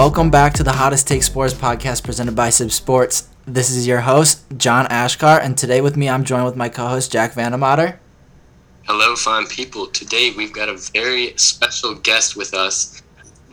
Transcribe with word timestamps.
Welcome 0.00 0.30
back 0.30 0.54
to 0.54 0.62
the 0.62 0.72
Hottest 0.72 1.06
Take 1.06 1.22
Sports 1.22 1.52
podcast 1.52 2.04
presented 2.04 2.34
by 2.34 2.48
CIBB 2.48 2.72
Sports. 2.72 3.28
This 3.44 3.68
is 3.68 3.86
your 3.86 4.00
host, 4.00 4.42
John 4.56 4.86
Achkar, 4.86 5.38
and 5.44 5.58
today 5.58 5.82
with 5.82 5.94
me 5.94 6.08
I'm 6.08 6.24
joined 6.24 6.46
with 6.46 6.56
my 6.56 6.70
co-host, 6.70 7.12
Jack 7.12 7.34
Vandemotter. 7.34 7.98
Hello, 8.84 9.14
fine 9.14 9.46
people. 9.46 9.88
Today 9.88 10.32
we've 10.34 10.54
got 10.54 10.70
a 10.70 10.78
very 10.94 11.36
special 11.36 11.94
guest 11.94 12.34
with 12.34 12.54
us 12.54 13.02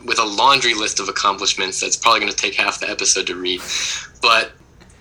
with 0.05 0.20
a 0.20 0.23
laundry 0.23 0.73
list 0.73 1.02
of 1.02 1.10
accomplishments 1.10 1.82
that's 1.82 1.97
probably 1.97 2.21
going 2.21 2.32
to 2.32 2.38
take 2.38 2.55
half 2.55 2.79
the 2.79 2.89
episode 2.89 3.28
to 3.28 3.36
read. 3.36 3.59
But 4.21 4.54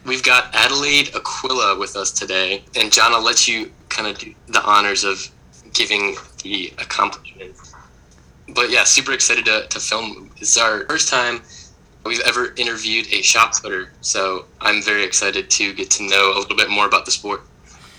we've 0.05 0.25
got 0.25 0.53
Adelaide 0.53 1.13
Aquilla 1.13 1.79
with 1.79 1.95
us 1.95 2.11
today. 2.11 2.65
And 2.75 2.91
John, 2.91 3.15
I'll 3.15 3.23
let 3.23 3.47
you 3.47 3.71
kind 3.89 4.09
of 4.09 4.19
do 4.19 4.35
the 4.49 4.65
honors 4.65 5.05
of 5.05 5.31
giving 5.73 6.17
the 6.43 6.73
accomplishments. 6.79 7.76
But 8.57 8.71
yeah, 8.71 8.83
super 8.85 9.13
excited 9.13 9.45
to, 9.45 9.67
to 9.69 9.79
film. 9.79 10.31
This 10.41 10.51
is 10.51 10.57
our 10.57 10.85
first 10.87 11.09
time 11.09 11.43
we've 12.07 12.21
ever 12.21 12.55
interviewed 12.57 13.07
a 13.13 13.23
shot 13.23 13.53
putter. 13.63 13.93
So 14.01 14.47
I'm 14.61 14.83
very 14.83 15.05
excited 15.05 15.51
to 15.51 15.75
get 15.75 15.91
to 15.93 16.09
know 16.09 16.33
a 16.35 16.39
little 16.39 16.57
bit 16.57 16.71
more 16.71 16.87
about 16.87 17.05
the 17.05 17.11
sport. 17.11 17.43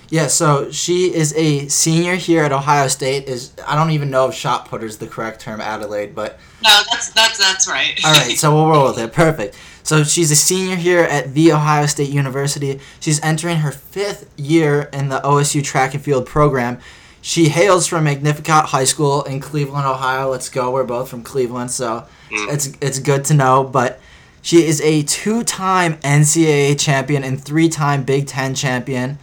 Yeah, 0.10 0.28
so 0.28 0.72
she 0.72 1.14
is 1.14 1.34
a 1.36 1.68
senior 1.68 2.16
here 2.16 2.44
at 2.44 2.52
Ohio 2.52 2.88
State. 2.88 3.26
Is 3.26 3.54
I 3.68 3.76
don't 3.76 3.92
even 3.92 4.10
know 4.10 4.30
if 4.30 4.36
shot 4.36 4.68
putter 4.68 4.86
is 4.86 4.98
the 4.98 5.08
correct 5.08 5.42
term, 5.42 5.60
Adelaide, 5.60 6.16
but 6.16 6.40
no, 6.64 6.82
that's 6.90 7.12
that's 7.12 7.38
that's 7.38 7.68
right. 7.68 8.00
all 8.06 8.14
right, 8.14 8.38
so 8.38 8.54
we'll 8.56 8.70
roll 8.70 8.88
with 8.88 9.00
it. 9.00 9.12
Perfect. 9.12 9.58
So 9.84 10.04
she's 10.04 10.32
a 10.32 10.36
senior 10.36 10.76
here 10.76 11.02
at 11.02 11.34
the 11.34 11.52
Ohio 11.52 11.86
State 11.86 12.10
University. 12.10 12.80
She's 13.00 13.22
entering 13.24 13.58
her 13.58 13.72
fifth 13.72 14.30
year 14.38 14.90
in 14.94 15.10
the 15.10 15.20
OSU 15.20 15.64
track 15.64 15.94
and 15.94 16.04
field 16.04 16.26
program. 16.26 16.80
She 17.22 17.50
hails 17.50 17.88
from 17.88 18.06
Magnificat 18.06 18.66
High 18.66 18.86
School 18.86 19.24
in 19.24 19.40
Cleveland, 19.40 19.86
Ohio. 19.86 20.30
Let's 20.30 20.50
go. 20.50 20.72
We're 20.72 20.84
both 20.84 21.10
from 21.10 21.24
Cleveland, 21.24 21.72
so 21.72 22.06
mm. 22.30 22.54
it's 22.54 22.72
it's 22.82 23.00
good 23.00 23.26
to 23.26 23.34
know. 23.34 23.64
But 23.64 24.00
she 24.42 24.66
is 24.66 24.80
a 24.82 25.04
two-time 25.04 25.98
NCAA 25.98 26.80
champion 26.80 27.24
and 27.24 27.44
three-time 27.44 28.04
Big 28.04 28.28
Ten 28.28 28.56
champion. 28.56 29.20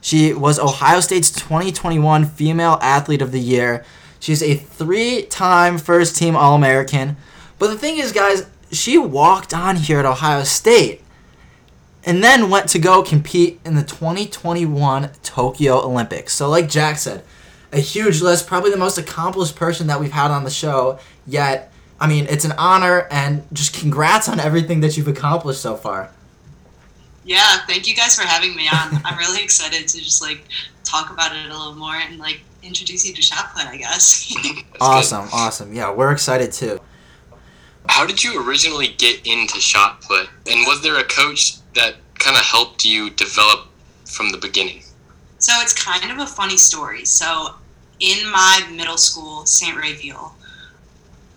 She 0.00 0.32
was 0.32 0.58
Ohio 0.58 1.00
State's 1.00 1.30
2021 1.30 2.26
Female 2.26 2.78
Athlete 2.82 3.22
of 3.22 3.32
the 3.32 3.40
Year. 3.40 3.84
She's 4.20 4.42
a 4.42 4.54
three 4.54 5.22
time 5.22 5.78
first 5.78 6.16
team 6.16 6.36
All 6.36 6.54
American. 6.54 7.16
But 7.58 7.68
the 7.68 7.78
thing 7.78 7.98
is, 7.98 8.12
guys, 8.12 8.46
she 8.70 8.98
walked 8.98 9.54
on 9.54 9.76
here 9.76 9.98
at 9.98 10.04
Ohio 10.04 10.42
State 10.42 11.02
and 12.04 12.22
then 12.22 12.50
went 12.50 12.68
to 12.70 12.78
go 12.78 13.02
compete 13.02 13.60
in 13.64 13.74
the 13.74 13.82
2021 13.82 15.10
Tokyo 15.22 15.80
Olympics. 15.84 16.34
So, 16.34 16.48
like 16.48 16.68
Jack 16.68 16.98
said, 16.98 17.24
a 17.76 17.80
huge 17.80 18.22
list, 18.22 18.46
probably 18.46 18.70
the 18.70 18.78
most 18.78 18.96
accomplished 18.96 19.54
person 19.54 19.86
that 19.88 20.00
we've 20.00 20.12
had 20.12 20.30
on 20.30 20.44
the 20.44 20.50
show 20.50 20.98
yet. 21.26 21.70
I 22.00 22.06
mean, 22.06 22.26
it's 22.28 22.44
an 22.44 22.52
honor 22.52 23.06
and 23.10 23.46
just 23.52 23.74
congrats 23.74 24.28
on 24.28 24.40
everything 24.40 24.80
that 24.80 24.96
you've 24.96 25.08
accomplished 25.08 25.60
so 25.60 25.76
far. 25.76 26.10
Yeah, 27.24 27.58
thank 27.66 27.86
you 27.86 27.94
guys 27.94 28.14
for 28.18 28.26
having 28.26 28.56
me 28.56 28.68
on. 28.68 29.00
I'm 29.04 29.18
really 29.18 29.42
excited 29.42 29.88
to 29.88 29.98
just 29.98 30.22
like 30.22 30.44
talk 30.84 31.10
about 31.10 31.36
it 31.36 31.46
a 31.46 31.52
little 31.52 31.74
more 31.74 31.96
and 31.96 32.18
like 32.18 32.40
introduce 32.62 33.06
you 33.06 33.14
to 33.14 33.22
shot 33.22 33.52
put, 33.54 33.66
I 33.66 33.76
guess. 33.76 34.32
awesome, 34.80 35.24
good. 35.24 35.34
awesome. 35.34 35.74
Yeah, 35.74 35.92
we're 35.92 36.12
excited 36.12 36.52
too. 36.52 36.80
How 37.88 38.06
did 38.06 38.24
you 38.24 38.46
originally 38.46 38.88
get 38.88 39.26
into 39.26 39.60
shot 39.60 40.00
put? 40.02 40.28
And 40.46 40.66
was 40.66 40.82
there 40.82 40.98
a 40.98 41.04
coach 41.04 41.58
that 41.74 41.96
kind 42.18 42.36
of 42.36 42.42
helped 42.42 42.84
you 42.84 43.10
develop 43.10 43.68
from 44.04 44.30
the 44.30 44.38
beginning? 44.38 44.82
So 45.38 45.52
it's 45.56 45.74
kind 45.74 46.10
of 46.10 46.18
a 46.18 46.26
funny 46.26 46.56
story. 46.56 47.04
So 47.04 47.54
in 48.00 48.30
my 48.30 48.66
middle 48.74 48.98
school, 48.98 49.46
St. 49.46 49.76
Raphael, 49.76 50.36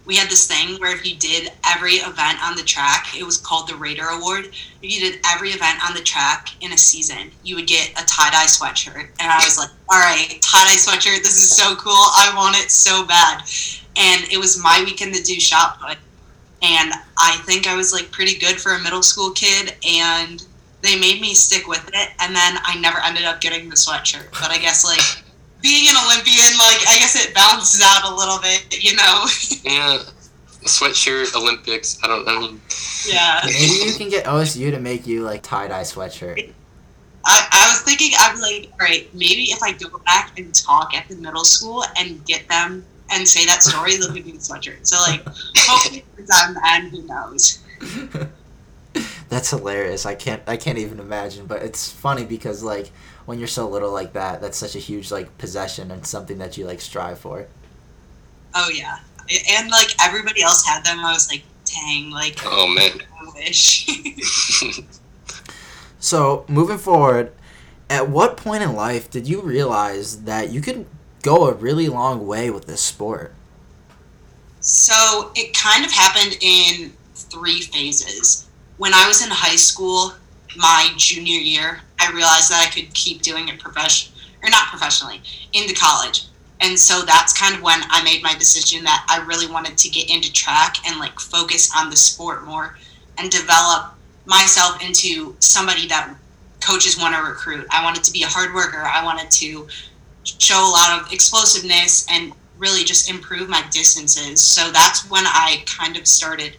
we 0.10 0.16
had 0.16 0.28
this 0.28 0.48
thing 0.48 0.80
where 0.82 0.92
if 0.96 1.06
you 1.06 1.16
did 1.18 1.52
every 1.64 1.94
event 1.94 2.44
on 2.44 2.56
the 2.56 2.64
track, 2.64 3.16
it 3.16 3.24
was 3.24 3.38
called 3.38 3.70
the 3.70 3.76
Raider 3.76 4.08
Award. 4.08 4.46
If 4.48 4.82
you 4.82 5.00
did 5.00 5.20
every 5.24 5.50
event 5.50 5.88
on 5.88 5.94
the 5.94 6.02
track 6.02 6.50
in 6.62 6.74
a 6.74 6.78
season, 6.78 7.30
you 7.44 7.56
would 7.56 7.68
get 7.68 7.92
a 7.92 8.04
tie 8.08 8.32
dye 8.32 8.48
sweatshirt. 8.48 9.08
And 9.20 9.32
I 9.32 9.38
was 9.46 9.60
like, 9.60 9.70
all 9.88 10.00
right, 10.00 10.40
tie 10.42 10.66
dye 10.66 10.78
sweatshirt, 10.78 11.20
this 11.20 11.38
is 11.38 11.56
so 11.56 11.76
cool. 11.76 11.94
I 11.94 12.34
want 12.36 12.58
it 12.58 12.72
so 12.72 13.06
bad. 13.06 13.44
And 13.98 14.24
it 14.32 14.40
was 14.40 14.62
my 14.62 14.82
weekend 14.84 15.14
to 15.14 15.22
do 15.22 15.40
shot 15.40 15.80
put. 15.80 16.00
And 16.64 16.92
I 17.20 17.40
think 17.46 17.68
I 17.68 17.76
was 17.76 17.94
like 17.94 18.10
pretty 18.10 18.40
good 18.40 18.60
for 18.60 18.74
a 18.74 18.80
middle 18.80 19.04
school 19.04 19.30
kid. 19.30 19.76
And 19.88 20.44
they 20.82 21.00
made 21.00 21.22
me 21.22 21.36
stick 21.36 21.68
with 21.68 21.88
it. 21.94 22.10
And 22.20 22.36
then 22.36 22.58
I 22.64 22.80
never 22.80 22.98
ended 23.00 23.26
up 23.26 23.42
getting 23.42 23.70
the 23.70 23.76
sweatshirt. 23.76 24.32
But 24.32 24.50
I 24.50 24.58
guess 24.58 24.84
like 24.84 25.24
being 25.62 25.90
an 25.90 25.96
Olympian, 26.06 26.58
like 26.58 26.82
I 26.88 26.98
guess 27.00 27.16
it 27.16 27.34
balances 27.34 27.82
out 27.84 28.12
a 28.12 28.16
little 28.16 28.40
bit, 28.40 28.84
you 28.84 28.96
know. 28.96 29.26
yeah, 29.64 30.00
sweatshirt 30.64 31.36
Olympics. 31.36 32.00
I 32.04 32.08
don't. 32.08 32.26
know. 32.26 32.58
Yeah. 33.08 33.42
Maybe 33.46 33.90
you 33.90 33.94
can 33.94 34.10
get 34.10 34.26
OSU 34.26 34.72
to 34.72 34.80
make 34.80 35.08
you 35.08 35.24
like 35.24 35.44
tie 35.44 35.68
dye 35.68 35.82
sweatshirt. 35.82 36.54
I, 37.26 37.48
I 37.52 37.72
was 37.72 37.82
thinking, 37.82 38.12
I'm 38.18 38.40
like, 38.40 38.72
all 38.74 38.88
right, 38.88 39.08
maybe 39.14 39.44
if 39.52 39.62
I 39.62 39.74
go 39.74 40.00
back 40.00 40.40
and 40.40 40.54
talk 40.54 40.96
at 40.96 41.08
the 41.10 41.16
middle 41.16 41.44
school 41.44 41.84
and 41.98 42.26
get 42.26 42.48
them 42.48 42.86
and 43.12 43.28
say 43.28 43.46
that 43.46 43.62
story, 43.62 43.98
they'll 43.98 44.14
give 44.14 44.26
me 44.26 44.32
the 44.34 44.38
sweatshirt. 44.38 44.88
So 44.88 44.98
like, 45.02 45.24
hopefully 45.58 46.06
on 46.46 46.54
the 46.54 46.62
end, 46.66 46.92
who 46.92 47.04
knows. 47.04 47.60
That's 49.30 49.52
hilarious. 49.52 50.06
I 50.08 50.16
can't 50.16 50.42
I 50.48 50.58
can't 50.58 50.80
even 50.80 51.00
imagine, 51.00 51.46
but 51.46 51.62
it's 51.62 51.92
funny 51.92 52.26
because 52.26 52.64
like 52.64 52.92
when 53.26 53.38
you're 53.38 53.48
so 53.48 53.70
little 53.70 53.92
like 53.92 54.14
that, 54.14 54.42
that's 54.42 54.58
such 54.58 54.76
a 54.76 54.80
huge 54.80 55.12
like 55.12 55.38
possession 55.38 55.92
and 55.92 56.06
something 56.06 56.40
that 56.40 56.58
you 56.58 56.66
like 56.66 56.82
strive 56.82 57.20
for. 57.20 57.48
Oh 58.56 58.70
yeah, 58.74 58.98
and 59.52 59.70
like 59.70 59.96
everybody 60.02 60.42
else 60.42 60.66
had 60.66 60.84
them. 60.84 61.00
I 61.00 61.14
was 61.14 61.30
like, 61.32 61.44
dang, 61.64 62.10
like 62.10 62.40
oh 62.44 62.68
man, 62.68 63.04
I 63.22 63.32
wish. 63.36 63.88
so 66.00 66.44
moving 66.48 66.80
forward, 66.80 67.32
at 67.88 68.10
what 68.10 68.36
point 68.36 68.64
in 68.64 68.74
life 68.74 69.12
did 69.12 69.28
you 69.28 69.42
realize 69.42 70.24
that 70.24 70.50
you 70.50 70.60
could 70.60 70.88
go 71.22 71.48
a 71.48 71.54
really 71.54 71.88
long 71.88 72.26
way 72.26 72.50
with 72.50 72.66
this 72.66 72.82
sport? 72.82 73.36
So 74.60 75.32
it 75.36 75.54
kind 75.54 75.86
of 75.86 75.92
happened 75.92 76.38
in 76.42 76.94
three 77.14 77.62
phases. 77.62 78.49
When 78.80 78.94
I 78.94 79.10
was 79.10 79.22
in 79.22 79.30
high 79.30 79.58
school, 79.58 80.14
my 80.56 80.90
junior 80.96 81.38
year, 81.38 81.82
I 82.00 82.10
realized 82.14 82.50
that 82.50 82.66
I 82.66 82.74
could 82.74 82.94
keep 82.94 83.22
doing 83.22 83.50
it 83.50 83.60
profession 83.60 84.14
or 84.42 84.50
not 84.50 84.70
professionally 84.70 85.22
into 85.52 85.76
college. 85.76 86.24
And 86.62 86.80
so 86.80 87.02
that's 87.02 87.38
kind 87.38 87.54
of 87.54 87.62
when 87.62 87.82
I 87.90 88.02
made 88.06 88.24
my 88.24 88.34
decision 88.36 88.86
that 88.86 89.06
I 89.10 89.20
really 89.26 89.52
wanted 89.52 89.78
to 89.78 89.90
get 89.90 90.10
into 90.10 90.32
track 90.32 90.78
and 90.88 90.98
like 90.98 91.20
focus 91.20 91.70
on 91.76 91.90
the 91.90 91.98
sport 91.98 92.46
more 92.46 92.78
and 93.18 93.30
develop 93.30 93.96
myself 94.26 94.82
into 94.82 95.36
somebody 95.40 95.86
that 95.90 96.16
coaches 96.62 96.98
want 96.98 97.14
to 97.16 97.22
recruit. 97.22 97.68
I 97.72 97.84
wanted 97.84 98.06
to 98.06 98.14
be 98.14 98.24
a 98.24 98.28
hard 98.28 98.56
worker. 98.56 98.82
I 98.82 99.04
wanted 99.04 99.30
to 99.30 99.68
show 100.24 100.58
a 100.58 100.72
lot 100.72 101.02
of 101.02 101.12
explosiveness 101.12 102.08
and 102.10 102.32
really 102.58 102.86
just 102.86 103.10
improve 103.10 103.50
my 103.50 103.62
distances. 103.72 104.40
So 104.40 104.72
that's 104.72 105.10
when 105.10 105.26
I 105.26 105.64
kind 105.66 105.98
of 105.98 106.08
started 106.08 106.56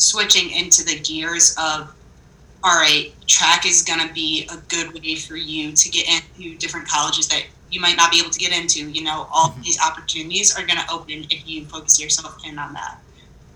switching 0.00 0.50
into 0.50 0.84
the 0.84 0.98
gears 1.00 1.54
of 1.58 1.94
all 2.62 2.78
right, 2.78 3.12
track 3.26 3.64
is 3.64 3.82
going 3.82 4.06
to 4.06 4.12
be 4.12 4.46
a 4.52 4.56
good 4.68 4.92
way 4.92 5.14
for 5.14 5.36
you 5.36 5.72
to 5.72 5.88
get 5.88 6.06
into 6.08 6.58
different 6.58 6.86
colleges 6.86 7.26
that 7.28 7.44
you 7.70 7.80
might 7.80 7.96
not 7.96 8.10
be 8.10 8.18
able 8.18 8.30
to 8.30 8.38
get 8.38 8.52
into. 8.52 8.90
You 8.90 9.02
know, 9.02 9.26
all 9.32 9.50
mm-hmm. 9.50 9.62
these 9.62 9.80
opportunities 9.80 10.54
are 10.56 10.66
going 10.66 10.78
to 10.78 10.92
open 10.92 11.24
if 11.30 11.48
you 11.48 11.64
focus 11.64 12.00
yourself 12.00 12.36
in 12.46 12.58
on 12.58 12.74
that. 12.74 12.98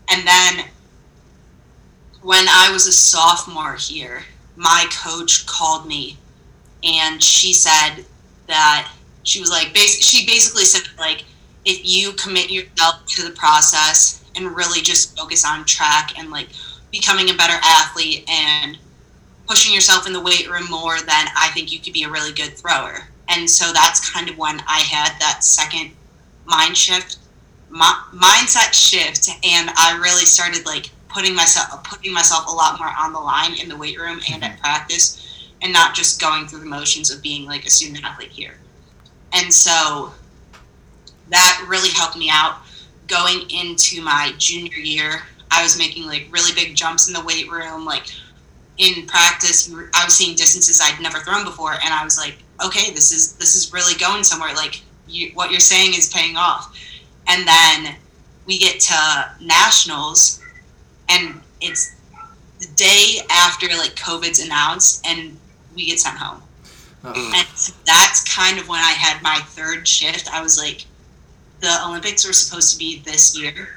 And 0.09 0.27
then 0.27 0.67
when 2.23 2.47
I 2.49 2.71
was 2.73 2.87
a 2.87 2.93
sophomore 2.93 3.75
here, 3.75 4.23
my 4.57 4.87
coach 4.91 5.47
called 5.47 5.87
me 5.87 6.17
and 6.83 7.23
she 7.23 7.53
said 7.53 8.05
that 8.47 8.91
she 9.23 9.41
was 9.41 9.51
like, 9.51 9.77
she 9.77 10.27
basically 10.27 10.65
said, 10.65 10.83
like, 10.99 11.25
if 11.65 11.81
you 11.83 12.13
commit 12.13 12.51
yourself 12.51 13.05
to 13.07 13.23
the 13.23 13.35
process 13.35 14.24
and 14.37 14.57
really 14.57 14.81
just 14.81 15.17
focus 15.17 15.45
on 15.45 15.65
track 15.65 16.19
and 16.19 16.31
like 16.31 16.49
becoming 16.91 17.31
a 17.31 17.35
better 17.35 17.59
athlete 17.63 18.29
and 18.29 18.79
pushing 19.47 19.75
yourself 19.75 20.07
in 20.07 20.13
the 20.13 20.21
weight 20.21 20.49
room 20.51 20.69
more, 20.71 20.99
then 20.99 21.27
I 21.37 21.51
think 21.53 21.73
you 21.73 21.79
could 21.79 21.93
be 21.93 22.05
a 22.05 22.11
really 22.11 22.33
good 22.33 22.57
thrower. 22.57 23.09
And 23.29 23.49
so 23.49 23.73
that's 23.73 24.11
kind 24.11 24.29
of 24.29 24.39
when 24.39 24.61
I 24.67 24.81
had 24.81 25.19
that 25.21 25.45
second 25.45 25.91
mind 26.47 26.77
shift, 26.77 27.19
mindset 27.71 28.73
shift, 28.73 29.29
and 29.45 29.71
I 29.77 29.99
really 30.03 30.25
started 30.25 30.67
like 30.67 30.91
putting 31.09 31.35
myself 31.35 31.83
putting 31.85 32.13
myself 32.13 32.47
a 32.49 32.51
lot 32.51 32.79
more 32.79 32.91
on 32.99 33.13
the 33.13 33.21
line 33.21 33.55
in 33.55 33.69
the 33.69 33.77
weight 33.77 33.99
room 33.99 34.21
and 34.31 34.45
at 34.45 34.53
mm-hmm. 34.53 34.61
practice, 34.61 35.49
and 35.63 35.73
not 35.73 35.95
just 35.95 36.21
going 36.21 36.47
through 36.47 36.61
the 36.61 36.67
motions 36.67 37.11
of 37.11 37.23
being 37.23 37.47
like 37.47 37.65
a 37.65 37.71
student 37.71 38.05
athlete 38.05 38.31
here. 38.31 38.59
And 39.33 39.53
so 39.53 40.13
that 41.31 41.67
really 41.69 41.91
helped 41.91 42.17
me 42.17 42.29
out 42.31 42.59
going 43.07 43.49
into 43.51 44.03
my 44.03 44.33
junior 44.39 44.79
year. 44.79 45.23
I 45.51 45.63
was 45.63 45.79
making 45.79 46.07
like 46.07 46.27
really 46.31 46.55
big 46.55 46.75
jumps 46.75 47.07
in 47.09 47.15
the 47.15 47.23
weight 47.23 47.51
room, 47.51 47.85
like 47.85 48.07
in 48.79 49.07
practice, 49.07 49.73
I 49.95 50.05
was 50.05 50.15
seeing 50.15 50.37
distances 50.37 50.81
I'd 50.83 51.01
never 51.01 51.19
thrown 51.19 51.45
before, 51.45 51.73
and 51.73 51.95
I 51.95 52.03
was 52.03 52.19
like, 52.19 52.37
okay, 52.65 52.93
this 52.93 53.13
is 53.13 53.35
this 53.35 53.55
is 53.55 53.73
really 53.73 53.97
going 53.99 54.25
somewhere. 54.25 54.55
Like 54.55 54.83
you, 55.07 55.31
what 55.35 55.51
you're 55.51 55.61
saying 55.61 55.95
is 55.95 56.13
paying 56.13 56.37
off. 56.37 56.77
And 57.29 57.47
then 57.47 57.97
we 58.47 58.59
get 58.59 58.81
to 58.81 59.31
nationals, 59.41 60.43
and 61.09 61.41
it's 61.61 61.95
the 62.59 62.67
day 62.75 63.21
after 63.31 63.69
like 63.69 63.95
COVID's 63.95 64.45
announced 64.45 65.07
and 65.07 65.37
we 65.75 65.87
get 65.87 66.01
sent 66.01 66.19
home. 66.19 66.43
Oh. 67.05 67.13
And 67.15 67.75
that's 67.85 68.35
kind 68.35 68.59
of 68.59 68.69
when 68.69 68.81
I 68.81 68.93
had 68.93 69.23
my 69.23 69.41
third 69.49 69.87
shift. 69.87 70.29
I 70.33 70.43
was 70.43 70.59
like, 70.59 70.85
the 71.61 71.85
Olympics 71.87 72.27
were 72.27 72.33
supposed 72.33 72.73
to 72.73 72.79
be 72.79 73.01
this 73.01 73.39
year. 73.39 73.69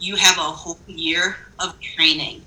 You 0.00 0.16
have 0.16 0.38
a 0.38 0.42
whole 0.42 0.78
year 0.86 1.36
of 1.58 1.78
training 1.80 2.42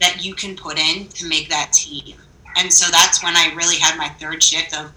that 0.00 0.24
you 0.24 0.34
can 0.34 0.56
put 0.56 0.78
in 0.78 1.08
to 1.08 1.28
make 1.28 1.48
that 1.48 1.72
team. 1.72 2.16
And 2.56 2.72
so 2.72 2.90
that's 2.90 3.22
when 3.22 3.36
I 3.36 3.52
really 3.54 3.76
had 3.76 3.96
my 3.98 4.08
third 4.08 4.42
shift 4.42 4.76
of 4.76 4.92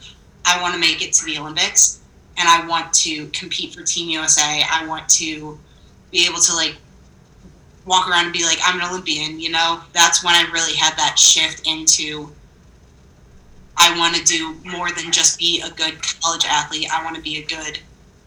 I 0.46 0.62
want 0.62 0.74
to 0.74 0.80
make 0.80 1.02
it 1.02 1.14
to 1.14 1.26
the 1.26 1.38
Olympics 1.38 2.00
and 2.38 2.48
I 2.48 2.66
want 2.68 2.94
to 2.94 3.28
compete 3.28 3.74
for 3.74 3.84
Team 3.84 4.10
USA. 4.10 4.64
I 4.70 4.86
want 4.88 5.08
to 5.10 5.60
be 6.12 6.26
able 6.26 6.40
to 6.40 6.56
like 6.56 6.76
walk 7.86 8.10
around 8.10 8.26
and 8.26 8.34
be 8.34 8.44
like, 8.44 8.60
I'm 8.64 8.80
an 8.80 8.88
Olympian, 8.88 9.40
you 9.40 9.50
know? 9.50 9.82
That's 9.94 10.24
when 10.24 10.36
I 10.36 10.50
really 10.52 10.74
had 10.74 10.96
that 10.98 11.20
shift 11.20 11.68
into 11.68 12.30
I 13.80 13.98
want 13.98 14.16
to 14.16 14.24
do 14.24 14.56
more 14.66 14.92
than 14.92 15.12
just 15.12 15.40
be 15.40 15.62
a 15.62 15.70
good 15.70 15.96
college 16.22 16.46
athlete. 16.46 16.90
I 16.92 17.04
want 17.04 17.16
to 17.16 17.22
be 17.22 17.38
a 17.38 17.46
good 17.46 17.80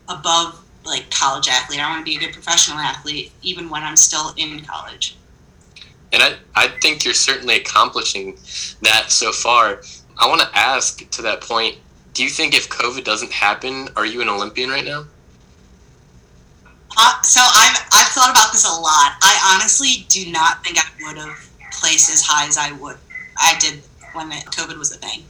above 0.08 0.61
like 0.84 1.10
college 1.10 1.48
athlete. 1.48 1.80
I 1.80 1.90
want 1.90 2.04
to 2.04 2.10
be 2.10 2.16
a 2.16 2.20
good 2.20 2.32
professional 2.32 2.78
athlete 2.78 3.32
even 3.42 3.70
when 3.70 3.82
I'm 3.82 3.96
still 3.96 4.32
in 4.36 4.60
college. 4.60 5.16
And 6.12 6.22
I, 6.22 6.34
I 6.54 6.68
think 6.68 7.04
you're 7.04 7.14
certainly 7.14 7.56
accomplishing 7.56 8.36
that 8.82 9.10
so 9.10 9.32
far. 9.32 9.80
I 10.18 10.28
want 10.28 10.40
to 10.42 10.58
ask 10.58 11.08
to 11.10 11.22
that 11.22 11.40
point 11.40 11.78
do 12.14 12.22
you 12.22 12.28
think 12.28 12.54
if 12.54 12.68
COVID 12.68 13.04
doesn't 13.04 13.32
happen, 13.32 13.88
are 13.96 14.04
you 14.04 14.20
an 14.20 14.28
Olympian 14.28 14.68
right 14.68 14.84
now? 14.84 15.06
Uh, 16.94 17.22
so 17.22 17.40
I've, 17.40 17.88
I've 17.90 18.08
thought 18.08 18.30
about 18.30 18.52
this 18.52 18.66
a 18.66 18.80
lot. 18.80 19.16
I 19.22 19.54
honestly 19.54 20.04
do 20.08 20.30
not 20.30 20.62
think 20.62 20.76
I 20.78 20.84
would 21.06 21.16
have 21.16 21.48
placed 21.72 22.12
as 22.12 22.22
high 22.22 22.46
as 22.46 22.58
I 22.58 22.72
would. 22.72 22.98
I 23.38 23.56
did 23.58 23.80
when 24.12 24.30
COVID 24.30 24.78
was 24.78 24.92
a 24.92 24.98
thing. 24.98 25.24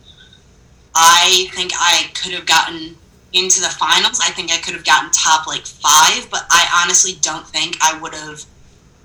I 0.94 1.48
think 1.52 1.72
I 1.74 2.10
could 2.14 2.32
have 2.32 2.46
gotten 2.46 2.96
into 3.32 3.60
the 3.60 3.68
finals. 3.68 4.20
I 4.22 4.30
think 4.30 4.52
I 4.52 4.58
could 4.58 4.74
have 4.74 4.84
gotten 4.84 5.10
top 5.10 5.46
like 5.46 5.66
five, 5.66 6.28
but 6.30 6.46
I 6.50 6.82
honestly 6.82 7.12
don't 7.20 7.46
think 7.46 7.76
I 7.80 7.98
would 8.00 8.14
have 8.14 8.44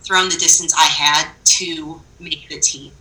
thrown 0.02 0.30
the 0.30 0.36
distance 0.36 0.74
I 0.74 0.86
had 0.86 1.30
to 1.44 2.02
make 2.20 2.48
the 2.50 2.60
team. 2.60 2.92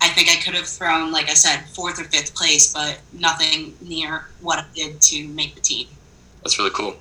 I 0.00 0.08
think 0.08 0.28
I 0.28 0.36
could 0.36 0.54
have 0.54 0.66
thrown, 0.66 1.12
like 1.12 1.30
I 1.30 1.34
said, 1.34 1.64
fourth 1.70 2.00
or 2.00 2.04
fifth 2.04 2.34
place, 2.34 2.72
but 2.72 2.98
nothing 3.12 3.74
near 3.80 4.26
what 4.40 4.58
I 4.58 4.66
did 4.74 5.00
to 5.00 5.28
make 5.28 5.54
the 5.54 5.60
team. 5.60 5.88
That's 6.42 6.58
really 6.58 6.70
cool. 6.70 6.96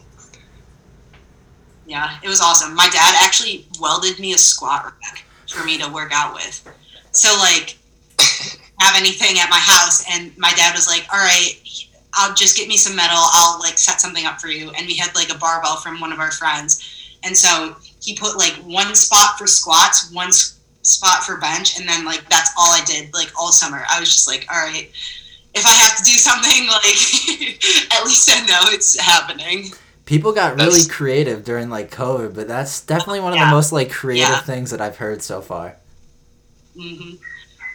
Yeah, 1.85 2.17
it 2.23 2.29
was 2.29 2.39
awesome. 2.39 2.73
My 2.75 2.87
dad 2.87 3.15
actually 3.21 3.65
welded 3.79 4.19
me 4.19 4.33
a 4.33 4.37
squat 4.37 4.85
rack 4.85 5.23
for 5.49 5.65
me 5.65 5.77
to 5.79 5.91
work 5.91 6.11
out 6.13 6.33
with. 6.33 6.65
So 7.11 7.35
like 7.39 7.77
have 8.79 8.95
anything 8.95 9.37
at 9.39 9.49
my 9.49 9.59
house 9.59 10.05
and 10.09 10.35
my 10.37 10.51
dad 10.55 10.73
was 10.73 10.87
like, 10.87 11.05
"All 11.11 11.19
right, 11.19 11.59
I'll 12.13 12.33
just 12.33 12.55
get 12.57 12.67
me 12.67 12.77
some 12.77 12.95
metal. 12.95 13.17
I'll 13.17 13.59
like 13.59 13.77
set 13.77 13.99
something 14.01 14.25
up 14.25 14.39
for 14.39 14.47
you." 14.47 14.69
And 14.71 14.85
we 14.87 14.95
had 14.95 15.13
like 15.15 15.33
a 15.33 15.37
barbell 15.37 15.77
from 15.77 15.99
one 15.99 16.11
of 16.13 16.19
our 16.19 16.31
friends. 16.31 16.83
And 17.23 17.37
so 17.37 17.75
he 18.01 18.15
put 18.15 18.37
like 18.37 18.53
one 18.65 18.95
spot 18.95 19.37
for 19.37 19.47
squats, 19.47 20.11
one 20.11 20.31
spot 20.31 21.23
for 21.23 21.37
bench, 21.37 21.79
and 21.79 21.87
then 21.87 22.03
like 22.05 22.27
that's 22.29 22.51
all 22.57 22.71
I 22.71 22.81
did 22.85 23.13
like 23.13 23.31
all 23.39 23.51
summer. 23.51 23.83
I 23.89 23.99
was 23.99 24.09
just 24.11 24.27
like, 24.27 24.45
"All 24.51 24.57
right, 24.61 24.91
if 25.53 25.65
I 25.65 25.71
have 25.71 25.97
to 25.97 26.03
do 26.03 26.11
something 26.11 26.67
like 26.67 27.93
at 27.99 28.05
least 28.05 28.29
I 28.31 28.45
know 28.45 28.59
it's 28.73 28.99
happening." 28.99 29.71
People 30.05 30.33
got 30.33 30.57
really 30.57 30.83
creative 30.89 31.45
during 31.45 31.69
like 31.69 31.89
COVID, 31.89 32.35
but 32.35 32.45
that's 32.49 32.81
definitely 32.81 33.21
one 33.21 33.31
of 33.31 33.37
Yeah. 33.39 33.45
the 33.45 33.51
most 33.55 33.71
like 33.71 33.89
creative 33.89 34.27
Yeah. 34.27 34.41
things 34.41 34.71
that 34.71 34.81
I've 34.81 34.97
heard 34.97 35.21
so 35.23 35.41
far. 35.41 35.77
hmm 36.75 37.15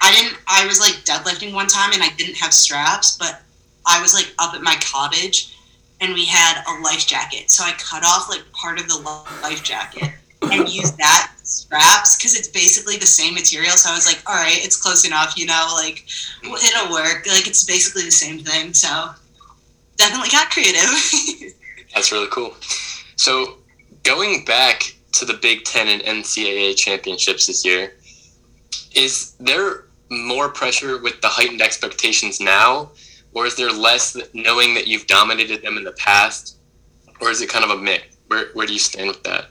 I 0.01 0.13
didn't. 0.13 0.37
I 0.47 0.67
was 0.67 0.79
like 0.79 0.93
deadlifting 1.05 1.53
one 1.55 1.67
time, 1.67 1.93
and 1.95 2.03
I 2.03 2.11
didn't 2.19 2.37
have 2.37 2.53
straps, 2.53 3.17
but 3.17 3.41
I 3.89 4.01
was 4.01 4.15
like 4.15 4.33
up 4.39 4.55
at 4.55 4.63
my 4.63 4.77
cottage, 4.81 5.57
and 6.01 6.15
we 6.15 6.27
had 6.27 6.63
a 6.69 6.81
life 6.83 7.07
jacket. 7.07 7.51
So 7.51 7.65
I 7.65 7.73
cut 7.73 8.05
off 8.05 8.29
like 8.29 8.51
part 8.53 8.81
of 8.81 8.89
the 8.89 8.97
life 9.43 9.63
jacket 9.63 10.11
and 10.43 10.69
used 10.73 10.97
that 10.99 11.33
straps 11.43 12.17
because 12.17 12.37
it's 12.37 12.49
basically 12.49 12.97
the 12.97 13.07
same 13.07 13.35
material. 13.35 13.73
So 13.73 13.91
I 13.91 13.95
was 13.95 14.07
like, 14.07 14.23
all 14.27 14.37
right, 14.37 14.59
it's 14.65 14.81
close 14.81 15.07
enough, 15.07 15.37
you 15.37 15.47
know, 15.47 15.71
like 15.75 16.05
it'll 16.45 16.93
work. 16.93 17.27
Like 17.27 17.47
it's 17.47 17.65
basically 17.65 18.05
the 18.05 18.13
same 18.13 18.39
thing. 18.39 18.75
So 18.75 19.11
definitely 19.97 20.31
got 20.31 20.51
creative. 20.51 21.55
That's 21.95 22.13
really 22.13 22.29
cool. 22.31 22.55
So, 23.17 23.59
going 24.05 24.45
back 24.45 24.95
to 25.13 25.25
the 25.25 25.35
Big 25.35 25.65
Ten 25.65 25.89
and 25.89 26.03
NCAA 26.03 26.77
championships 26.77 27.47
this 27.47 27.65
year, 27.65 27.95
is 28.95 29.35
there 29.41 29.85
more 30.11 30.49
pressure 30.49 30.99
with 30.99 31.21
the 31.21 31.29
heightened 31.29 31.61
expectations 31.61 32.41
now, 32.41 32.91
or 33.35 33.47
is 33.47 33.57
there 33.57 33.71
less 33.71 34.17
knowing 34.33 34.75
that 34.75 34.87
you've 34.87 35.07
dominated 35.07 35.63
them 35.63 35.77
in 35.77 35.85
the 35.85 35.93
past, 35.93 36.57
or 37.21 37.31
is 37.31 37.41
it 37.41 37.49
kind 37.49 37.65
of 37.65 37.71
a 37.71 37.77
mix? 37.81 38.17
Where, 38.29 38.49
where 38.55 38.67
do 38.67 38.73
you 38.73 38.79
stand 38.79 39.09
with 39.09 39.23
that? 39.25 39.47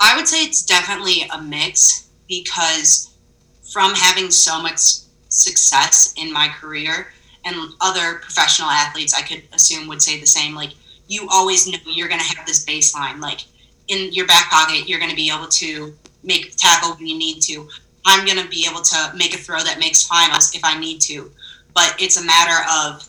I 0.00 0.16
would 0.16 0.28
say 0.28 0.44
it's 0.44 0.64
definitely 0.64 1.28
a 1.32 1.40
mix 1.40 2.08
because 2.28 3.16
from 3.72 3.94
having 3.94 4.30
so 4.30 4.60
much 4.60 4.78
success 5.28 6.14
in 6.16 6.32
my 6.32 6.48
career 6.48 7.12
and 7.44 7.56
other 7.80 8.18
professional 8.20 8.68
athletes 8.68 9.14
I 9.14 9.22
could 9.22 9.42
assume 9.52 9.88
would 9.88 10.00
say 10.00 10.20
the 10.20 10.26
same 10.26 10.54
like 10.54 10.70
you 11.08 11.26
always 11.30 11.66
know 11.66 11.78
you're 11.86 12.08
going 12.08 12.20
to 12.20 12.36
have 12.36 12.46
this 12.46 12.64
baseline 12.64 13.20
like 13.20 13.40
in 13.88 14.12
your 14.12 14.26
back 14.26 14.50
pocket 14.50 14.88
you're 14.88 15.00
going 15.00 15.10
to 15.10 15.16
be 15.16 15.30
able 15.34 15.48
to 15.48 15.92
make 16.22 16.56
tackle 16.56 16.94
when 16.94 17.06
you 17.06 17.18
need 17.18 17.40
to 17.42 17.68
I'm 18.06 18.24
going 18.24 18.38
to 18.38 18.48
be 18.48 18.66
able 18.70 18.82
to 18.82 19.12
make 19.16 19.34
a 19.34 19.38
throw 19.38 19.60
that 19.60 19.78
makes 19.78 20.06
finals 20.06 20.54
if 20.54 20.64
I 20.64 20.78
need 20.78 21.00
to 21.02 21.30
but 21.74 21.94
it's 21.98 22.20
a 22.20 22.24
matter 22.24 22.64
of 22.70 23.08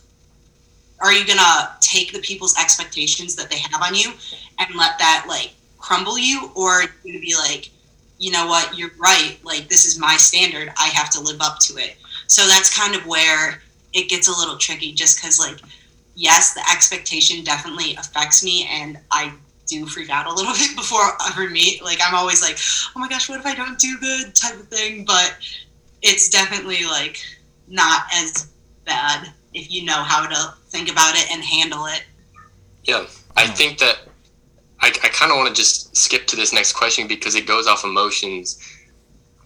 are 1.02 1.14
you 1.14 1.26
going 1.26 1.40
to 1.40 1.70
take 1.82 2.14
the 2.14 2.20
people's 2.20 2.58
expectations 2.58 3.36
that 3.36 3.50
they 3.50 3.60
have 3.60 3.82
on 3.82 3.94
you 3.94 4.12
and 4.60 4.76
let 4.76 4.98
that 4.98 5.26
like 5.28 5.54
crumble 5.78 6.18
you? 6.18 6.52
Or 6.56 6.82
you 6.82 7.14
gonna 7.14 7.20
be 7.20 7.36
like 7.36 7.70
you 8.18 8.32
know 8.32 8.48
what 8.48 8.78
you're 8.78 8.92
right 8.98 9.38
like 9.44 9.68
this 9.68 9.86
is 9.86 10.00
my 10.00 10.16
standard 10.16 10.72
i 10.78 10.88
have 10.88 11.10
to 11.12 11.20
live 11.20 11.42
up 11.42 11.60
to 11.60 11.78
it? 11.78 11.98
So 12.28 12.48
that's 12.48 12.76
kind 12.76 12.96
of 12.96 13.06
where 13.06 13.62
it 13.94 14.10
gets 14.10 14.28
a 14.28 14.32
little 14.32 14.58
tricky 14.58 14.94
just 14.94 15.18
because 15.18 15.40
like 15.40 15.60
yes 16.16 16.54
the 16.54 16.62
expectation 16.72 17.44
definitely 17.44 17.96
affects 17.96 18.44
me 18.44 18.68
and 18.72 18.98
i 19.12 19.34
do 19.68 19.86
freak 19.86 20.10
out 20.10 20.28
a 20.28 20.34
little 20.34 20.54
bit 20.60 20.76
before 20.76 21.18
every 21.28 21.50
meet. 21.50 21.84
Like 21.84 22.00
i'm 22.06 22.16
always 22.16 22.42
like 22.42 22.58
oh 22.96 23.00
my 23.00 23.08
gosh 23.08 23.30
what 23.30 23.40
if 23.40 23.46
i 23.46 23.54
don't 23.54 23.78
do 23.78 23.98
good? 24.00 24.34
type 24.34 24.56
of 24.56 24.68
thing 24.70 25.06
but 25.06 25.38
it's 26.02 26.30
definitely 26.30 26.86
like 26.86 27.20
not 27.68 28.04
as 28.14 28.52
bad 28.86 29.32
if 29.54 29.72
you 29.72 29.86
know 29.86 30.04
how 30.04 30.28
to 30.28 30.54
think 30.70 30.92
about 30.92 31.16
it 31.16 31.32
and 31.32 31.44
handle 31.44 31.86
it 31.86 32.04
Yeah, 32.84 33.06
I 33.36 33.48
think 33.48 33.80
that 33.80 34.00
I, 34.82 34.88
I 35.04 35.10
kind 35.10 35.32
of 35.32 35.38
want 35.38 35.50
to 35.50 35.56
just 35.56 35.96
skip 35.96 36.28
to 36.28 36.36
this 36.36 36.54
next 36.54 36.74
question 36.74 37.08
because 37.08 37.36
it 37.36 37.48
goes 37.48 37.68
off 37.68 37.84
emotions. 37.84 38.60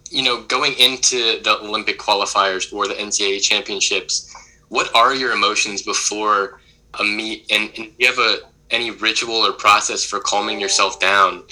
You 0.10 0.24
know, 0.24 0.42
going 0.44 0.74
into 0.74 1.42
the 1.44 1.60
Olympic 1.62 2.00
qualifiers 2.00 2.74
or 2.74 2.88
the 2.88 2.96
NCAA 2.96 3.42
championships, 3.42 4.36
what 4.70 4.94
are 4.96 5.14
your 5.14 5.32
emotions 5.32 5.84
before 5.84 6.60
a 7.00 7.04
meet? 7.04 7.50
And, 7.52 7.70
and 7.78 7.86
do 7.86 7.94
you 8.00 8.08
have 8.08 8.20
a 8.20 8.40
any 8.72 8.92
ritual 8.92 9.36
or 9.36 9.54
process 9.54 10.04
for 10.04 10.20
calming 10.20 10.60
yourself 10.60 11.00
down 11.00 11.44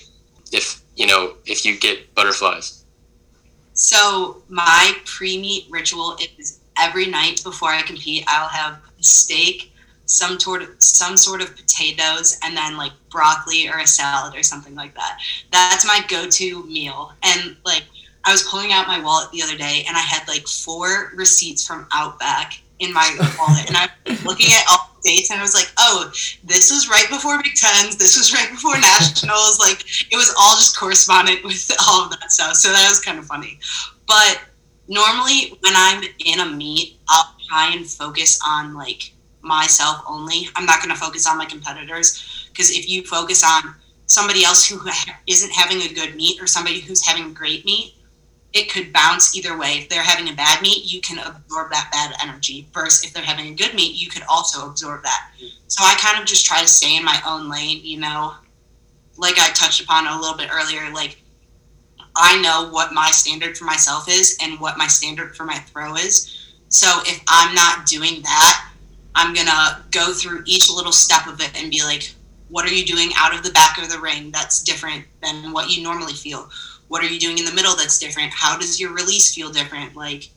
if 0.52 0.82
you 0.96 1.08
know 1.08 1.36
if 1.46 1.66
you 1.66 1.80
get 1.80 2.14
butterflies? 2.14 2.84
So 3.74 4.42
my 4.50 4.96
pre-meet 5.06 5.68
ritual 5.70 6.18
is 6.40 6.60
every 6.80 7.08
night 7.08 7.44
before 7.44 7.70
I 7.70 7.82
compete, 7.82 8.24
I'll 8.28 8.50
have 8.50 8.80
steak, 9.00 9.74
some 10.06 10.40
sort 10.40 10.62
of 10.62 10.70
some 10.80 11.18
sort 11.18 11.42
of 11.42 11.56
potatoes, 11.56 12.38
and 12.44 12.56
then 12.56 12.78
like 12.78 12.94
broccoli 13.10 13.68
or 13.68 13.80
a 13.80 13.88
salad 13.88 14.36
or 14.36 14.44
something 14.44 14.76
like 14.76 14.96
that. 14.96 15.20
That's 15.52 15.86
my 15.86 16.02
go-to 16.08 16.64
meal. 16.66 17.14
And 17.24 17.58
like 17.66 17.84
I 18.24 18.32
was 18.32 18.44
pulling 18.44 18.72
out 18.72 18.88
my 18.88 19.02
wallet 19.02 19.32
the 19.32 19.42
other 19.42 19.58
day, 19.58 19.84
and 19.88 19.96
I 19.96 20.02
had 20.02 20.28
like 20.28 20.48
four 20.48 21.12
receipts 21.16 21.66
from 21.66 21.88
Outback 21.94 22.62
in 22.80 22.94
my 22.94 23.08
wallet, 23.40 23.68
and 23.68 23.78
I 23.78 23.90
was 24.06 24.26
looking 24.26 24.54
at 24.54 24.64
all 24.70 24.92
the 25.02 25.10
dates, 25.10 25.32
and 25.32 25.40
I 25.40 25.44
was 25.44 25.56
like, 25.56 25.72
oh, 25.78 26.12
this 26.44 26.72
was 26.72 26.90
right 26.90 27.08
before 27.10 27.42
Big 27.42 27.56
Tens, 27.56 27.96
this 27.96 28.18
was 28.18 28.34
right 28.34 28.50
before 28.50 28.76
Nationals, 28.76 29.60
like 29.66 29.84
it 30.12 30.16
was 30.16 30.34
all 30.40 30.56
just 30.56 30.78
correspondent 30.78 31.44
with 31.44 31.72
all 31.88 32.04
of 32.04 32.12
that 32.12 32.32
stuff. 32.32 32.56
So 32.56 32.70
that 32.70 32.88
was 32.90 33.00
kind 33.00 33.18
of 33.18 33.26
funny. 33.26 33.60
But 34.08 34.42
normally 34.88 35.58
when 35.62 35.74
I'm 35.76 36.04
in 36.26 36.40
a 36.40 36.46
meet, 36.46 36.98
I'll 37.10 37.36
try 37.48 37.74
and 37.74 37.86
focus 37.86 38.40
on 38.46 38.74
like 38.74 39.12
myself 39.42 40.04
only. 40.08 40.50
I'm 40.56 40.66
not 40.66 40.82
going 40.82 40.94
to 40.94 41.00
focus 41.00 41.28
on 41.28 41.38
my 41.38 41.46
competitors 41.46 42.48
because 42.50 42.72
if 42.72 42.90
you 42.90 43.04
focus 43.04 43.44
on 43.44 43.76
somebody 44.06 44.44
else 44.44 44.68
who 44.68 44.80
isn't 45.28 45.52
having 45.52 45.82
a 45.82 45.94
good 45.94 46.16
meet 46.16 46.42
or 46.42 46.48
somebody 46.48 46.80
who's 46.80 47.06
having 47.06 47.26
a 47.26 47.34
great 47.34 47.66
meet, 47.66 47.96
it 48.54 48.72
could 48.72 48.94
bounce 48.94 49.36
either 49.36 49.58
way. 49.58 49.74
If 49.74 49.90
they're 49.90 50.02
having 50.02 50.30
a 50.30 50.36
bad 50.36 50.62
meet, 50.62 50.92
you 50.92 51.02
can 51.02 51.20
absorb 51.20 51.70
that 51.72 51.90
bad 51.92 52.16
energy. 52.24 52.68
Versus 52.74 53.06
if 53.06 53.14
they're 53.14 53.24
having 53.24 53.48
a 53.48 53.56
good 53.56 53.76
meet, 53.76 54.02
you 54.02 54.10
could 54.10 54.24
also 54.30 54.70
absorb 54.70 55.04
that. 55.04 55.32
So 55.68 55.84
I 55.84 55.96
kind 56.00 56.20
of 56.20 56.26
just 56.26 56.46
try 56.46 56.62
to 56.62 56.68
stay 56.68 56.96
in 56.96 57.04
my 57.04 57.22
own 57.28 57.50
lane, 57.50 57.82
you 57.84 58.00
know. 58.00 58.34
Like 59.18 59.38
I 59.38 59.50
touched 59.50 59.82
upon 59.82 60.08
a 60.08 60.20
little 60.20 60.38
bit 60.38 60.50
earlier, 60.52 60.92
like 60.94 61.22
I 62.18 62.42
know 62.42 62.70
what 62.72 62.94
my 62.94 63.12
standard 63.12 63.56
for 63.56 63.66
myself 63.66 64.10
is 64.10 64.38
and 64.42 64.60
what 64.60 64.78
my 64.78 64.88
standard 64.88 65.36
for 65.36 65.46
my 65.46 65.60
throw 65.60 65.96
is. 65.96 66.56
So 66.70 66.88
if 67.06 67.22
I'm 67.28 67.54
not 67.54 67.86
doing 67.86 68.24
that, 68.24 68.72
I'm 69.14 69.36
gonna 69.36 69.86
go 69.92 70.14
through 70.14 70.44
each 70.46 70.70
little 70.70 70.92
step 70.92 71.28
of 71.28 71.40
it 71.40 71.52
and 71.56 71.70
be 71.70 71.84
like, 71.84 72.14
what 72.50 72.66
are 72.66 72.74
you 72.74 72.86
doing 72.86 73.12
out 73.18 73.36
of 73.36 73.44
the 73.44 73.52
back 73.52 73.78
of 73.78 73.90
the 73.90 74.00
ring 74.00 74.32
that's 74.32 74.64
different 74.64 75.06
than 75.22 75.52
what 75.52 75.70
you 75.70 75.84
normally 75.84 76.14
feel? 76.14 76.50
What 76.88 77.04
are 77.04 77.08
you 77.08 77.20
doing 77.20 77.38
in 77.38 77.46
the 77.46 77.54
middle 77.54 77.76
that's 77.76 78.00
different? 78.00 78.32
How 78.34 78.58
does 78.58 78.80
your 78.80 78.94
release 78.94 79.36
feel 79.36 79.52
different? 79.52 79.96
Like, 79.96 80.30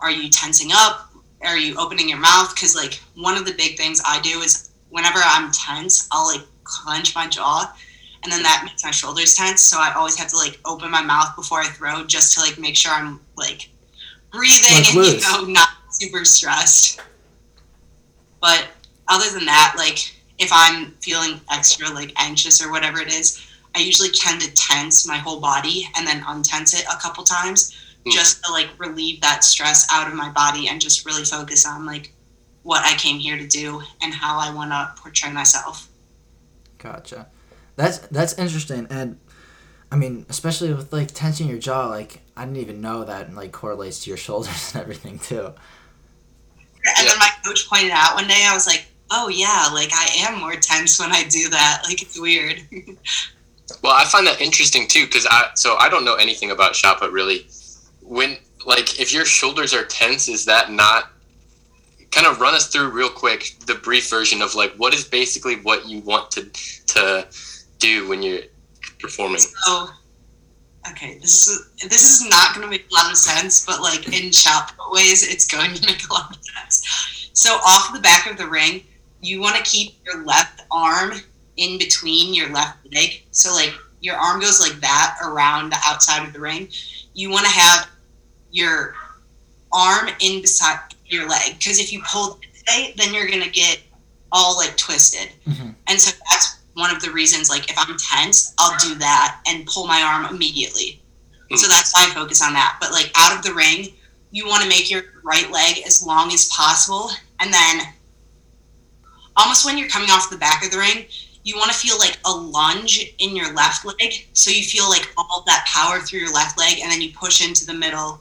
are 0.00 0.10
you 0.10 0.28
tensing 0.28 0.70
up? 0.72 1.10
Are 1.42 1.58
you 1.58 1.76
opening 1.78 2.08
your 2.08 2.18
mouth? 2.18 2.54
Because 2.54 2.74
like 2.74 3.00
one 3.14 3.36
of 3.36 3.44
the 3.44 3.54
big 3.54 3.76
things 3.76 4.00
I 4.04 4.20
do 4.20 4.40
is 4.40 4.70
whenever 4.90 5.20
I'm 5.22 5.52
tense, 5.52 6.08
I'll 6.10 6.26
like 6.26 6.46
clench 6.64 7.14
my 7.14 7.28
jaw, 7.28 7.72
and 8.22 8.32
then 8.32 8.42
that 8.42 8.62
makes 8.64 8.84
my 8.84 8.90
shoulders 8.90 9.34
tense. 9.34 9.60
So 9.62 9.78
I 9.80 9.92
always 9.94 10.16
have 10.18 10.28
to 10.28 10.36
like 10.36 10.58
open 10.64 10.90
my 10.90 11.02
mouth 11.02 11.34
before 11.36 11.60
I 11.60 11.66
throw, 11.66 12.04
just 12.04 12.34
to 12.34 12.40
like 12.40 12.58
make 12.58 12.76
sure 12.76 12.92
I'm 12.92 13.20
like 13.36 13.68
breathing 14.30 14.74
Like 14.74 14.86
and 14.88 14.96
loose. 14.96 15.14
you 15.32 15.46
know 15.46 15.52
not 15.52 15.68
super 15.90 16.24
stressed. 16.24 17.00
But 18.40 18.66
other 19.08 19.30
than 19.30 19.44
that, 19.46 19.74
like 19.76 19.98
if 20.38 20.50
I'm 20.52 20.92
feeling 21.00 21.40
extra 21.50 21.88
like 21.90 22.12
anxious 22.20 22.64
or 22.64 22.70
whatever 22.70 23.00
it 23.00 23.12
is, 23.12 23.40
I 23.74 23.80
usually 23.80 24.10
tend 24.10 24.40
to 24.42 24.52
tense 24.54 25.06
my 25.06 25.16
whole 25.16 25.40
body 25.40 25.88
and 25.96 26.06
then 26.06 26.22
untense 26.22 26.74
it 26.78 26.84
a 26.92 27.00
couple 27.00 27.24
times 27.24 27.76
Hmm. 28.04 28.10
just 28.10 28.42
to 28.44 28.50
like 28.52 28.68
relieve 28.78 29.20
that 29.20 29.44
stress 29.44 29.86
out 29.92 30.08
of 30.08 30.14
my 30.14 30.28
body 30.30 30.66
and 30.68 30.80
just 30.80 31.06
really 31.06 31.22
focus 31.24 31.64
on 31.64 31.86
like 31.86 32.12
what 32.64 32.82
I 32.84 32.96
came 32.96 33.18
here 33.20 33.38
to 33.38 33.46
do 33.46 33.80
and 34.02 34.12
how 34.12 34.38
I 34.40 34.52
want 34.52 34.72
to 34.72 34.92
portray 35.00 35.30
myself. 35.32 35.88
Gotcha. 36.78 37.28
That's 37.76 37.98
that's 37.98 38.38
interesting, 38.38 38.86
and 38.90 39.18
I 39.90 39.96
mean, 39.96 40.24
especially 40.30 40.72
with 40.72 40.92
like 40.92 41.08
tensing 41.12 41.48
your 41.48 41.58
jaw, 41.58 41.88
like 41.88 42.22
I 42.36 42.44
didn't 42.44 42.58
even 42.58 42.80
know 42.80 43.04
that 43.04 43.34
like 43.34 43.52
correlates 43.52 44.04
to 44.04 44.10
your 44.10 44.16
shoulders 44.26 44.72
and 44.74 44.82
everything 44.82 45.18
too. 45.18 45.52
And 46.98 47.08
then 47.08 47.18
my 47.18 47.28
coach 47.44 47.68
pointed 47.68 47.92
out 47.92 48.16
one 48.16 48.26
day, 48.26 48.44
I 48.44 48.54
was 48.54 48.66
like, 48.66 48.86
oh 49.10 49.28
yeah, 49.28 49.68
like 49.72 49.90
I 49.92 50.08
am 50.20 50.40
more 50.40 50.54
tense 50.54 50.98
when 50.98 51.12
I 51.12 51.24
do 51.24 51.48
that. 51.50 51.82
Like 51.88 52.02
it's 52.02 52.18
weird. 52.18 52.62
Well, 53.82 53.92
I 53.94 54.04
find 54.04 54.26
that 54.26 54.40
interesting 54.40 54.88
too 54.88 55.06
because 55.06 55.26
I 55.30 55.50
so 55.54 55.76
I 55.76 55.88
don't 55.88 56.04
know 56.04 56.14
anything 56.14 56.50
about 56.50 56.74
shot 56.74 56.98
put 56.98 57.12
really. 57.12 57.46
When 58.00 58.36
like 58.64 58.98
if 58.98 59.12
your 59.12 59.24
shoulders 59.24 59.74
are 59.74 59.84
tense, 59.84 60.28
is 60.28 60.44
that 60.46 60.70
not 60.70 61.10
kind 62.10 62.26
of 62.26 62.40
run 62.40 62.54
us 62.54 62.68
through 62.68 62.90
real 62.90 63.08
quick 63.08 63.56
the 63.66 63.74
brief 63.74 64.08
version 64.08 64.42
of 64.42 64.54
like 64.54 64.72
what 64.76 64.94
is 64.94 65.04
basically 65.04 65.56
what 65.56 65.86
you 65.86 66.00
want 66.00 66.30
to 66.30 66.44
to 66.86 67.26
do 67.82 68.08
when 68.08 68.22
you're 68.22 68.42
performing? 68.98 69.40
So, 69.40 69.88
okay, 70.90 71.18
this 71.18 71.48
is 71.48 71.70
this 71.82 72.02
is 72.02 72.28
not 72.30 72.54
going 72.54 72.64
to 72.64 72.70
make 72.70 72.86
a 72.90 72.94
lot 72.94 73.10
of 73.10 73.16
sense, 73.16 73.66
but 73.66 73.82
like 73.82 74.06
in 74.08 74.32
shot 74.32 74.72
put 74.78 74.92
ways, 74.92 75.28
it's 75.28 75.46
going 75.46 75.74
to 75.74 75.86
make 75.86 76.08
a 76.08 76.12
lot 76.12 76.36
of 76.36 76.42
sense. 76.42 77.30
So 77.34 77.54
off 77.54 77.92
the 77.92 78.00
back 78.00 78.30
of 78.30 78.38
the 78.38 78.46
ring, 78.46 78.84
you 79.20 79.40
want 79.40 79.56
to 79.56 79.62
keep 79.62 79.96
your 80.04 80.24
left 80.24 80.62
arm 80.70 81.12
in 81.56 81.78
between 81.78 82.34
your 82.34 82.48
left 82.50 82.78
leg. 82.94 83.24
So 83.30 83.52
like 83.52 83.72
your 84.00 84.16
arm 84.16 84.40
goes 84.40 84.60
like 84.60 84.80
that 84.80 85.18
around 85.24 85.70
the 85.70 85.78
outside 85.86 86.26
of 86.26 86.32
the 86.32 86.40
ring. 86.40 86.68
You 87.14 87.30
want 87.30 87.44
to 87.46 87.52
have 87.52 87.88
your 88.50 88.94
arm 89.72 90.08
in 90.20 90.42
beside 90.42 90.78
your 91.06 91.28
leg 91.28 91.58
because 91.58 91.78
if 91.78 91.92
you 91.92 92.02
pull 92.06 92.38
this 92.52 92.62
way, 92.68 92.94
then 92.96 93.14
you're 93.14 93.28
gonna 93.28 93.48
get 93.48 93.80
all 94.30 94.56
like 94.56 94.76
twisted. 94.76 95.30
Mhm. 95.46 95.74
And 95.86 96.00
so 96.00 96.10
that's 96.30 96.51
one 96.74 96.94
of 96.94 97.02
the 97.02 97.10
reasons. 97.10 97.50
Like 97.50 97.70
if 97.70 97.76
I'm 97.78 97.96
tense, 97.98 98.54
I'll 98.58 98.76
do 98.78 98.94
that 98.96 99.40
and 99.46 99.66
pull 99.66 99.86
my 99.86 100.02
arm 100.02 100.24
immediately. 100.34 101.02
So 101.54 101.66
Mm. 101.66 101.70
that's 101.70 101.92
why 101.94 102.06
I 102.06 102.14
focus 102.14 102.42
on 102.42 102.54
that. 102.54 102.78
But 102.80 102.92
like 102.92 103.10
out 103.16 103.36
of 103.36 103.42
the 103.42 103.54
ring, 103.54 103.88
you 104.30 104.46
want 104.46 104.62
to 104.62 104.68
make 104.68 104.90
your 104.90 105.02
right 105.22 105.50
leg 105.50 105.82
as 105.86 106.04
long 106.04 106.32
as 106.32 106.46
possible, 106.46 107.10
and 107.40 107.52
then 107.52 107.82
almost 109.36 109.64
when 109.64 109.76
you're 109.78 109.88
coming 109.88 110.10
off 110.10 110.30
the 110.30 110.38
back 110.38 110.64
of 110.64 110.70
the 110.70 110.78
ring, 110.78 111.06
you 111.44 111.56
want 111.56 111.70
to 111.70 111.76
feel 111.76 111.98
like 111.98 112.18
a 112.24 112.30
lunge 112.30 113.14
in 113.18 113.36
your 113.36 113.52
left 113.52 113.84
leg. 113.84 114.26
So 114.32 114.50
you 114.50 114.62
feel 114.62 114.88
like 114.88 115.12
all 115.18 115.42
that 115.46 115.66
power 115.66 116.00
through 116.00 116.20
your 116.20 116.32
left 116.32 116.58
leg, 116.58 116.78
and 116.80 116.90
then 116.90 117.02
you 117.02 117.12
push 117.12 117.46
into 117.46 117.66
the 117.66 117.74
middle 117.74 118.20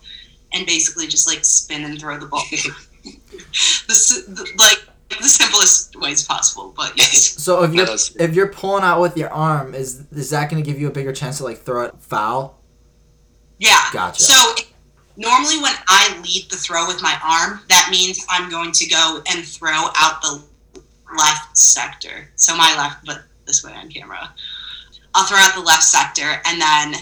and 0.54 0.66
basically 0.66 1.08
just 1.08 1.28
like 1.28 1.46
spin 1.46 1.86
and 1.86 2.00
throw 2.00 2.20
the 2.20 2.26
ball. 2.26 2.44
the, 3.88 4.24
the, 4.28 4.52
like 4.58 4.84
the 5.20 5.28
simplest 5.28 5.96
ways 6.00 6.24
possible, 6.24 6.74
but 6.76 6.94
yes. 6.98 7.36
So 7.42 7.64
if 7.64 7.74
you're 7.74 7.88
Yes. 7.88 8.16
if 8.20 8.34
you're 8.36 8.50
pulling 8.50 8.84
out 8.84 9.02
with 9.02 9.18
your 9.18 9.32
arm, 9.34 9.74
is 9.74 10.04
is 10.12 10.30
that 10.30 10.50
going 10.50 10.64
to 10.64 10.70
give 10.70 10.80
you 10.80 10.88
a 10.88 10.92
bigger 10.92 11.12
chance 11.14 11.38
to 11.38 11.44
like 11.44 11.62
throw 11.62 11.84
it 11.86 11.96
foul? 12.00 12.60
Yeah. 13.60 13.80
Gotcha. 13.94 14.22
So 14.22 14.56
normally 15.18 15.60
when 15.60 15.74
I 15.88 16.20
lead 16.24 16.50
the 16.50 16.56
throw 16.56 16.88
with 16.88 17.02
my 17.02 17.18
arm, 17.24 17.62
that 17.70 17.90
means 17.92 18.26
I'm 18.30 18.50
going 18.50 18.72
to 18.72 18.86
go 18.88 19.22
and 19.32 19.46
throw 19.46 19.90
out 19.96 20.22
the 20.22 20.42
left 21.18 21.58
sector. 21.58 22.30
So 22.36 22.56
my 22.56 22.76
left, 22.78 23.06
but 23.06 23.24
this 23.46 23.64
way 23.64 23.74
on 23.74 23.90
camera. 23.90 24.34
I'll 25.14 25.26
throw 25.26 25.38
out 25.40 25.54
the 25.56 25.62
left 25.62 25.84
sector, 25.84 26.42
and 26.46 26.62
then 26.62 26.96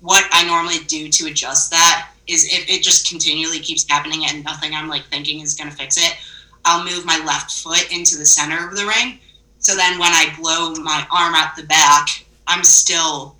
what 0.00 0.24
I 0.30 0.46
normally 0.46 0.78
do 0.86 1.08
to 1.08 1.26
adjust 1.26 1.70
that 1.70 2.10
is 2.28 2.44
if 2.52 2.68
it 2.70 2.82
just 2.82 3.08
continually 3.08 3.58
keeps 3.58 3.84
happening 3.88 4.24
and 4.28 4.44
nothing 4.44 4.72
I'm 4.74 4.88
like 4.88 5.04
thinking 5.06 5.40
is 5.40 5.54
going 5.54 5.68
to 5.70 5.76
fix 5.76 5.96
it, 5.96 6.14
I'll 6.68 6.84
move 6.84 7.06
my 7.06 7.18
left 7.24 7.50
foot 7.50 7.90
into 7.90 8.18
the 8.18 8.26
center 8.26 8.68
of 8.68 8.76
the 8.76 8.84
ring. 8.84 9.18
So 9.58 9.74
then 9.74 9.98
when 9.98 10.12
I 10.12 10.34
blow 10.38 10.74
my 10.74 11.06
arm 11.10 11.34
out 11.34 11.56
the 11.56 11.62
back, 11.62 12.24
I'm 12.46 12.62
still 12.62 13.36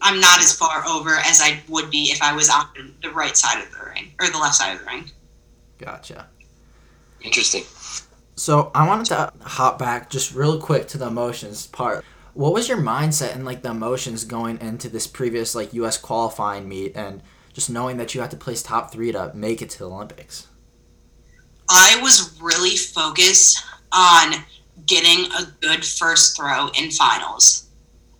I'm 0.00 0.20
not 0.20 0.38
as 0.38 0.54
far 0.54 0.86
over 0.86 1.16
as 1.16 1.40
I 1.42 1.60
would 1.68 1.90
be 1.90 2.10
if 2.10 2.22
I 2.22 2.34
was 2.34 2.48
on 2.48 2.94
the 3.02 3.10
right 3.10 3.36
side 3.36 3.62
of 3.62 3.70
the 3.72 3.90
ring 3.90 4.12
or 4.20 4.28
the 4.28 4.38
left 4.38 4.54
side 4.54 4.74
of 4.74 4.80
the 4.80 4.86
ring. 4.86 5.10
Gotcha. 5.78 6.28
Interesting. 7.22 7.64
So 8.36 8.70
I 8.74 8.86
wanted 8.86 9.06
to 9.06 9.32
hop 9.42 9.78
back 9.78 10.10
just 10.10 10.34
real 10.34 10.60
quick 10.60 10.88
to 10.88 10.98
the 10.98 11.06
emotions 11.06 11.66
part. 11.66 12.04
What 12.34 12.52
was 12.52 12.68
your 12.68 12.78
mindset 12.78 13.34
and 13.34 13.44
like 13.44 13.62
the 13.62 13.70
emotions 13.70 14.24
going 14.24 14.60
into 14.60 14.90
this 14.90 15.06
previous 15.06 15.54
like 15.54 15.72
U.S. 15.74 15.96
qualifying 15.96 16.68
meet 16.68 16.94
and 16.94 17.22
just 17.54 17.70
knowing 17.70 17.96
that 17.96 18.14
you 18.14 18.20
had 18.20 18.30
to 18.32 18.36
place 18.36 18.62
top 18.62 18.92
three 18.92 19.12
to 19.12 19.32
make 19.34 19.62
it 19.62 19.70
to 19.70 19.78
the 19.78 19.90
Olympics? 19.90 20.46
I 21.68 21.98
was 22.02 22.38
really 22.40 22.76
focused 22.76 23.64
on 23.92 24.44
getting 24.86 25.30
a 25.32 25.46
good 25.60 25.84
first 25.84 26.36
throw 26.36 26.68
in 26.78 26.90
finals. 26.90 27.68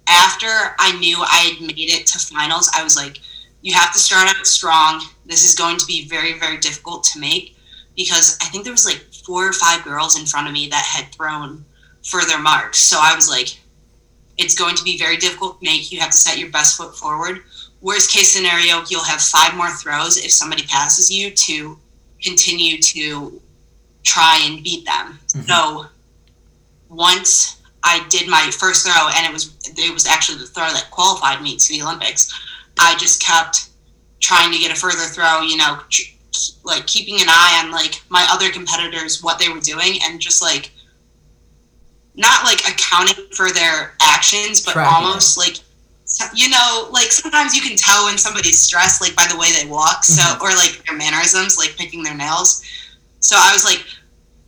After 0.09 0.47
I 0.79 0.97
knew 0.99 1.19
I 1.21 1.55
had 1.55 1.61
made 1.61 1.91
it 1.91 2.07
to 2.07 2.19
finals, 2.19 2.71
I 2.75 2.83
was 2.83 2.97
like, 2.97 3.21
you 3.63 3.75
have 3.75 3.93
to 3.93 3.99
start 3.99 4.29
out 4.29 4.47
strong. 4.47 5.03
This 5.25 5.45
is 5.45 5.55
going 5.55 5.77
to 5.79 5.87
be 5.87 6.09
very, 6.09 6.39
very 6.39 6.59
difficult 6.59 7.05
to 7.05 7.21
make 7.21 7.57
because 7.97 8.39
I 8.41 8.47
think 8.47 8.65
there 8.65 8.73
was 8.73 8.87
like 8.87 9.05
four 9.25 9.49
or 9.49 9.53
five 9.53 9.83
girls 9.83 10.19
in 10.19 10.27
front 10.27 10.47
of 10.47 10.53
me 10.53 10.69
that 10.69 10.85
had 10.85 11.13
thrown 11.13 11.65
further 12.05 12.39
marks. 12.39 12.79
So 12.79 12.99
I 13.01 13.15
was 13.15 13.29
like, 13.29 13.59
it's 14.39 14.55
going 14.55 14.77
to 14.77 14.85
be 14.85 14.99
very 14.99 15.17
difficult 15.17 15.59
to 15.61 15.65
make. 15.65 15.91
You 15.91 16.01
have 16.01 16.11
to 16.11 16.17
set 16.17 16.39
your 16.39 16.51
best 16.51 16.77
foot 16.77 16.95
forward. 16.97 17.43
Worst 17.81 18.13
case 18.13 18.33
scenario, 18.33 18.83
you'll 18.89 19.05
have 19.05 19.21
five 19.21 19.57
more 19.57 19.71
throws 19.71 20.17
if 20.17 20.31
somebody 20.31 20.65
passes 20.65 21.11
you 21.11 21.31
to 21.31 21.79
continue 22.23 22.81
to 22.81 23.41
try 24.03 24.41
and 24.45 24.63
beat 24.63 24.85
them. 24.87 25.19
Mhm. 25.35 25.47
So 25.47 25.87
once 26.89 27.57
I 27.83 28.05
did 28.09 28.29
my 28.29 28.51
first 28.51 28.85
throw, 28.87 29.09
and 29.15 29.27
it 29.27 29.33
was 29.33 29.51
it 29.65 29.93
was 29.93 30.07
actually 30.07 30.39
the 30.39 30.47
throw 30.47 30.69
that 30.73 30.91
qualified 30.91 31.43
me 31.43 31.57
to 31.57 31.69
the 31.69 31.83
Olympics. 31.83 32.33
I 32.79 32.95
just 32.97 33.23
kept 33.23 33.69
trying 34.21 34.53
to 34.53 34.59
get 34.59 34.71
a 34.71 34.75
further 34.75 35.05
throw. 35.07 35.43
You 35.43 35.57
know, 35.57 35.81
tr- 35.91 36.11
like 36.65 36.87
keeping 36.87 37.21
an 37.21 37.29
eye 37.29 37.63
on 37.65 37.71
like 37.71 38.01
my 38.09 38.27
other 38.31 38.51
competitors, 38.51 39.23
what 39.23 39.39
they 39.39 39.49
were 39.49 39.61
doing, 39.61 39.99
and 40.03 40.21
just 40.21 40.43
like 40.43 40.71
not 42.15 42.45
like 42.45 42.61
accounting 42.69 43.27
for 43.35 43.51
their 43.51 43.95
actions, 44.03 44.61
but 44.65 44.73
Tracking 44.73 44.93
it. 44.93 45.07
almost 45.07 45.37
like 45.37 45.59
you 46.35 46.49
know, 46.49 46.89
like 46.93 47.13
sometimes 47.13 47.55
you 47.55 47.63
can 47.63 47.77
tell 47.77 48.07
when 48.07 48.19
somebody's 48.19 48.59
stressed, 48.59 49.01
like 49.01 49.15
by 49.15 49.27
the 49.31 49.37
way 49.37 49.49
they 49.53 49.69
walk, 49.69 50.05
so 50.05 50.23
mm-hmm. 50.23 50.43
or 50.43 50.51
like 50.51 50.85
their 50.87 50.97
mannerisms, 50.97 51.59
like 51.59 51.77
picking 51.77 52.03
their 52.03 52.17
nails. 52.17 52.65
So 53.21 53.37
I 53.39 53.53
was 53.53 53.65
like 53.65 53.85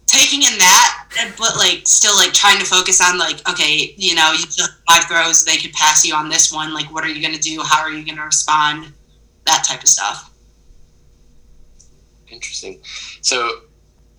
taking 0.06 0.42
in 0.42 0.58
that, 0.58 1.08
but 1.38 1.56
like 1.56 1.86
still 1.86 2.16
like 2.16 2.32
trying 2.32 2.58
to 2.58 2.64
focus 2.64 3.00
on 3.00 3.18
like, 3.18 3.46
okay, 3.48 3.94
you 3.96 4.14
know, 4.14 4.32
you 4.32 4.38
still 4.38 4.66
five 4.88 5.04
throws, 5.04 5.44
they 5.44 5.56
could 5.56 5.72
pass 5.72 6.04
you 6.04 6.14
on 6.14 6.28
this 6.28 6.52
one. 6.52 6.72
Like, 6.72 6.92
what 6.92 7.04
are 7.04 7.08
you 7.08 7.22
gonna 7.22 7.38
do? 7.38 7.60
How 7.62 7.82
are 7.82 7.90
you 7.90 8.04
gonna 8.04 8.24
respond? 8.24 8.92
That 9.44 9.64
type 9.64 9.82
of 9.82 9.88
stuff. 9.88 10.30
Interesting. 12.28 12.80
So, 13.22 13.60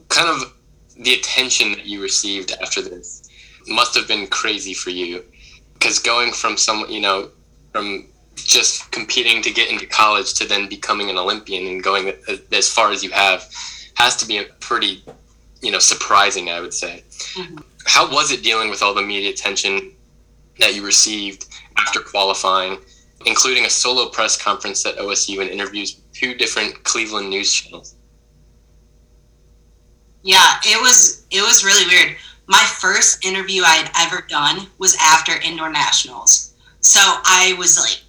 kind 0.08 0.27
of 0.27 0.53
the 0.98 1.13
attention 1.13 1.72
that 1.74 1.86
you 1.86 2.01
received 2.01 2.51
after 2.62 2.82
this 2.82 3.29
must 3.68 3.96
have 3.96 4.08
been 4.08 4.27
crazy 4.27 4.74
for 4.74 4.89
you. 4.89 5.24
Because 5.74 6.00
going 6.00 6.34
from 6.34 6.58
some, 6.58 6.86
you 6.89 7.00
know, 7.00 7.29
from 7.71 8.07
just 8.35 8.91
competing 8.91 9.41
to 9.43 9.51
get 9.51 9.69
into 9.69 9.85
college 9.85 10.33
to 10.35 10.45
then 10.47 10.67
becoming 10.69 11.09
an 11.09 11.17
Olympian 11.17 11.67
and 11.67 11.83
going 11.83 12.13
as- 12.51 12.69
far 12.69 12.91
as 12.91 13.03
you 13.03 13.11
have 13.11 13.49
has 13.95 14.15
to 14.15 14.25
be 14.25 14.38
a 14.38 14.45
pretty, 14.61 15.03
you 15.61 15.71
know, 15.71 15.79
surprising, 15.79 16.49
I 16.49 16.61
would 16.61 16.73
say. 16.73 17.03
Mhm. 17.35 17.63
How 17.85 18.09
was 18.09 18.31
it 18.31 18.43
dealing 18.43 18.69
with 18.69 18.81
all 18.81 18.93
the 18.93 19.01
media 19.01 19.29
attention 19.29 19.93
that 20.59 20.73
you 20.73 20.83
received 20.83 21.45
after 21.77 21.99
qualifying? 21.99 22.79
including 23.25 23.65
a 23.65 23.69
solo 23.69 24.07
press 24.09 24.38
conference 24.41 24.85
at 24.85 24.97
OSU 24.97 25.41
and 25.41 25.49
interviews 25.49 25.95
with 25.95 26.13
two 26.13 26.33
different 26.35 26.81
Cleveland 26.83 27.29
news 27.29 27.51
channels. 27.51 27.95
Yeah, 30.23 30.59
it 30.63 30.81
was 30.81 31.23
it 31.31 31.41
was 31.41 31.63
really 31.63 31.85
weird. 31.88 32.17
My 32.47 32.63
first 32.79 33.23
interview 33.25 33.63
I 33.63 33.75
had 33.75 33.91
ever 33.97 34.21
done 34.27 34.67
was 34.77 34.95
after 34.99 35.33
indoor 35.41 35.69
nationals. 35.69 36.49
So 36.81 37.00
I 37.01 37.55
was 37.57 37.77
like 37.77 38.01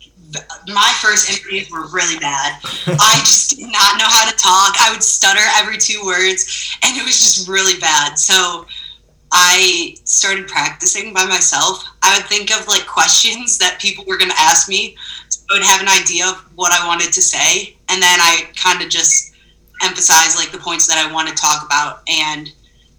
my 0.69 0.93
first 1.01 1.29
interviews 1.29 1.71
were 1.71 1.89
really 1.89 2.19
bad. 2.19 2.61
I 2.87 3.17
just 3.25 3.57
did 3.57 3.73
not 3.73 3.99
know 3.99 4.07
how 4.07 4.31
to 4.31 4.37
talk. 4.37 4.77
I 4.81 4.91
would 4.93 5.03
stutter 5.03 5.43
every 5.57 5.77
two 5.77 6.01
words 6.05 6.77
and 6.83 6.97
it 6.97 7.05
was 7.05 7.19
just 7.19 7.49
really 7.49 7.79
bad. 7.81 8.19
So 8.19 8.67
I 9.33 9.97
started 10.05 10.49
practicing 10.49 11.15
by 11.15 11.25
myself. 11.25 11.85
I 12.03 12.17
would 12.17 12.27
think 12.27 12.51
of 12.51 12.67
like 12.67 12.87
questions 12.87 13.59
that 13.59 13.81
people 13.81 14.05
were 14.07 14.19
going 14.19 14.31
to 14.31 14.41
ask 14.41 14.69
me. 14.69 14.97
So 15.29 15.43
I 15.51 15.59
would 15.59 15.67
have 15.67 15.81
an 15.81 15.89
idea 15.89 16.27
of 16.29 16.37
what 16.57 16.73
I 16.73 16.87
wanted 16.87 17.13
to 17.13 17.23
say. 17.23 17.77
And 17.89 18.03
then 18.03 18.21
I 18.21 18.49
kind 18.57 18.83
of 18.83 18.89
just 18.89 19.35
emphasize 19.83 20.37
like 20.37 20.51
the 20.51 20.59
points 20.59 20.87
that 20.89 21.05
I 21.05 21.13
want 21.13 21.29
to 21.29 21.35
talk 21.35 21.65
about. 21.65 22.03
And 22.09 22.51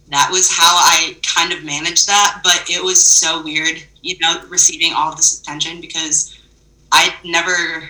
that 0.09 0.29
was 0.31 0.49
how 0.49 0.73
I 0.75 1.17
kind 1.23 1.53
of 1.53 1.63
managed 1.63 2.07
that. 2.07 2.41
But 2.43 2.63
it 2.69 2.83
was 2.83 3.05
so 3.05 3.43
weird, 3.43 3.83
you 4.01 4.17
know, 4.19 4.41
receiving 4.49 4.93
all 4.93 5.11
of 5.11 5.17
this 5.17 5.41
attention 5.41 5.81
because 5.81 6.37
I 6.91 7.13
never. 7.23 7.89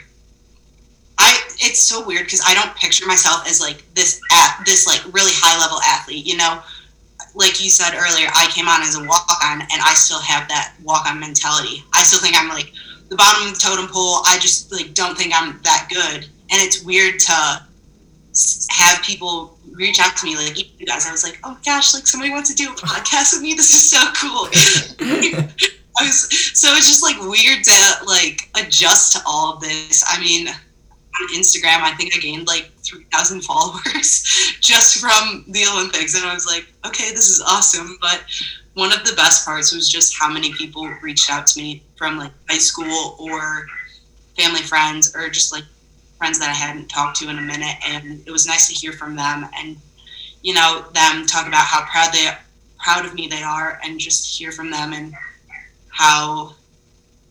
I 1.17 1.37
it's 1.59 1.79
so 1.79 2.05
weird 2.05 2.25
because 2.25 2.41
I 2.45 2.53
don't 2.53 2.75
picture 2.75 3.05
myself 3.05 3.47
as 3.47 3.61
like 3.61 3.83
this 3.93 4.19
at 4.31 4.63
this 4.65 4.87
like 4.87 5.01
really 5.13 5.31
high 5.33 5.59
level 5.59 5.79
athlete, 5.81 6.25
you 6.25 6.37
know 6.37 6.61
like 7.35 7.63
you 7.63 7.69
said 7.69 7.95
earlier, 7.95 8.27
I 8.33 8.49
came 8.53 8.67
on 8.67 8.81
as 8.81 8.95
a 8.95 9.03
walk 9.03 9.27
on 9.43 9.61
and 9.61 9.81
I 9.81 9.93
still 9.93 10.19
have 10.19 10.47
that 10.49 10.73
walk 10.83 11.05
on 11.05 11.19
mentality. 11.19 11.83
I 11.93 12.03
still 12.03 12.19
think 12.19 12.35
I'm 12.37 12.49
like 12.49 12.71
the 13.09 13.15
bottom 13.15 13.47
of 13.47 13.53
the 13.53 13.59
totem 13.59 13.87
pole. 13.87 14.21
I 14.25 14.37
just 14.39 14.71
like 14.71 14.93
don't 14.93 15.17
think 15.17 15.33
I'm 15.35 15.59
that 15.63 15.87
good. 15.89 16.25
And 16.25 16.61
it's 16.61 16.83
weird 16.83 17.19
to 17.19 17.67
have 18.69 19.01
people 19.03 19.57
reach 19.71 19.99
out 19.99 20.17
to 20.17 20.25
me 20.25 20.35
like 20.35 20.57
you 20.79 20.85
guys. 20.85 21.07
I 21.07 21.11
was 21.11 21.23
like, 21.23 21.39
oh 21.43 21.57
gosh, 21.65 21.93
like 21.93 22.07
somebody 22.07 22.31
wants 22.31 22.53
to 22.53 22.55
do 22.55 22.71
a 22.71 22.75
podcast 22.75 23.33
with 23.33 23.41
me. 23.41 23.53
This 23.53 23.73
is 23.73 23.89
so 23.89 23.99
cool. 24.15 24.47
I 25.99 26.03
was 26.03 26.29
so 26.57 26.73
it's 26.73 26.87
just 26.87 27.03
like 27.03 27.19
weird 27.19 27.63
to 27.63 28.05
like 28.05 28.49
adjust 28.59 29.13
to 29.13 29.19
all 29.25 29.53
of 29.53 29.61
this. 29.61 30.03
I 30.07 30.19
mean, 30.19 30.47
on 30.47 31.27
Instagram, 31.35 31.81
I 31.81 31.93
think 31.95 32.15
I 32.15 32.19
gained 32.19 32.47
like 32.47 32.71
3,000 32.83 33.41
followers 33.41 34.23
just 34.61 34.99
from 34.99 35.45
the 35.49 35.65
Olympics. 35.71 36.15
And 36.15 36.25
I 36.25 36.33
was 36.33 36.45
like, 36.45 36.71
okay, 36.85 37.11
this 37.11 37.29
is 37.29 37.41
awesome. 37.41 37.97
But 38.01 38.23
one 38.73 38.93
of 38.93 39.05
the 39.05 39.13
best 39.15 39.45
parts 39.45 39.73
was 39.73 39.89
just 39.89 40.17
how 40.17 40.31
many 40.31 40.53
people 40.53 40.87
reached 41.01 41.29
out 41.29 41.45
to 41.47 41.59
me 41.59 41.83
from 41.97 42.17
like 42.17 42.31
high 42.49 42.57
school 42.57 43.15
or 43.19 43.65
family 44.37 44.61
friends 44.61 45.15
or 45.15 45.29
just 45.29 45.51
like 45.51 45.65
friends 46.17 46.39
that 46.39 46.49
I 46.49 46.53
hadn't 46.53 46.87
talked 46.87 47.17
to 47.17 47.29
in 47.29 47.37
a 47.37 47.41
minute. 47.41 47.75
And 47.85 48.25
it 48.25 48.31
was 48.31 48.47
nice 48.47 48.67
to 48.69 48.73
hear 48.73 48.93
from 48.93 49.15
them 49.15 49.47
and, 49.57 49.77
you 50.41 50.53
know, 50.53 50.85
them 50.93 51.25
talk 51.25 51.47
about 51.47 51.65
how 51.65 51.85
proud 51.85 52.13
they 52.13 52.29
proud 52.79 53.05
of 53.05 53.13
me 53.13 53.27
they 53.27 53.43
are 53.43 53.79
and 53.83 53.99
just 53.99 54.37
hear 54.37 54.51
from 54.51 54.71
them 54.71 54.93
and 54.93 55.13
how 56.01 56.55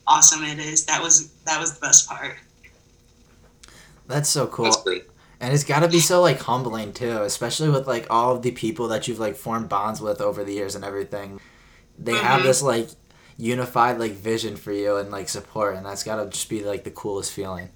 awesome 0.07 0.45
it 0.45 0.59
is. 0.59 0.87
That 0.87 1.03
was 1.03 1.29
that 1.47 1.61
was 1.61 1.75
the 1.75 1.81
best 1.81 2.09
part. 2.09 2.37
That's 4.07 4.29
so 4.29 4.47
cool. 4.47 4.67
That's 4.67 4.83
great. 4.83 5.05
And 5.41 5.55
it's 5.55 5.65
got 5.65 5.81
to 5.81 5.89
be 5.89 6.01
so 6.01 6.21
like 6.21 6.39
humbling 6.41 6.93
too, 6.93 7.23
especially 7.23 7.71
with 7.71 7.87
like 7.87 8.07
all 8.11 8.37
of 8.37 8.43
the 8.43 8.51
people 8.53 8.89
that 8.89 9.09
you've 9.09 9.19
like 9.19 9.37
formed 9.37 9.69
bonds 9.69 10.01
with 10.01 10.21
over 10.21 10.45
the 10.45 10.53
years 10.53 10.75
and 10.75 10.85
everything. 10.85 11.41
They 11.99 12.13
mm-hmm. 12.13 12.25
have 12.25 12.43
this 12.43 12.63
like 12.63 12.89
unified 13.37 13.99
like 13.99 14.13
vision 14.13 14.57
for 14.57 14.73
you 14.73 14.97
and 14.97 15.11
like 15.11 15.29
support, 15.29 15.77
and 15.77 15.85
that's 15.85 16.05
got 16.05 16.23
to 16.23 16.31
just 16.31 16.49
be 16.49 16.63
like 16.63 16.85
the 16.85 16.91
coolest 16.91 17.33
feeling. 17.33 17.71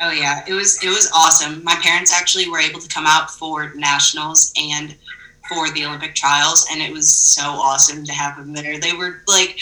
Oh 0.00 0.10
yeah, 0.10 0.44
it 0.46 0.52
was 0.52 0.82
it 0.82 0.88
was 0.88 1.10
awesome. 1.14 1.62
My 1.64 1.76
parents 1.82 2.12
actually 2.12 2.48
were 2.48 2.58
able 2.58 2.80
to 2.80 2.88
come 2.88 3.06
out 3.06 3.30
for 3.30 3.72
nationals 3.74 4.52
and 4.56 4.96
for 5.50 5.68
the 5.70 5.84
Olympic 5.84 6.14
trials, 6.14 6.64
and 6.70 6.80
it 6.80 6.92
was 6.92 7.10
so 7.10 7.42
awesome 7.42 8.04
to 8.04 8.12
have 8.12 8.36
them 8.36 8.54
there. 8.54 8.78
They 8.78 8.92
were 8.92 9.22
like, 9.26 9.58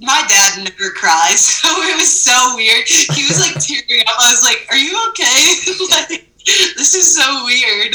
my 0.00 0.24
dad 0.28 0.64
never 0.64 0.90
cries, 0.90 1.46
so 1.46 1.68
it 1.68 1.96
was 1.96 2.12
so 2.12 2.56
weird. 2.56 2.84
He 2.86 3.24
was 3.24 3.40
like 3.40 3.54
tearing 3.64 4.02
up. 4.08 4.16
I 4.18 4.30
was 4.30 4.42
like, 4.42 4.66
"Are 4.70 4.76
you 4.76 4.98
okay?" 5.10 5.54
like, 6.10 6.28
this 6.76 6.94
is 6.94 7.16
so 7.16 7.44
weird. 7.44 7.94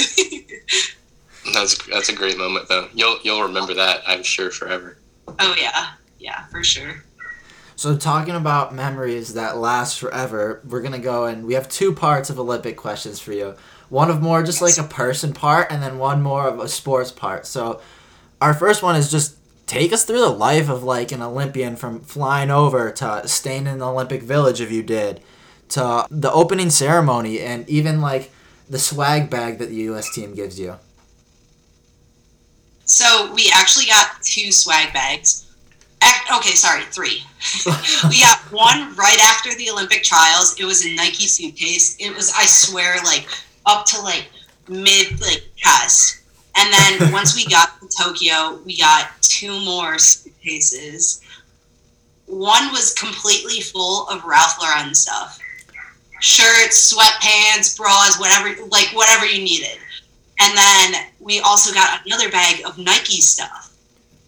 that's 1.53 1.85
that's 1.87 2.09
a 2.09 2.15
great 2.15 2.37
moment 2.37 2.69
though. 2.69 2.87
You'll 2.93 3.17
you'll 3.23 3.43
remember 3.43 3.73
that 3.73 4.01
I'm 4.07 4.23
sure 4.23 4.49
forever. 4.49 4.97
Oh 5.27 5.55
yeah, 5.59 5.89
yeah, 6.19 6.45
for 6.47 6.63
sure. 6.63 7.03
So 7.75 7.97
talking 7.97 8.35
about 8.35 8.73
memories 8.73 9.33
that 9.33 9.57
last 9.57 9.99
forever, 9.99 10.61
we're 10.65 10.81
gonna 10.81 10.99
go 10.99 11.25
and 11.25 11.45
we 11.45 11.55
have 11.55 11.67
two 11.67 11.93
parts 11.93 12.29
of 12.29 12.39
Olympic 12.39 12.77
questions 12.77 13.19
for 13.19 13.33
you. 13.33 13.55
One 13.93 14.09
of 14.09 14.23
more 14.23 14.41
just 14.41 14.59
yes. 14.59 14.75
like 14.79 14.83
a 14.83 14.89
person 14.89 15.33
part, 15.33 15.71
and 15.71 15.83
then 15.83 15.99
one 15.99 16.23
more 16.23 16.47
of 16.47 16.59
a 16.59 16.67
sports 16.67 17.11
part. 17.11 17.45
So 17.45 17.79
our 18.41 18.55
first 18.55 18.81
one 18.81 18.95
is 18.95 19.11
just 19.11 19.37
take 19.67 19.93
us 19.93 20.03
through 20.03 20.21
the 20.21 20.29
life 20.29 20.67
of 20.67 20.81
like 20.81 21.11
an 21.11 21.21
Olympian 21.21 21.75
from 21.75 21.99
flying 21.99 22.49
over 22.49 22.89
to 22.89 23.27
staying 23.27 23.67
in 23.67 23.77
the 23.77 23.87
Olympic 23.87 24.23
Village 24.23 24.61
if 24.61 24.71
you 24.71 24.81
did, 24.81 25.21
to 25.69 26.07
the 26.09 26.31
opening 26.31 26.71
ceremony, 26.71 27.39
and 27.39 27.69
even 27.69 28.01
like 28.01 28.31
the 28.67 28.79
swag 28.79 29.29
bag 29.29 29.59
that 29.59 29.69
the 29.69 29.75
U.S. 29.91 30.11
team 30.15 30.33
gives 30.33 30.59
you? 30.59 30.77
So 32.85 33.31
we 33.31 33.51
actually 33.53 33.85
got 33.85 34.23
two 34.23 34.51
swag 34.51 34.91
bags. 34.91 35.53
Okay, 36.35 36.55
sorry, 36.55 36.81
three. 36.85 37.21
we 38.09 38.21
got 38.21 38.39
one 38.51 38.95
right 38.95 39.19
after 39.21 39.53
the 39.53 39.69
Olympic 39.69 40.01
trials. 40.01 40.59
It 40.59 40.65
was 40.65 40.83
a 40.83 40.95
Nike 40.95 41.27
suitcase. 41.27 41.95
It 41.99 42.15
was, 42.15 42.33
I 42.35 42.45
swear, 42.47 42.95
like 43.03 43.27
up 43.65 43.85
to 43.87 44.01
like 44.01 44.29
mid 44.67 45.19
like 45.21 45.43
chest. 45.55 46.21
And 46.55 46.73
then 46.73 47.11
once 47.13 47.35
we 47.35 47.45
got 47.45 47.79
to 47.81 47.87
Tokyo, 47.87 48.59
we 48.65 48.77
got 48.77 49.09
two 49.21 49.59
more 49.65 49.97
suitcases. 49.97 51.21
One 52.27 52.71
was 52.71 52.93
completely 52.93 53.59
full 53.61 54.07
of 54.07 54.23
Ralph 54.23 54.57
Lauren 54.61 54.93
stuff 54.93 55.39
shirts, 56.23 56.93
sweatpants, 56.93 57.77
bras, 57.77 58.17
whatever, 58.17 58.55
like 58.69 58.87
whatever 58.93 59.25
you 59.25 59.43
needed. 59.43 59.77
And 60.39 60.57
then 60.57 61.03
we 61.19 61.41
also 61.41 61.73
got 61.73 62.05
another 62.05 62.31
bag 62.31 62.65
of 62.65 62.77
Nike 62.77 63.19
stuff, 63.19 63.75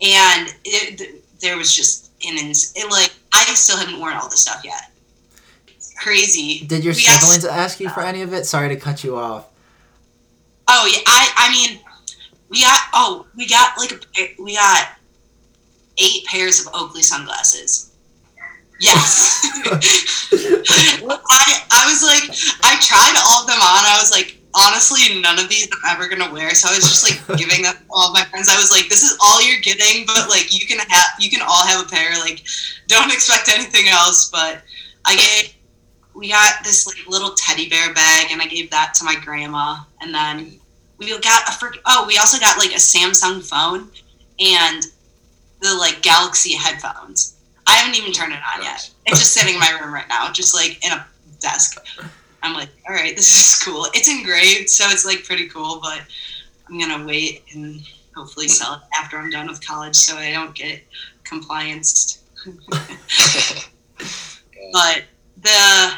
and 0.01 0.53
it, 0.65 1.23
there 1.39 1.57
was 1.57 1.73
just 1.73 2.11
an 2.27 2.35
it, 2.37 2.91
like 2.91 3.13
I 3.33 3.45
still 3.55 3.77
haven't 3.77 3.99
worn 3.99 4.13
all 4.13 4.29
the 4.29 4.37
stuff 4.37 4.61
yet. 4.63 4.91
Crazy. 5.97 6.65
Did 6.65 6.83
your 6.83 6.93
we 6.93 6.99
siblings 6.99 7.45
ask 7.45 7.79
you 7.79 7.89
for 7.89 8.01
any 8.01 8.21
of 8.21 8.33
it? 8.33 8.45
Sorry 8.45 8.69
to 8.69 8.75
cut 8.75 9.03
you 9.03 9.17
off. 9.17 9.47
Oh 10.67 10.89
yeah, 10.91 11.01
I 11.05 11.31
I 11.35 11.51
mean, 11.51 11.79
we 12.49 12.61
got 12.61 12.79
oh 12.93 13.25
we 13.35 13.47
got 13.47 13.77
like 13.77 13.91
a, 14.19 14.35
we 14.41 14.55
got 14.55 14.97
eight 15.97 16.25
pairs 16.25 16.65
of 16.65 16.73
Oakley 16.73 17.01
sunglasses. 17.01 17.91
Yes. 18.79 19.41
I, 19.65 21.61
I 21.71 21.85
was 21.87 22.03
like, 22.03 22.27
I 22.63 22.75
tried 22.81 23.15
all 23.23 23.41
of 23.41 23.47
them 23.47 23.55
on. 23.55 23.83
I 23.87 23.97
was 23.99 24.11
like, 24.11 24.37
honestly, 24.53 25.21
none 25.21 25.39
of 25.39 25.49
these 25.49 25.67
I'm 25.71 25.95
ever 25.95 26.09
gonna 26.09 26.31
wear. 26.31 26.53
So 26.53 26.69
I 26.69 26.75
was 26.75 26.83
just 26.83 27.03
like 27.03 27.19
giving 27.39 27.63
them 27.63 27.75
all 27.89 28.11
my 28.11 28.23
friends. 28.25 28.49
I 28.49 28.57
was 28.57 28.71
like, 28.71 28.89
this 28.89 29.03
is 29.03 29.17
all 29.23 29.41
you're 29.41 29.61
getting, 29.61 30.05
but 30.05 30.27
like 30.29 30.53
you 30.53 30.65
can 30.65 30.79
have, 30.79 31.09
you 31.19 31.29
can 31.29 31.41
all 31.41 31.65
have 31.65 31.85
a 31.85 31.89
pair. 31.89 32.11
Like, 32.19 32.43
don't 32.87 33.11
expect 33.11 33.49
anything 33.49 33.87
else. 33.87 34.29
But 34.29 34.61
I 35.05 35.15
gave, 35.15 35.54
we 36.15 36.29
got 36.29 36.63
this 36.63 36.87
like 36.87 37.05
little 37.07 37.31
teddy 37.31 37.69
bear 37.69 37.93
bag, 37.93 38.27
and 38.31 38.41
I 38.41 38.47
gave 38.47 38.71
that 38.71 38.93
to 38.95 39.03
my 39.03 39.15
grandma, 39.23 39.77
and 40.01 40.13
then 40.13 40.59
we 40.97 41.09
got 41.19 41.47
a 41.47 41.71
oh, 41.85 42.05
we 42.07 42.17
also 42.17 42.39
got 42.39 42.57
like 42.57 42.71
a 42.71 42.75
Samsung 42.75 43.43
phone 43.43 43.89
and 44.39 44.83
the 45.61 45.75
like 45.75 46.01
Galaxy 46.01 46.53
headphones. 46.53 47.35
I 47.67 47.73
haven't 47.73 47.97
even 47.99 48.13
turned 48.13 48.33
it 48.33 48.39
on 48.55 48.63
yet. 48.63 48.89
It's 49.05 49.19
just 49.19 49.33
sitting 49.33 49.55
in 49.55 49.59
my 49.59 49.77
room 49.81 49.93
right 49.93 50.07
now, 50.07 50.31
just 50.31 50.53
like 50.53 50.83
in 50.85 50.91
a 50.91 51.05
desk. 51.39 51.77
I'm 52.43 52.53
like, 52.53 52.69
all 52.87 52.95
right, 52.95 53.15
this 53.15 53.35
is 53.35 53.63
cool. 53.63 53.87
It's 53.93 54.07
engraved, 54.07 54.69
so 54.69 54.85
it's 54.89 55.05
like 55.05 55.23
pretty 55.23 55.49
cool, 55.49 55.79
but 55.81 56.01
I'm 56.69 56.79
gonna 56.79 57.05
wait 57.05 57.43
and 57.53 57.81
hopefully 58.15 58.47
sell 58.47 58.75
it 58.75 58.81
after 58.97 59.17
I'm 59.17 59.29
done 59.29 59.47
with 59.47 59.65
college 59.65 59.95
so 59.95 60.15
I 60.15 60.31
don't 60.31 60.55
get 60.55 60.81
compliance. 61.23 62.23
but 64.71 65.03
the 65.41 65.93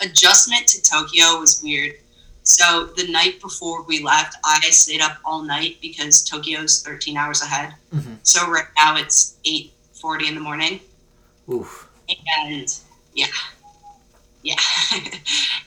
adjustment 0.00 0.66
to 0.68 0.82
Tokyo 0.82 1.38
was 1.38 1.62
weird. 1.62 1.94
So 2.42 2.90
the 2.96 3.08
night 3.08 3.40
before 3.40 3.82
we 3.82 4.02
left, 4.02 4.36
I 4.44 4.60
stayed 4.70 5.00
up 5.00 5.18
all 5.24 5.42
night 5.42 5.78
because 5.80 6.22
Tokyo's 6.22 6.82
13 6.82 7.16
hours 7.16 7.42
ahead. 7.42 7.74
Mm-hmm. 7.92 8.14
So 8.22 8.48
right 8.48 8.66
now 8.76 8.96
it's 8.96 9.36
8 9.44 9.72
40 9.94 10.28
in 10.28 10.34
the 10.34 10.40
morning. 10.40 10.78
Oof. 11.50 11.88
And 12.08 12.72
yeah. 13.14 13.26
Yeah. 14.42 14.54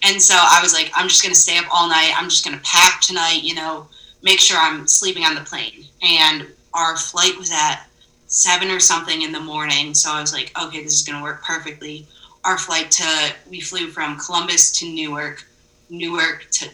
and 0.04 0.22
so 0.22 0.36
I 0.36 0.60
was 0.64 0.74
like, 0.74 0.92
I'm 0.96 1.10
just 1.10 1.22
going 1.22 1.34
to 1.34 1.40
stay 1.40 1.58
up 1.58 1.66
all 1.70 1.90
night. 1.90 2.14
I'm 2.16 2.30
just 2.30 2.46
going 2.46 2.58
to 2.58 2.64
pack 2.64 3.02
tonight, 3.02 3.42
you 3.44 3.56
know, 3.56 3.88
make 4.24 4.40
sure 4.40 4.58
I'm 4.58 4.88
sleeping 4.88 5.26
on 5.26 5.36
the 5.36 5.42
plane. 5.42 5.84
And 6.02 6.48
our 6.74 6.96
flight 6.96 7.38
was 7.38 7.52
at 7.52 7.86
seven 8.28 8.70
or 8.70 8.80
something 8.80 9.24
in 9.24 9.34
the 9.34 9.40
morning. 9.40 9.94
So 9.94 10.12
I 10.12 10.22
was 10.22 10.32
like, 10.32 10.58
okay, 10.62 10.84
this 10.84 10.94
is 10.94 11.02
going 11.02 11.18
to 11.18 11.24
work 11.24 11.44
perfectly. 11.44 12.08
Our 12.46 12.58
flight 12.58 12.90
to 12.92 13.34
we 13.50 13.60
flew 13.62 13.90
from 13.90 14.18
Columbus 14.18 14.72
to 14.80 14.90
Newark, 14.90 15.46
Newark 15.90 16.48
to 16.52 16.70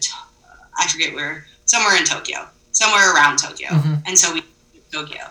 I 0.78 0.86
forget 0.88 1.14
where, 1.14 1.46
somewhere 1.64 1.96
in 1.96 2.04
Tokyo, 2.04 2.48
somewhere 2.72 3.14
around 3.14 3.38
Tokyo, 3.38 3.68
Mhm. 3.70 4.02
and 4.06 4.18
so 4.18 4.32
we 4.32 4.42
Tokyo, 4.92 5.30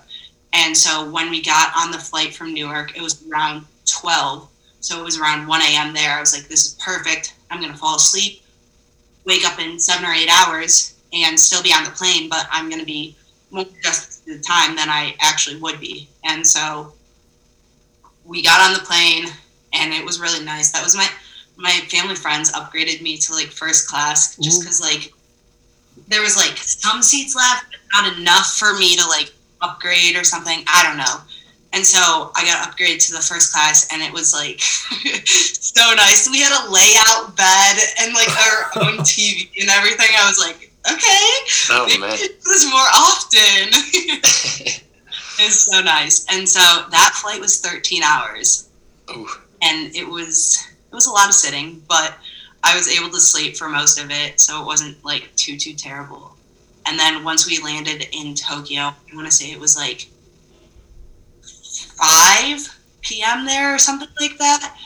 and 0.53 0.75
so 0.77 1.05
when 1.05 1.29
we 1.29 1.41
got 1.41 1.71
on 1.75 1.91
the 1.91 1.99
flight 1.99 2.35
from 2.35 2.53
Newark, 2.53 2.95
it 2.95 3.01
was 3.01 3.23
around 3.29 3.65
twelve, 3.85 4.49
so 4.81 4.99
it 4.99 5.03
was 5.03 5.17
around 5.17 5.47
one 5.47 5.61
a.m. 5.61 5.93
there. 5.93 6.17
I 6.17 6.19
was 6.19 6.33
like, 6.33 6.47
this 6.47 6.65
is 6.65 6.73
perfect. 6.75 7.33
I'm 7.49 7.61
gonna 7.61 7.77
fall 7.77 7.95
asleep, 7.95 8.43
wake 9.25 9.45
up 9.45 9.59
in 9.59 9.79
seven 9.79 10.05
or 10.05 10.13
eight 10.13 10.29
hours, 10.29 10.93
and 11.13 11.39
still 11.39 11.63
be 11.63 11.71
on 11.73 11.83
the 11.85 11.91
plane, 11.91 12.27
but 12.27 12.47
I'm 12.51 12.69
gonna 12.69 12.83
be 12.85 13.15
more 13.51 13.65
just 13.83 14.25
the 14.25 14.39
time 14.39 14.75
than 14.75 14.89
I 14.89 15.15
actually 15.21 15.57
would 15.57 15.79
be, 15.79 16.09
and 16.25 16.45
so 16.45 16.93
we 18.25 18.41
got 18.41 18.59
on 18.59 18.73
the 18.73 18.79
plane 18.79 19.31
and 19.75 19.93
it 19.93 20.03
was 20.05 20.19
really 20.19 20.43
nice. 20.43 20.71
That 20.71 20.83
was 20.83 20.95
my 20.95 21.07
my 21.57 21.71
family 21.89 22.15
friends 22.15 22.51
upgraded 22.51 23.01
me 23.01 23.17
to 23.17 23.33
like 23.33 23.47
first 23.47 23.87
class 23.87 24.35
just 24.37 24.61
because 24.61 24.81
like 24.81 25.13
there 26.07 26.21
was 26.21 26.35
like 26.37 26.57
some 26.57 27.01
seats 27.01 27.35
left, 27.35 27.65
but 27.71 27.79
not 27.93 28.17
enough 28.17 28.57
for 28.57 28.73
me 28.77 28.95
to 28.97 29.07
like 29.07 29.31
upgrade 29.61 30.15
or 30.15 30.23
something. 30.23 30.63
I 30.67 30.83
don't 30.83 30.97
know. 30.97 31.21
And 31.73 31.85
so 31.85 32.31
I 32.35 32.45
got 32.45 32.69
upgraded 32.69 33.05
to 33.07 33.13
the 33.13 33.19
first 33.19 33.51
class, 33.51 33.87
and 33.91 34.01
it 34.01 34.11
was 34.13 34.33
like 34.33 34.59
so 35.25 35.93
nice. 35.95 36.29
We 36.29 36.39
had 36.39 36.53
a 36.55 36.71
layout 36.71 37.35
bed 37.35 37.75
and 38.01 38.13
like 38.13 38.29
our 38.47 38.87
own 38.87 38.97
TV 38.99 39.49
and 39.59 39.69
everything. 39.69 40.07
I 40.17 40.27
was 40.27 40.39
like, 40.39 40.71
okay, 40.87 41.27
Oh 41.71 41.87
man. 41.99 42.11
this 42.11 42.65
more 42.69 42.79
often. 42.79 43.71
it's 45.39 45.65
so 45.65 45.81
nice. 45.81 46.25
And 46.31 46.47
so 46.47 46.59
that 46.91 47.11
flight 47.21 47.41
was 47.41 47.59
13 47.59 48.03
hours 48.03 48.69
Ooh. 49.11 49.27
And 49.65 49.95
it 49.95 50.07
was 50.07 50.65
it 50.91 50.95
was 50.95 51.07
a 51.07 51.11
lot 51.11 51.27
of 51.27 51.33
sitting, 51.33 51.81
but 51.89 52.17
I 52.63 52.75
was 52.75 52.87
able 52.87 53.09
to 53.11 53.19
sleep 53.19 53.57
for 53.57 53.67
most 53.69 53.99
of 53.99 54.09
it, 54.11 54.39
so 54.39 54.61
it 54.61 54.65
wasn't 54.65 55.03
like 55.03 55.29
too 55.35 55.57
too 55.57 55.73
terrible. 55.73 56.35
And 56.87 56.99
then 56.99 57.23
once 57.23 57.47
we 57.47 57.59
landed 57.63 58.07
in 58.11 58.35
Tokyo, 58.35 58.81
I 58.81 58.95
want 59.15 59.25
to 59.27 59.31
say 59.31 59.51
it 59.51 59.59
was 59.59 59.75
like 59.75 60.07
5 61.41 62.79
p.m. 63.01 63.45
there 63.45 63.73
or 63.75 63.79
something 63.79 64.07
like 64.19 64.37
that. 64.37 64.77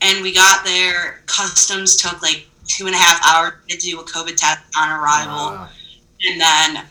And 0.00 0.22
we 0.22 0.32
got 0.34 0.64
there. 0.64 1.22
Customs 1.26 1.96
took 1.96 2.22
like 2.22 2.46
two 2.66 2.86
and 2.86 2.94
a 2.94 2.98
half 2.98 3.20
hours 3.26 3.54
to 3.68 3.76
do 3.78 4.00
a 4.00 4.04
COVID 4.04 4.36
test 4.36 4.60
on 4.78 4.90
arrival 4.90 5.36
Wow. 5.56 5.68
and 6.26 6.40
then 6.40 6.84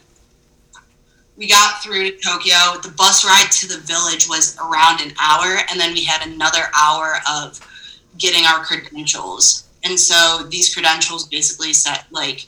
we 1.38 1.48
got 1.48 1.82
through 1.82 2.04
to 2.04 2.17
Tokyo. 2.17 2.80
The 2.82 2.93
bus 2.96 3.26
ride 3.26 3.52
to 3.52 3.67
the 3.67 3.80
village 3.80 4.28
was 4.30 4.58
around 4.60 5.02
an 5.02 5.13
hour, 5.19 5.60
and 5.69 5.80
then 5.80 5.93
we 5.93 6.04
had 6.04 6.28
another 6.28 6.65
hour 6.78 7.15
of 7.30 7.60
getting 8.17 8.46
our 8.46 8.63
credentials. 8.63 9.67
And 9.84 10.00
so 10.00 10.48
these 10.50 10.74
credentials 10.74 11.28
basically 11.28 11.74
said 11.74 12.06
like 12.12 12.46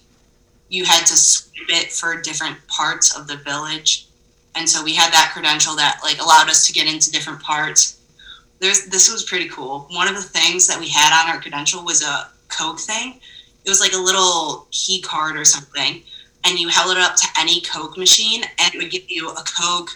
you 0.69 0.85
had 0.85 1.05
to 1.05 1.15
swipe 1.17 1.69
it 1.69 1.91
for 1.91 2.21
different 2.21 2.57
parts 2.67 3.17
of 3.17 3.27
the 3.27 3.37
village. 3.37 4.07
And 4.55 4.69
so 4.69 4.83
we 4.83 4.93
had 4.93 5.11
that 5.11 5.31
credential 5.33 5.75
that 5.75 5.99
like 6.03 6.19
allowed 6.19 6.49
us 6.49 6.65
to 6.67 6.73
get 6.73 6.91
into 6.91 7.11
different 7.11 7.41
parts. 7.41 7.99
There's 8.59 8.85
this 8.85 9.11
was 9.11 9.23
pretty 9.23 9.49
cool. 9.49 9.87
One 9.91 10.07
of 10.07 10.15
the 10.15 10.21
things 10.21 10.67
that 10.67 10.79
we 10.79 10.87
had 10.87 11.11
on 11.23 11.33
our 11.33 11.41
credential 11.41 11.83
was 11.83 12.03
a 12.03 12.29
Coke 12.47 12.79
thing. 12.79 13.19
It 13.65 13.69
was 13.69 13.81
like 13.81 13.93
a 13.93 13.97
little 13.97 14.67
key 14.71 15.01
card 15.01 15.35
or 15.35 15.43
something 15.43 16.03
and 16.45 16.59
you 16.59 16.67
held 16.67 16.95
it 16.95 17.01
up 17.01 17.15
to 17.15 17.27
any 17.39 17.61
Coke 17.61 17.97
machine, 17.97 18.43
and 18.59 18.73
it 18.73 18.77
would 18.77 18.91
give 18.91 19.09
you 19.09 19.29
a 19.29 19.43
Coke, 19.59 19.89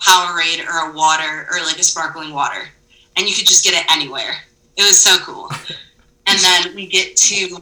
Powerade, 0.00 0.66
or 0.66 0.90
a 0.90 0.92
water, 0.92 1.46
or 1.50 1.58
like 1.64 1.78
a 1.78 1.82
sparkling 1.82 2.32
water, 2.32 2.68
and 3.16 3.28
you 3.28 3.34
could 3.34 3.46
just 3.46 3.64
get 3.64 3.74
it 3.74 3.90
anywhere. 3.90 4.36
It 4.76 4.82
was 4.82 5.00
so 5.00 5.16
cool. 5.18 5.50
and 6.26 6.38
then 6.38 6.74
we 6.74 6.86
get 6.86 7.16
to 7.16 7.58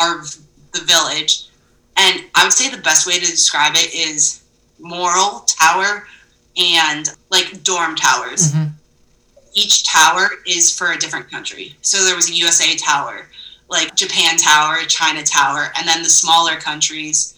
our 0.00 0.22
the 0.72 0.80
village, 0.84 1.48
and 1.96 2.24
I 2.34 2.44
would 2.44 2.52
say 2.52 2.70
the 2.70 2.82
best 2.82 3.06
way 3.06 3.14
to 3.14 3.20
describe 3.20 3.74
it 3.74 3.94
is 3.94 4.42
moral 4.78 5.40
tower 5.40 6.06
and 6.56 7.08
like 7.30 7.62
dorm 7.62 7.96
towers. 7.96 8.52
Mhm. 8.52 8.72
Each 9.52 9.84
tower 9.84 10.30
is 10.46 10.74
for 10.74 10.92
a 10.92 10.98
different 10.98 11.30
country. 11.30 11.76
So 11.82 12.04
there 12.04 12.14
was 12.14 12.30
a 12.30 12.34
USA 12.34 12.76
tower, 12.76 13.28
like 13.68 13.94
Japan 13.96 14.36
tower, 14.36 14.84
China 14.86 15.24
tower, 15.24 15.72
and 15.76 15.86
then 15.88 16.02
the 16.02 16.08
smaller 16.08 16.56
countries 16.56 17.34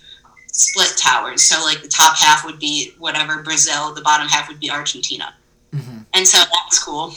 split 0.52 0.94
towers. 0.96 1.42
So 1.42 1.62
like 1.64 1.82
the 1.82 1.88
top 1.88 2.16
half 2.16 2.44
would 2.44 2.58
be 2.58 2.94
whatever 2.98 3.42
Brazil, 3.42 3.92
the 3.92 4.02
bottom 4.02 4.28
half 4.28 4.48
would 4.48 4.60
be 4.60 4.70
Argentina. 4.70 5.34
Mhm. 5.74 6.04
And 6.14 6.28
so 6.28 6.38
that 6.38 6.64
was 6.70 6.78
cool. 6.78 7.16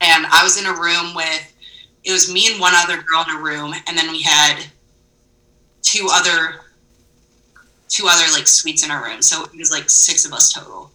And 0.00 0.26
I 0.26 0.42
was 0.42 0.56
in 0.56 0.66
a 0.66 0.72
room 0.72 1.14
with 1.14 1.52
it 2.04 2.12
was 2.12 2.32
me 2.32 2.50
and 2.50 2.60
one 2.60 2.72
other 2.74 3.02
girl 3.02 3.24
in 3.28 3.34
a 3.34 3.40
room, 3.40 3.74
and 3.88 3.98
then 3.98 4.10
we 4.12 4.22
had 4.22 4.64
two 5.82 6.08
other 6.10 6.62
two 7.88 8.06
other 8.08 8.24
like 8.32 8.46
suites 8.46 8.84
in 8.84 8.90
our 8.90 9.04
room. 9.04 9.22
So 9.22 9.44
it 9.44 9.56
was 9.56 9.70
like 9.70 9.90
six 9.90 10.24
of 10.24 10.32
us 10.32 10.52
total. 10.52 10.90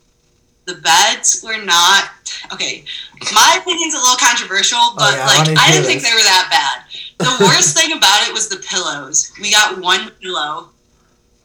The 0.66 0.76
beds 0.76 1.44
were 1.44 1.62
not 1.64 2.10
okay. 2.54 2.86
My 3.34 3.60
opinion's 3.60 3.94
a 3.94 3.98
little 3.98 4.16
controversial, 4.16 4.94
but 4.96 5.16
yeah, 5.16 5.26
like 5.26 5.48
wanna 5.48 5.60
I 5.60 5.72
didn't 5.72 5.86
think 5.86 6.02
they 6.02 6.14
were 6.14 6.24
that 6.24 6.48
bad. 6.50 7.28
The 7.28 7.46
worst 7.46 7.76
thing 7.76 7.92
about 7.92 8.28
it 8.28 8.34
was 8.34 8.48
the 8.48 8.58
pillows. 8.58 9.32
We 9.42 9.52
got 9.52 9.80
one 9.80 10.12
pillow, 10.22 10.70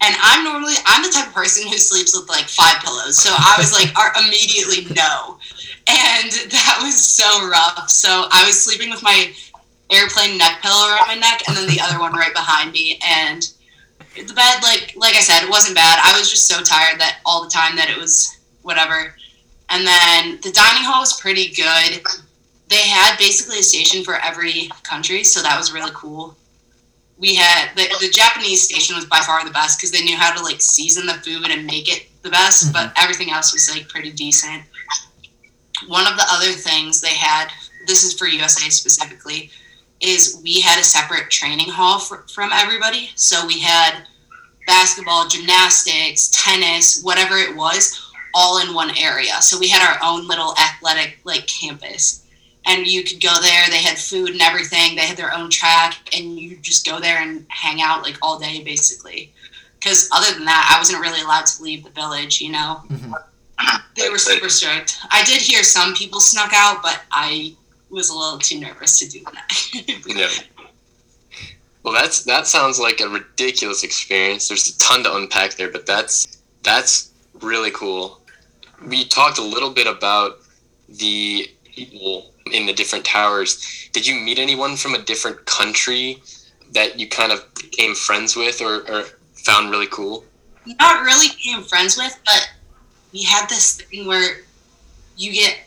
and 0.00 0.14
I'm 0.20 0.44
normally 0.44 0.74
I'm 0.86 1.02
the 1.02 1.10
type 1.10 1.28
of 1.28 1.34
person 1.34 1.66
who 1.66 1.78
sleeps 1.78 2.16
with 2.16 2.28
like 2.28 2.44
five 2.44 2.82
pillows. 2.82 3.18
So 3.18 3.30
I 3.32 3.54
was 3.58 3.72
like, 3.72 3.96
are 3.96 4.12
immediately 4.22 4.92
no, 4.94 5.38
and 5.88 6.30
that 6.50 6.78
was 6.82 6.98
so 6.98 7.48
rough. 7.48 7.88
So 7.88 8.28
I 8.30 8.44
was 8.44 8.60
sleeping 8.60 8.90
with 8.90 9.02
my 9.02 9.32
airplane 9.90 10.36
neck 10.36 10.60
pillow 10.62 10.88
around 10.90 11.08
my 11.08 11.14
neck, 11.14 11.42
and 11.48 11.56
then 11.56 11.68
the 11.68 11.80
other 11.80 11.98
one 11.98 12.12
right 12.12 12.34
behind 12.34 12.72
me, 12.72 12.98
and 13.06 13.42
the 14.14 14.34
bed 14.34 14.62
like 14.62 14.94
like 14.96 15.14
I 15.14 15.20
said, 15.20 15.44
it 15.44 15.50
wasn't 15.50 15.76
bad. 15.76 15.98
I 16.02 16.18
was 16.18 16.30
just 16.30 16.46
so 16.46 16.62
tired 16.62 17.00
that 17.00 17.20
all 17.24 17.42
the 17.42 17.50
time 17.50 17.76
that 17.76 17.90
it 17.90 17.96
was 17.96 18.38
whatever. 18.62 19.14
And 19.68 19.86
then 19.86 20.38
the 20.42 20.52
dining 20.52 20.84
hall 20.84 21.00
was 21.00 21.20
pretty 21.20 21.48
good. 21.48 22.02
They 22.68 22.86
had 22.86 23.16
basically 23.18 23.58
a 23.58 23.62
station 23.62 24.04
for 24.04 24.14
every 24.16 24.70
country, 24.82 25.24
so 25.24 25.42
that 25.42 25.56
was 25.58 25.72
really 25.72 25.90
cool. 25.94 26.36
We 27.18 27.34
had 27.34 27.74
the, 27.76 27.86
the 28.00 28.10
Japanese 28.10 28.62
station 28.62 28.94
was 28.94 29.06
by 29.06 29.20
far 29.20 29.44
the 29.44 29.50
best 29.50 29.78
because 29.78 29.90
they 29.90 30.04
knew 30.04 30.16
how 30.16 30.34
to 30.34 30.42
like 30.42 30.60
season 30.60 31.06
the 31.06 31.14
food 31.14 31.50
and 31.50 31.66
make 31.66 31.88
it 31.88 32.08
the 32.22 32.30
best, 32.30 32.64
mm-hmm. 32.64 32.72
but 32.72 32.92
everything 33.02 33.30
else 33.30 33.52
was 33.52 33.70
like 33.74 33.88
pretty 33.88 34.12
decent. 34.12 34.62
One 35.88 36.06
of 36.06 36.16
the 36.16 36.26
other 36.30 36.52
things 36.52 37.00
they 37.00 37.14
had, 37.14 37.48
this 37.86 38.04
is 38.04 38.14
for 38.14 38.26
USA 38.26 38.68
specifically, 38.68 39.50
is 40.00 40.40
we 40.42 40.60
had 40.60 40.78
a 40.78 40.84
separate 40.84 41.30
training 41.30 41.68
hall 41.68 41.98
for, 41.98 42.26
from 42.28 42.50
everybody. 42.52 43.10
So 43.14 43.46
we 43.46 43.60
had 43.60 44.04
basketball, 44.66 45.28
gymnastics, 45.28 46.30
tennis, 46.32 47.02
whatever 47.02 47.36
it 47.36 47.56
was, 47.56 48.02
all 48.34 48.60
in 48.60 48.74
one 48.74 48.96
area. 48.98 49.40
So 49.40 49.58
we 49.58 49.68
had 49.68 49.82
our 49.82 49.98
own 50.02 50.26
little 50.26 50.54
athletic 50.58 51.18
like 51.24 51.46
campus. 51.46 52.25
And 52.66 52.86
you 52.86 53.04
could 53.04 53.22
go 53.22 53.32
there, 53.40 53.64
they 53.70 53.78
had 53.82 53.96
food 53.96 54.30
and 54.30 54.42
everything, 54.42 54.96
they 54.96 55.02
had 55.02 55.16
their 55.16 55.32
own 55.32 55.50
track, 55.50 55.96
and 56.16 56.38
you 56.38 56.56
just 56.56 56.84
go 56.84 56.98
there 56.98 57.18
and 57.18 57.46
hang 57.48 57.80
out 57.80 58.02
like 58.02 58.18
all 58.22 58.38
day 58.38 58.62
basically. 58.62 59.32
Because 59.78 60.08
other 60.12 60.34
than 60.34 60.44
that, 60.46 60.72
I 60.74 60.78
wasn't 60.80 61.00
really 61.00 61.20
allowed 61.20 61.46
to 61.46 61.62
leave 61.62 61.84
the 61.84 61.90
village, 61.90 62.40
you 62.40 62.50
know? 62.50 62.82
Mhm. 62.90 63.14
They 63.94 64.10
were 64.10 64.18
super 64.18 64.48
strict. 64.48 64.98
I 65.10 65.24
did 65.24 65.40
hear 65.40 65.62
some 65.62 65.94
people 65.94 66.20
snuck 66.20 66.50
out, 66.52 66.82
but 66.82 67.02
I 67.10 67.54
was 67.88 68.10
a 68.10 68.14
little 68.14 68.38
too 68.38 68.60
nervous 68.60 68.98
to 68.98 69.08
do 69.08 69.24
that. 69.32 70.02
Yeah. 70.06 70.28
Well, 71.82 71.94
that's 71.94 72.24
that 72.24 72.48
sounds 72.48 72.80
like 72.80 73.00
a 73.00 73.08
ridiculous 73.08 73.84
experience. 73.84 74.48
There's 74.48 74.68
a 74.68 74.78
ton 74.78 75.04
to 75.04 75.14
unpack 75.14 75.54
there, 75.54 75.70
but 75.70 75.86
that's 75.86 76.26
that's 76.64 77.10
really 77.40 77.70
cool. 77.70 78.20
We 78.84 79.04
talked 79.04 79.38
a 79.38 79.42
little 79.42 79.70
bit 79.70 79.86
about 79.86 80.40
the 80.88 81.48
people 81.64 82.32
in 82.52 82.66
the 82.66 82.72
different 82.72 83.04
towers. 83.04 83.88
Did 83.92 84.06
you 84.06 84.14
meet 84.14 84.38
anyone 84.38 84.76
from 84.76 84.94
a 84.94 85.02
different 85.02 85.44
country 85.46 86.22
that 86.72 86.98
you 86.98 87.08
kind 87.08 87.32
of 87.32 87.44
became 87.54 87.94
friends 87.94 88.36
with 88.36 88.60
or, 88.60 88.88
or 88.90 89.04
found 89.34 89.70
really 89.70 89.86
cool? 89.86 90.24
not 90.80 91.04
really 91.04 91.28
became 91.28 91.62
friends 91.62 91.96
with, 91.96 92.18
but 92.24 92.50
we 93.12 93.22
had 93.22 93.48
this 93.48 93.76
thing 93.76 94.06
where 94.06 94.38
you 95.16 95.32
get 95.32 95.58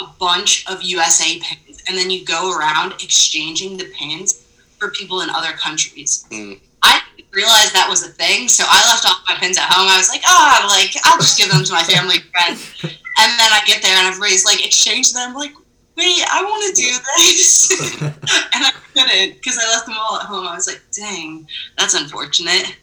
a 0.00 0.06
bunch 0.18 0.66
of 0.68 0.82
USA 0.82 1.38
pins 1.40 1.82
and 1.88 1.96
then 1.96 2.10
you 2.10 2.24
go 2.24 2.56
around 2.56 2.92
exchanging 2.92 3.76
the 3.76 3.90
pins 3.94 4.46
for 4.78 4.90
people 4.90 5.20
in 5.20 5.30
other 5.30 5.52
countries. 5.52 6.26
Mm. 6.30 6.58
I 6.82 7.00
didn't 7.16 7.32
realize 7.32 7.72
that 7.72 7.86
was 7.88 8.04
a 8.04 8.10
thing, 8.10 8.48
so 8.48 8.64
I 8.66 8.86
left 8.88 9.06
off 9.06 9.22
my 9.28 9.36
pins 9.36 9.58
at 9.58 9.64
home. 9.70 9.88
I 9.88 9.96
was 9.96 10.08
like, 10.08 10.22
oh, 10.26 10.66
like 10.68 10.94
I'll 11.04 11.18
just 11.18 11.38
give 11.38 11.50
them 11.50 11.64
to 11.64 11.72
my 11.72 11.82
family 11.82 12.18
friends. 12.32 12.72
And 13.18 13.32
then 13.40 13.50
I 13.50 13.62
get 13.64 13.82
there 13.82 13.96
and 13.96 14.06
everybody's 14.06 14.44
like, 14.44 14.62
exchange 14.62 15.14
them. 15.14 15.30
I'm 15.30 15.34
like, 15.34 15.54
wait, 15.96 16.22
I 16.30 16.42
want 16.42 16.76
to 16.76 16.82
do 16.82 16.92
this. 17.16 18.02
and 18.02 18.64
I 18.64 18.72
couldn't 18.94 19.34
because 19.34 19.58
I 19.58 19.68
left 19.70 19.86
them 19.86 19.96
all 19.98 20.18
at 20.18 20.26
home. 20.26 20.46
I 20.46 20.54
was 20.54 20.66
like, 20.66 20.82
dang, 20.92 21.48
that's 21.78 21.94
unfortunate. 21.94 22.76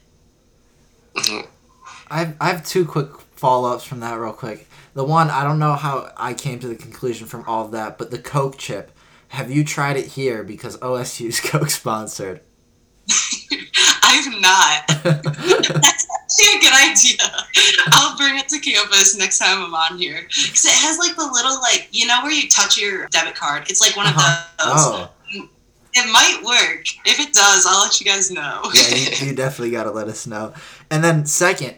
I've, 2.09 2.35
I 2.41 2.47
have 2.49 2.65
two 2.65 2.85
quick 2.85 3.09
follow 3.35 3.73
ups 3.73 3.83
from 3.83 3.99
that, 3.99 4.19
real 4.19 4.33
quick. 4.33 4.67
The 4.93 5.03
one, 5.03 5.29
I 5.29 5.43
don't 5.43 5.59
know 5.59 5.73
how 5.73 6.11
I 6.17 6.33
came 6.33 6.59
to 6.59 6.67
the 6.67 6.75
conclusion 6.75 7.27
from 7.27 7.43
all 7.47 7.65
of 7.65 7.71
that, 7.71 7.97
but 7.97 8.11
the 8.11 8.19
Coke 8.19 8.57
chip. 8.57 8.91
have 9.29 9.49
you 9.49 9.63
tried 9.63 9.97
it 9.97 10.07
here 10.07 10.43
because 10.43 10.77
OSU's 10.77 11.39
Coke 11.49 11.69
sponsored? 11.69 12.41
I've 14.03 14.41
not. 14.41 14.87
That's 15.03 16.07
actually 16.07 16.57
a 16.57 16.61
good 16.61 16.73
idea. 16.73 17.17
I'll 17.93 18.17
bring 18.17 18.37
it 18.37 18.47
to 18.49 18.59
campus 18.59 19.17
next 19.17 19.39
time 19.39 19.63
I'm 19.63 19.73
on 19.73 19.97
here 19.97 20.21
because 20.27 20.65
it 20.65 20.71
has 20.73 20.97
like 20.99 21.15
the 21.15 21.25
little 21.25 21.59
like 21.61 21.87
you 21.91 22.07
know 22.07 22.19
where 22.23 22.31
you 22.31 22.47
touch 22.49 22.77
your 22.77 23.07
debit 23.07 23.35
card. 23.35 23.63
It's 23.69 23.81
like 23.81 23.95
one 23.95 24.07
of 24.07 24.13
Uh-huh. 24.15 24.65
those. 24.65 24.85
Oh, 24.85 25.49
It 25.95 26.11
might 26.11 26.41
work. 26.43 26.85
If 27.05 27.19
it 27.19 27.33
does, 27.33 27.65
I'll 27.67 27.81
let 27.83 27.99
you 27.99 28.05
guys 28.05 28.31
know. 28.31 28.61
yeah, 28.73 28.95
you, 28.95 29.27
you 29.27 29.35
definitely 29.35 29.71
got 29.71 29.83
to 29.83 29.91
let 29.91 30.07
us 30.07 30.25
know. 30.25 30.53
And 30.89 31.03
then 31.03 31.25
second, 31.25 31.75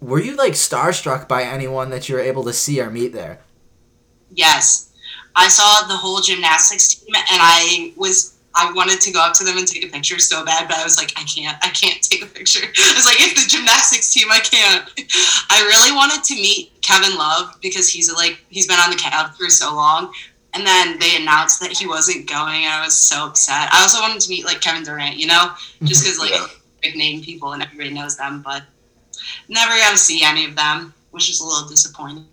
were 0.00 0.20
you 0.20 0.34
like 0.36 0.52
starstruck 0.54 1.28
by 1.28 1.42
anyone 1.44 1.90
that 1.90 2.08
you 2.08 2.14
were 2.16 2.20
able 2.20 2.44
to 2.44 2.52
see 2.52 2.80
or 2.80 2.90
meet 2.90 3.12
there? 3.12 3.38
Yes. 4.30 4.90
I 5.36 5.48
saw 5.48 5.86
the 5.88 5.96
whole 5.96 6.20
gymnastics 6.20 6.94
team 6.94 7.14
and 7.14 7.24
I 7.42 7.92
was 7.96 8.33
I 8.56 8.72
wanted 8.72 9.00
to 9.00 9.12
go 9.12 9.20
up 9.20 9.34
to 9.34 9.44
them 9.44 9.58
and 9.58 9.66
take 9.66 9.84
a 9.84 9.88
picture 9.88 10.18
so 10.18 10.44
bad, 10.44 10.68
but 10.68 10.76
I 10.76 10.84
was 10.84 10.96
like, 10.96 11.12
I 11.16 11.24
can't, 11.24 11.56
I 11.62 11.68
can't 11.70 12.00
take 12.02 12.22
a 12.22 12.26
picture. 12.26 12.64
I 12.78 12.92
was 12.94 13.04
like, 13.04 13.20
if 13.20 13.34
the 13.34 13.48
gymnastics 13.48 14.12
team, 14.12 14.28
I 14.30 14.38
can't. 14.40 14.88
I 15.50 15.62
really 15.66 15.94
wanted 15.94 16.22
to 16.24 16.34
meet 16.34 16.72
Kevin 16.82 17.16
Love 17.16 17.56
because 17.62 17.88
he's 17.88 18.12
like 18.12 18.38
he's 18.48 18.66
been 18.66 18.78
on 18.78 18.90
the 18.90 18.96
Cavs 18.96 19.34
for 19.36 19.48
so 19.50 19.74
long. 19.74 20.12
And 20.56 20.64
then 20.64 21.00
they 21.00 21.16
announced 21.16 21.58
that 21.62 21.72
he 21.72 21.88
wasn't 21.88 22.28
going, 22.28 22.62
and 22.64 22.72
I 22.72 22.84
was 22.84 22.96
so 22.96 23.26
upset. 23.26 23.72
I 23.72 23.82
also 23.82 24.00
wanted 24.00 24.20
to 24.20 24.30
meet 24.30 24.44
like 24.44 24.60
Kevin 24.60 24.84
Durant, 24.84 25.16
you 25.16 25.26
know, 25.26 25.50
just 25.82 26.04
because 26.04 26.18
like 26.20 26.30
Yeah. 26.30 26.46
big 26.80 26.94
name 26.94 27.22
people 27.22 27.52
and 27.54 27.62
everybody 27.62 27.90
knows 27.90 28.16
them, 28.16 28.40
but 28.40 28.62
never 29.48 29.72
got 29.76 29.90
to 29.90 29.98
see 29.98 30.22
any 30.24 30.44
of 30.44 30.54
them, 30.54 30.94
which 31.10 31.28
is 31.28 31.40
a 31.40 31.44
little 31.44 31.68
disappointing. 31.68 32.26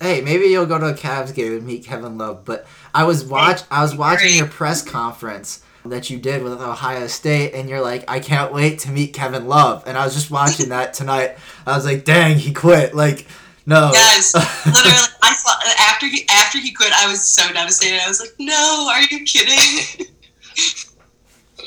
Hey, 0.00 0.20
maybe 0.20 0.46
you'll 0.46 0.66
go 0.66 0.78
to 0.78 0.88
a 0.88 0.92
Cavs 0.92 1.34
game 1.34 1.52
and 1.54 1.64
meet 1.64 1.84
Kevin 1.84 2.18
Love. 2.18 2.44
But 2.44 2.66
I 2.94 3.04
was 3.04 3.24
watch 3.24 3.62
I 3.70 3.82
was 3.82 3.96
watching 3.96 4.36
your 4.36 4.46
press 4.46 4.82
conference 4.82 5.62
that 5.84 6.08
you 6.08 6.18
did 6.18 6.42
with 6.42 6.52
Ohio 6.54 7.06
State, 7.08 7.52
and 7.52 7.68
you're 7.68 7.80
like, 7.80 8.04
I 8.08 8.20
can't 8.20 8.52
wait 8.52 8.78
to 8.80 8.90
meet 8.90 9.12
Kevin 9.12 9.46
Love. 9.46 9.82
And 9.86 9.98
I 9.98 10.04
was 10.04 10.14
just 10.14 10.30
watching 10.30 10.70
that 10.70 10.94
tonight. 10.94 11.36
I 11.66 11.76
was 11.76 11.84
like, 11.84 12.04
dang, 12.04 12.38
he 12.38 12.54
quit. 12.54 12.94
Like, 12.94 13.26
no. 13.66 13.90
Yes, 13.92 14.34
literally. 14.66 15.08
I 15.22 15.34
saw 15.34 15.52
after 15.90 16.06
he 16.06 16.26
after 16.30 16.58
he 16.58 16.72
quit, 16.72 16.92
I 16.94 17.08
was 17.08 17.22
so 17.22 17.52
devastated. 17.52 18.00
I 18.02 18.08
was 18.08 18.20
like, 18.20 18.34
"No, 18.38 18.88
are 18.90 19.02
you 19.02 19.24
kidding?" 19.24 20.06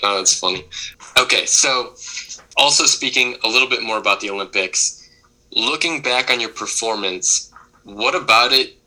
Oh, 0.03 0.17
that's 0.17 0.39
funny. 0.39 0.63
Okay, 1.17 1.45
so 1.47 1.95
also 2.55 2.85
speaking 2.85 3.35
a 3.43 3.47
little 3.47 3.67
bit 3.67 3.81
more 3.81 3.97
about 3.97 4.19
the 4.19 4.29
Olympics, 4.29 5.09
looking 5.51 6.03
back 6.03 6.29
on 6.29 6.39
your 6.39 6.51
performance, 6.51 7.51
what 7.83 8.13
about 8.13 8.53
it 8.53 8.77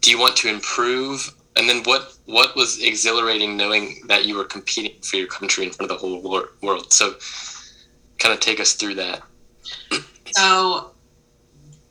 do 0.00 0.10
you 0.10 0.18
want 0.18 0.36
to 0.38 0.48
improve? 0.48 1.32
And 1.58 1.68
then 1.68 1.82
what 1.82 2.16
what 2.26 2.54
was 2.54 2.80
exhilarating 2.80 3.56
knowing 3.56 4.02
that 4.06 4.24
you 4.24 4.36
were 4.36 4.44
competing 4.44 5.00
for 5.02 5.16
your 5.16 5.26
country 5.26 5.64
in 5.64 5.72
front 5.72 5.90
of 5.90 5.98
the 5.98 6.00
whole 6.00 6.22
wor- 6.22 6.50
world? 6.62 6.92
So 6.92 7.16
kind 8.18 8.32
of 8.32 8.38
take 8.38 8.60
us 8.60 8.74
through 8.74 8.94
that. 8.94 9.22
so, 10.32 10.92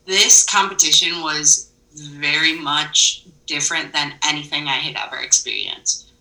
this 0.06 0.46
competition 0.46 1.22
was 1.22 1.72
very 1.94 2.58
much 2.58 3.26
different 3.46 3.92
than 3.92 4.14
anything 4.24 4.68
I 4.68 4.78
had 4.78 4.96
ever 4.96 5.22
experienced. 5.22 6.12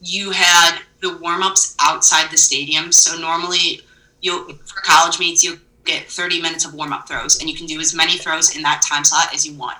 You 0.00 0.30
had 0.30 0.80
the 1.00 1.18
warm 1.18 1.42
ups 1.42 1.76
outside 1.80 2.30
the 2.30 2.38
stadium. 2.38 2.92
So 2.92 3.18
normally, 3.18 3.82
you 4.22 4.58
for 4.64 4.80
college 4.80 5.18
meets 5.18 5.44
you'll 5.44 5.58
get 5.84 6.08
30 6.08 6.40
minutes 6.40 6.64
of 6.64 6.72
warm 6.72 6.94
up 6.94 7.06
throws, 7.06 7.40
and 7.40 7.50
you 7.50 7.56
can 7.56 7.66
do 7.66 7.78
as 7.78 7.94
many 7.94 8.16
throws 8.16 8.56
in 8.56 8.62
that 8.62 8.80
time 8.80 9.04
slot 9.04 9.34
as 9.34 9.46
you 9.46 9.54
want. 9.54 9.76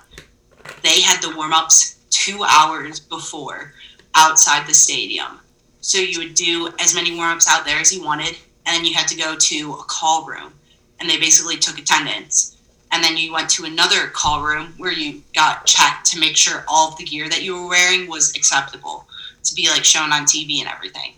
They 0.83 1.01
had 1.01 1.23
the 1.23 1.35
warm 1.35 1.55
ups 1.55 2.00
two 2.21 2.45
hours 2.45 3.01
before 3.01 3.73
outside 4.15 4.67
the 4.67 4.75
stadium. 4.75 5.41
So 5.81 5.99
you 5.99 6.19
would 6.19 6.35
do 6.35 6.71
as 6.79 6.95
many 6.95 7.17
warm 7.17 7.33
ups 7.33 7.49
out 7.49 7.65
there 7.65 7.79
as 7.79 7.95
you 7.95 8.05
wanted, 8.05 8.37
and 8.67 8.77
then 8.77 8.85
you 8.85 8.95
had 8.95 9.09
to 9.09 9.17
go 9.17 9.35
to 9.35 9.73
a 9.73 9.85
call 9.85 10.27
room, 10.27 10.53
and 10.99 11.09
they 11.09 11.19
basically 11.19 11.57
took 11.57 11.79
attendance. 11.79 12.59
And 12.93 13.03
then 13.03 13.17
you 13.17 13.33
went 13.33 13.49
to 13.51 13.65
another 13.65 14.09
call 14.09 14.43
room 14.43 14.75
where 14.77 14.93
you 14.93 15.23
got 15.35 15.65
checked 15.65 16.11
to 16.11 16.21
make 16.21 16.37
sure 16.37 16.65
all 16.69 16.91
of 16.91 16.99
the 16.99 17.05
gear 17.05 17.29
that 17.31 17.43
you 17.43 17.55
were 17.55 17.69
wearing 17.69 18.09
was 18.09 18.37
acceptable 18.37 19.07
to 19.45 19.55
be 19.55 19.69
like 19.69 19.85
shown 19.85 20.13
on 20.13 20.25
TV 20.25 20.61
and 20.61 20.69
everything. 20.69 21.15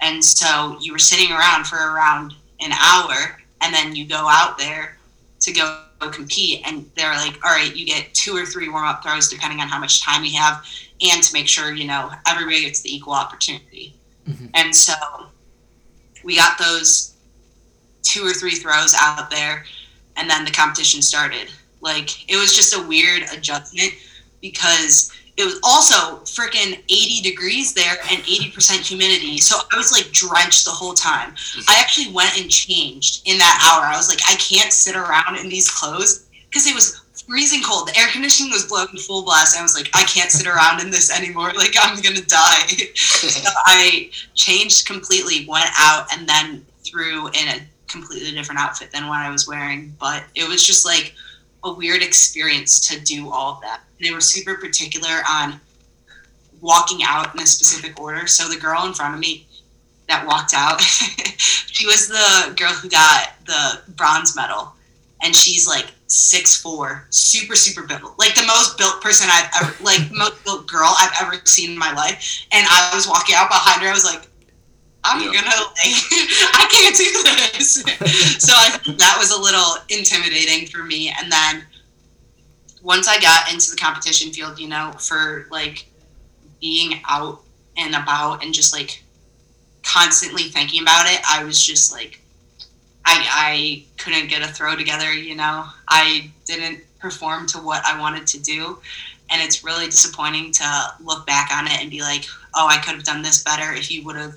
And 0.00 0.24
so 0.24 0.76
you 0.80 0.92
were 0.92 0.98
sitting 0.98 1.30
around 1.30 1.66
for 1.66 1.76
around 1.76 2.34
an 2.60 2.72
hour, 2.72 3.38
and 3.60 3.72
then 3.72 3.94
you 3.94 4.06
go 4.06 4.26
out 4.28 4.58
there 4.58 4.98
to 5.40 5.52
go 5.52 5.83
compete, 5.98 6.62
and 6.66 6.90
they're 6.96 7.14
like, 7.14 7.34
"All 7.44 7.50
right, 7.50 7.74
you 7.74 7.86
get 7.86 8.12
two 8.14 8.36
or 8.36 8.46
three 8.46 8.68
warm 8.68 8.86
up 8.86 9.02
throws 9.02 9.28
depending 9.28 9.60
on 9.60 9.68
how 9.68 9.78
much 9.78 10.02
time 10.02 10.24
you 10.24 10.38
have, 10.38 10.64
and 11.00 11.22
to 11.22 11.32
make 11.32 11.48
sure 11.48 11.72
you 11.72 11.86
know 11.86 12.10
everybody 12.26 12.62
gets 12.62 12.80
the 12.80 12.94
equal 12.94 13.14
opportunity." 13.14 13.94
Mhm. 14.28 14.50
And 14.54 14.74
so 14.74 14.94
we 16.22 16.36
got 16.36 16.58
those 16.58 17.12
two 18.02 18.26
or 18.26 18.32
three 18.32 18.56
throws 18.56 18.94
out 18.94 19.30
there, 19.30 19.64
and 20.16 20.28
then 20.28 20.44
the 20.44 20.50
competition 20.50 21.02
started. 21.02 21.50
Like 21.80 22.30
it 22.30 22.36
was 22.36 22.54
just 22.54 22.74
a 22.74 22.82
weird 22.82 23.24
adjustment 23.32 23.92
because 24.40 25.12
it 25.36 25.44
was 25.44 25.58
also 25.64 26.20
freaking 26.24 26.78
80 26.88 27.20
degrees 27.22 27.74
there 27.74 27.96
and 28.10 28.22
80% 28.22 28.86
humidity. 28.86 29.38
So 29.38 29.56
I 29.72 29.76
was 29.76 29.90
like 29.90 30.12
drenched 30.12 30.64
the 30.64 30.70
whole 30.70 30.94
time. 30.94 31.34
I 31.68 31.76
actually 31.80 32.12
went 32.12 32.38
and 32.40 32.48
changed 32.48 33.28
in 33.28 33.38
that 33.38 33.58
hour. 33.64 33.84
I 33.84 33.96
was 33.96 34.08
like, 34.08 34.20
I 34.28 34.36
can't 34.36 34.72
sit 34.72 34.94
around 34.94 35.36
in 35.36 35.48
these 35.48 35.68
clothes 35.68 36.26
because 36.48 36.66
it 36.68 36.74
was 36.74 37.02
freezing 37.26 37.62
cold. 37.62 37.88
The 37.88 37.98
air 37.98 38.08
conditioning 38.12 38.52
was 38.52 38.66
blowing 38.66 38.96
full 38.98 39.24
blast. 39.24 39.58
I 39.58 39.62
was 39.62 39.74
like, 39.74 39.90
I 39.94 40.04
can't 40.04 40.30
sit 40.30 40.46
around 40.46 40.80
in 40.80 40.90
this 40.90 41.10
anymore. 41.10 41.52
Like, 41.54 41.74
I'm 41.80 42.00
going 42.00 42.16
to 42.16 42.26
die. 42.26 42.66
so 42.94 43.50
I 43.64 44.10
changed 44.34 44.86
completely, 44.86 45.46
went 45.48 45.70
out, 45.78 46.06
and 46.12 46.28
then 46.28 46.64
threw 46.84 47.28
in 47.28 47.48
a 47.48 47.60
completely 47.88 48.32
different 48.32 48.60
outfit 48.60 48.90
than 48.92 49.08
what 49.08 49.20
I 49.20 49.30
was 49.30 49.48
wearing. 49.48 49.96
But 49.98 50.24
it 50.34 50.46
was 50.48 50.64
just 50.64 50.84
like 50.84 51.14
a 51.64 51.72
weird 51.72 52.02
experience 52.02 52.80
to 52.88 53.00
do 53.00 53.30
all 53.30 53.54
of 53.54 53.60
that. 53.62 53.80
They 54.00 54.10
were 54.10 54.20
super 54.20 54.54
particular 54.56 55.22
on 55.28 55.60
walking 56.60 57.00
out 57.04 57.34
in 57.34 57.42
a 57.42 57.46
specific 57.46 57.98
order. 58.00 58.26
So 58.26 58.48
the 58.48 58.56
girl 58.56 58.86
in 58.86 58.92
front 58.92 59.14
of 59.14 59.20
me 59.20 59.46
that 60.08 60.26
walked 60.26 60.52
out, 60.54 60.80
she 60.82 61.86
was 61.86 62.08
the 62.08 62.54
girl 62.54 62.72
who 62.72 62.88
got 62.88 63.34
the 63.46 63.80
bronze 63.96 64.36
medal. 64.36 64.72
And 65.22 65.34
she's 65.34 65.66
like 65.66 65.86
six 66.06 66.60
four, 66.60 67.06
super, 67.08 67.54
super 67.54 67.86
built. 67.86 68.18
Like 68.18 68.34
the 68.34 68.46
most 68.46 68.76
built 68.76 69.00
person 69.00 69.28
I've 69.30 69.50
ever 69.62 69.74
like 69.82 70.00
most 70.12 70.44
built 70.44 70.66
girl 70.66 70.94
I've 70.98 71.14
ever 71.22 71.40
seen 71.44 71.70
in 71.70 71.78
my 71.78 71.94
life. 71.94 72.46
And 72.52 72.66
I 72.68 72.90
was 72.94 73.08
walking 73.08 73.34
out 73.34 73.48
behind 73.48 73.80
her, 73.82 73.88
I 73.88 73.92
was 73.92 74.04
like, 74.04 74.28
I'm 75.04 75.20
Yeah. 75.20 75.32
gonna 75.32 75.50
like 75.50 75.76
I 76.54 76.66
can't 76.70 76.96
do 76.96 77.22
this. 77.58 77.74
so 78.42 78.52
I 78.54 78.78
that 78.98 79.16
was 79.18 79.30
a 79.30 79.40
little 79.40 79.76
intimidating 79.90 80.66
for 80.68 80.84
me. 80.84 81.14
And 81.18 81.30
then 81.30 81.64
once 82.82 83.08
I 83.08 83.20
got 83.20 83.52
into 83.52 83.70
the 83.70 83.76
competition 83.76 84.32
field, 84.32 84.58
you 84.58 84.68
know, 84.68 84.92
for 84.98 85.46
like 85.50 85.86
being 86.60 87.00
out 87.08 87.40
and 87.76 87.94
about 87.94 88.44
and 88.44 88.54
just 88.54 88.72
like 88.74 89.02
constantly 89.82 90.44
thinking 90.44 90.82
about 90.82 91.06
it, 91.10 91.20
I 91.28 91.44
was 91.44 91.62
just 91.64 91.92
like 91.92 92.20
I 93.04 93.24
I 93.30 93.84
couldn't 93.98 94.28
get 94.28 94.42
a 94.42 94.52
throw 94.52 94.76
together, 94.76 95.12
you 95.12 95.36
know. 95.36 95.66
I 95.88 96.32
didn't 96.46 96.80
perform 97.00 97.46
to 97.48 97.58
what 97.58 97.84
I 97.84 97.98
wanted 97.98 98.26
to 98.28 98.40
do. 98.42 98.78
And 99.30 99.42
it's 99.42 99.64
really 99.64 99.86
disappointing 99.86 100.52
to 100.52 100.92
look 101.00 101.26
back 101.26 101.50
on 101.52 101.66
it 101.66 101.80
and 101.80 101.90
be 101.90 102.02
like, 102.02 102.26
oh, 102.54 102.66
I 102.68 102.78
could 102.78 102.94
have 102.94 103.04
done 103.04 103.22
this 103.22 103.42
better 103.42 103.72
if 103.72 103.90
you 103.90 104.04
would 104.04 104.16
have 104.16 104.34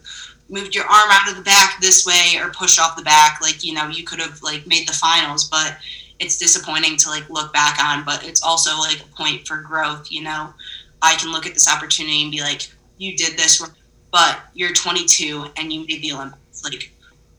moved 0.50 0.76
your 0.76 0.86
arm 0.86 1.10
out 1.12 1.30
of 1.30 1.36
the 1.36 1.44
back 1.44 1.80
this 1.82 2.06
way 2.06 2.40
or 2.42 2.50
pushed 2.52 2.80
off 2.80 2.96
the 2.96 3.04
back. 3.04 3.40
Like, 3.42 3.64
you 3.64 3.74
know, 3.74 3.88
you 3.88 4.04
could 4.04 4.20
have 4.20 4.42
like 4.42 4.66
made 4.68 4.88
the 4.88 4.94
finals, 4.94 5.48
but 5.48 5.78
it's 6.20 6.38
disappointing 6.38 6.98
to 6.98 7.10
like 7.10 7.30
look 7.30 7.54
back 7.54 7.80
on, 7.84 8.04
but 8.06 8.26
it's 8.26 8.42
also 8.44 8.78
like 8.78 9.02
a 9.02 9.16
point 9.16 9.48
for 9.48 9.58
growth, 9.58 10.12
you 10.12 10.24
know. 10.24 10.54
I 11.02 11.16
can 11.16 11.32
look 11.32 11.46
at 11.46 11.54
this 11.54 11.68
opportunity 11.68 12.24
and 12.24 12.32
be 12.32 12.42
like, 12.42 12.68
you 12.98 13.16
did 13.16 13.38
this, 13.38 13.64
but 14.12 14.40
you're 14.54 14.74
22 14.74 15.48
and 15.58 15.72
you 15.72 15.82
made 15.82 16.02
the 16.02 16.14
Olympics. 16.14 16.64
Like, 16.64 16.92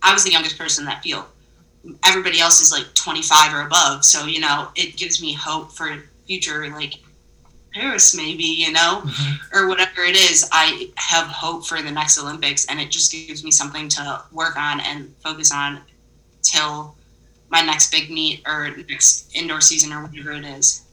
I 0.03 0.13
was 0.13 0.25
the 0.25 0.31
youngest 0.31 0.59
person 0.59 0.83
in 0.83 0.87
that 0.87 1.03
field. 1.03 1.25
Everybody 2.05 2.41
else 2.41 2.61
is 2.61 2.71
like 2.71 2.93
25 2.95 3.55
or 3.55 3.63
above, 3.63 4.05
so 4.05 4.27
you 4.27 4.41
know 4.41 4.69
it 4.75 4.97
gives 4.97 5.23
me 5.23 5.33
hope 5.33 5.73
for 5.73 5.97
future, 6.27 6.69
like 6.71 6.95
Paris, 7.79 8.17
maybe 8.17 8.45
you 8.45 8.73
know, 8.73 9.03
mm-hmm. 9.05 9.57
or 9.57 9.69
whatever 9.69 10.03
it 10.03 10.17
is. 10.17 10.49
I 10.53 10.91
have 10.97 11.27
hope 11.27 11.67
for 11.67 11.81
the 11.81 11.91
next 11.91 12.19
Olympics, 12.19 12.67
and 12.67 12.81
it 12.81 12.91
just 12.91 13.13
gives 13.13 13.45
me 13.45 13.51
something 13.51 13.89
to 13.91 14.23
work 14.33 14.57
on 14.57 14.81
and 14.81 15.15
focus 15.23 15.53
on 15.53 15.81
till 16.43 16.97
my 17.51 17.61
next 17.63 17.91
big 17.91 18.11
meet 18.11 18.43
or 18.47 18.71
next 18.89 19.35
indoor 19.35 19.61
season 19.61 19.93
or 19.93 20.03
whatever 20.03 20.33
it 20.33 20.45
is. 20.45 20.85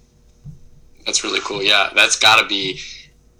That's 1.06 1.24
really 1.24 1.40
cool. 1.42 1.62
Yeah, 1.62 1.90
that's 1.96 2.18
got 2.18 2.40
to 2.42 2.48
be 2.48 2.80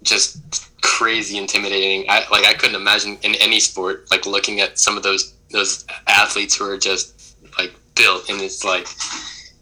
just 0.02 0.72
crazy 0.82 1.38
intimidating. 1.38 2.06
I 2.08 2.26
like 2.30 2.46
I 2.46 2.54
couldn't 2.54 2.76
imagine 2.76 3.18
in 3.22 3.34
any 3.36 3.60
sport 3.60 4.10
like 4.10 4.26
looking 4.26 4.60
at 4.60 4.78
some 4.78 4.96
of 4.96 5.02
those 5.02 5.34
those 5.50 5.86
athletes 6.06 6.56
who 6.56 6.68
are 6.68 6.78
just 6.78 7.36
like 7.58 7.72
built 7.94 8.28
and 8.28 8.40
it's 8.40 8.64
like 8.64 8.86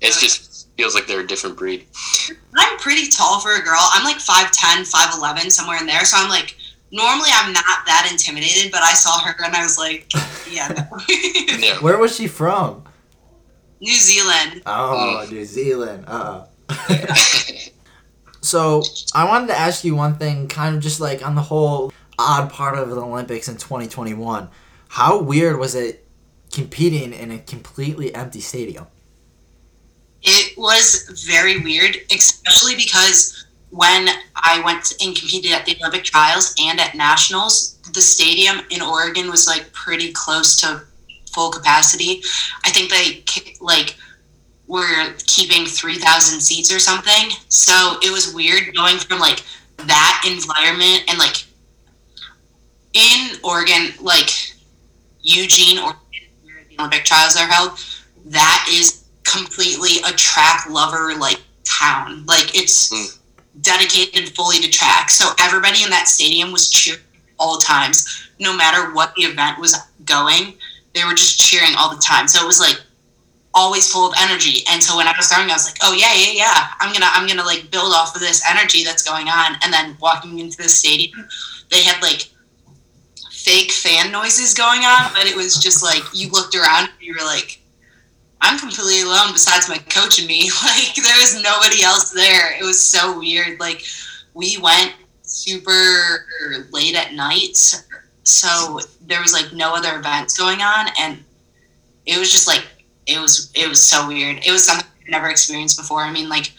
it's 0.00 0.20
just 0.20 0.53
feels 0.76 0.94
like 0.94 1.06
they're 1.06 1.20
a 1.20 1.26
different 1.26 1.56
breed. 1.56 1.87
I'm 2.56 2.78
pretty 2.78 3.08
tall 3.08 3.40
for 3.40 3.54
a 3.54 3.60
girl. 3.60 3.80
I'm 3.92 4.04
like 4.04 4.16
5'10, 4.16 4.90
5'11, 4.90 5.50
somewhere 5.50 5.78
in 5.78 5.87
there. 5.87 6.04
So 6.04 6.16
I'm 6.18 6.28
like 6.28 6.56
normally 6.90 7.30
I'm 7.32 7.52
not 7.52 7.64
that 7.87 8.08
intimidated, 8.10 8.70
but 8.70 8.82
I 8.82 8.92
saw 8.92 9.20
her 9.20 9.34
and 9.44 9.54
I 9.54 9.62
was 9.62 9.78
like, 9.78 10.10
yeah, 10.50 10.68
no. 10.68 10.98
Yeah. 11.58 11.78
Where 11.80 11.98
was 11.98 12.16
she 12.16 12.26
from? 12.26 12.84
New 13.80 13.94
Zealand. 13.94 14.62
Oh, 14.66 15.26
New 15.30 15.44
Zealand. 15.44 16.04
Uh. 16.06 16.46
So 18.44 18.82
I 19.14 19.24
wanted 19.24 19.46
to 19.46 19.58
ask 19.58 19.84
you 19.84 19.96
one 19.96 20.16
thing, 20.16 20.48
kind 20.48 20.76
of 20.76 20.82
just 20.82 21.00
like 21.00 21.26
on 21.26 21.34
the 21.34 21.40
whole 21.40 21.90
odd 22.18 22.50
part 22.50 22.78
of 22.78 22.90
the 22.90 23.00
Olympics 23.00 23.48
in 23.48 23.56
2021. 23.56 24.50
How 24.88 25.22
weird 25.22 25.58
was 25.58 25.74
it 25.74 26.06
competing 26.52 27.14
in 27.14 27.30
a 27.30 27.38
completely 27.38 28.14
empty 28.14 28.40
stadium? 28.40 28.87
It 30.24 30.56
was 30.56 31.24
very 31.26 31.60
weird, 31.60 31.96
especially 32.10 32.76
because 32.76 33.46
when 33.70 34.08
I 34.34 34.62
went 34.64 34.94
and 35.02 35.14
competed 35.14 35.52
at 35.52 35.66
the 35.66 35.76
Olympic 35.80 36.04
trials 36.04 36.54
and 36.58 36.80
at 36.80 36.94
nationals, 36.94 37.76
the 37.92 38.00
stadium 38.00 38.60
in 38.70 38.80
Oregon 38.80 39.30
was 39.30 39.46
like 39.46 39.70
pretty 39.72 40.12
close 40.12 40.56
to 40.60 40.82
full 41.32 41.50
capacity. 41.50 42.22
I 42.64 42.70
think 42.70 42.90
they 42.90 43.24
like 43.60 43.96
were 44.66 45.12
keeping 45.26 45.66
3,000 45.66 46.40
seats 46.40 46.72
or 46.72 46.78
something. 46.78 47.30
So 47.48 47.98
it 48.02 48.10
was 48.10 48.32
weird 48.32 48.74
going 48.74 48.98
from 48.98 49.18
like 49.18 49.42
that 49.76 50.24
environment 50.26 51.04
and 51.08 51.18
like 51.18 51.44
in 52.94 53.37
Oregon, 53.42 53.92
like 54.00 54.30
Eugene, 55.20 55.78
Oregon, 55.78 56.00
where 56.42 56.64
the 56.68 56.78
Olympic 56.78 57.04
trials 57.04 57.37
are 57.37 57.46
held, 57.46 57.78
that 58.26 58.66
is 58.72 59.03
completely 59.24 59.98
a 60.06 60.12
track 60.12 60.66
lover 60.68 61.14
like 61.18 61.40
town. 61.64 62.24
Like 62.26 62.54
it's 62.56 62.90
Mm. 62.90 63.18
dedicated 63.60 64.34
fully 64.37 64.58
to 64.60 64.68
track. 64.68 65.10
So 65.10 65.32
everybody 65.40 65.82
in 65.82 65.90
that 65.90 66.08
stadium 66.08 66.52
was 66.52 66.70
cheering 66.70 67.00
all 67.38 67.58
times, 67.58 68.06
no 68.38 68.54
matter 68.56 68.92
what 68.92 69.14
the 69.16 69.22
event 69.24 69.58
was 69.58 69.76
going. 70.04 70.54
They 70.94 71.04
were 71.04 71.14
just 71.14 71.38
cheering 71.40 71.74
all 71.76 71.94
the 71.94 72.00
time. 72.00 72.28
So 72.28 72.42
it 72.42 72.46
was 72.46 72.60
like 72.60 72.80
always 73.54 73.90
full 73.90 74.08
of 74.08 74.14
energy. 74.18 74.64
And 74.70 74.82
so 74.82 74.96
when 74.96 75.06
I 75.06 75.14
was 75.16 75.26
starting, 75.26 75.50
I 75.50 75.54
was 75.54 75.64
like, 75.66 75.78
oh 75.82 75.92
yeah, 75.94 76.12
yeah, 76.14 76.32
yeah. 76.32 76.66
I'm 76.80 76.92
gonna 76.92 77.08
I'm 77.12 77.26
gonna 77.26 77.44
like 77.44 77.70
build 77.70 77.92
off 77.94 78.14
of 78.14 78.20
this 78.20 78.42
energy 78.48 78.84
that's 78.84 79.02
going 79.02 79.28
on. 79.28 79.56
And 79.62 79.72
then 79.72 79.96
walking 80.00 80.38
into 80.38 80.56
the 80.56 80.68
stadium, 80.68 81.28
they 81.70 81.82
had 81.82 82.00
like 82.02 82.28
fake 83.30 83.72
fan 83.72 84.10
noises 84.10 84.54
going 84.54 84.82
on, 84.84 85.12
but 85.12 85.26
it 85.26 85.37
was 85.37 85.56
just 85.56 85.82
like 85.82 86.02
you 86.12 86.30
looked 86.30 86.54
around 86.54 86.84
and 86.88 87.00
you 87.00 87.14
were 87.18 87.24
like, 87.26 87.60
I'm 88.44 88.59
completely 88.59 89.00
alone 89.00 89.33
besides 89.33 89.70
my 89.70 89.78
coach 89.78 90.18
and 90.18 90.28
me. 90.28 90.50
Like 90.62 90.94
there 90.94 91.16
was 91.16 91.42
nobody 91.42 91.83
else 91.83 92.11
there. 92.11 92.57
It 92.59 92.62
was 92.62 92.80
so 92.80 93.18
weird. 93.18 93.59
Like 93.59 93.85
we 94.35 94.59
went 94.62 94.92
super 95.22 96.26
late 96.70 96.94
at 96.94 97.14
night, 97.14 97.57
so 98.22 98.80
there 99.00 99.20
was 99.22 99.33
like 99.33 99.52
no 99.54 99.74
other 99.74 99.98
events 99.98 100.37
going 100.37 100.61
on, 100.61 100.88
and 101.00 101.24
it 102.04 102.18
was 102.18 102.30
just 102.30 102.46
like 102.46 102.64
it 103.07 103.18
was 103.18 103.50
it 103.54 103.66
was 103.66 103.83
so 103.83 104.07
weird. 104.07 104.44
It 104.44 104.50
was 104.50 104.64
something 104.64 104.87
I've 105.02 105.09
never 105.09 105.30
experienced 105.30 105.78
before. 105.78 106.02
I 106.02 106.12
mean, 106.12 106.28
like 106.28 106.52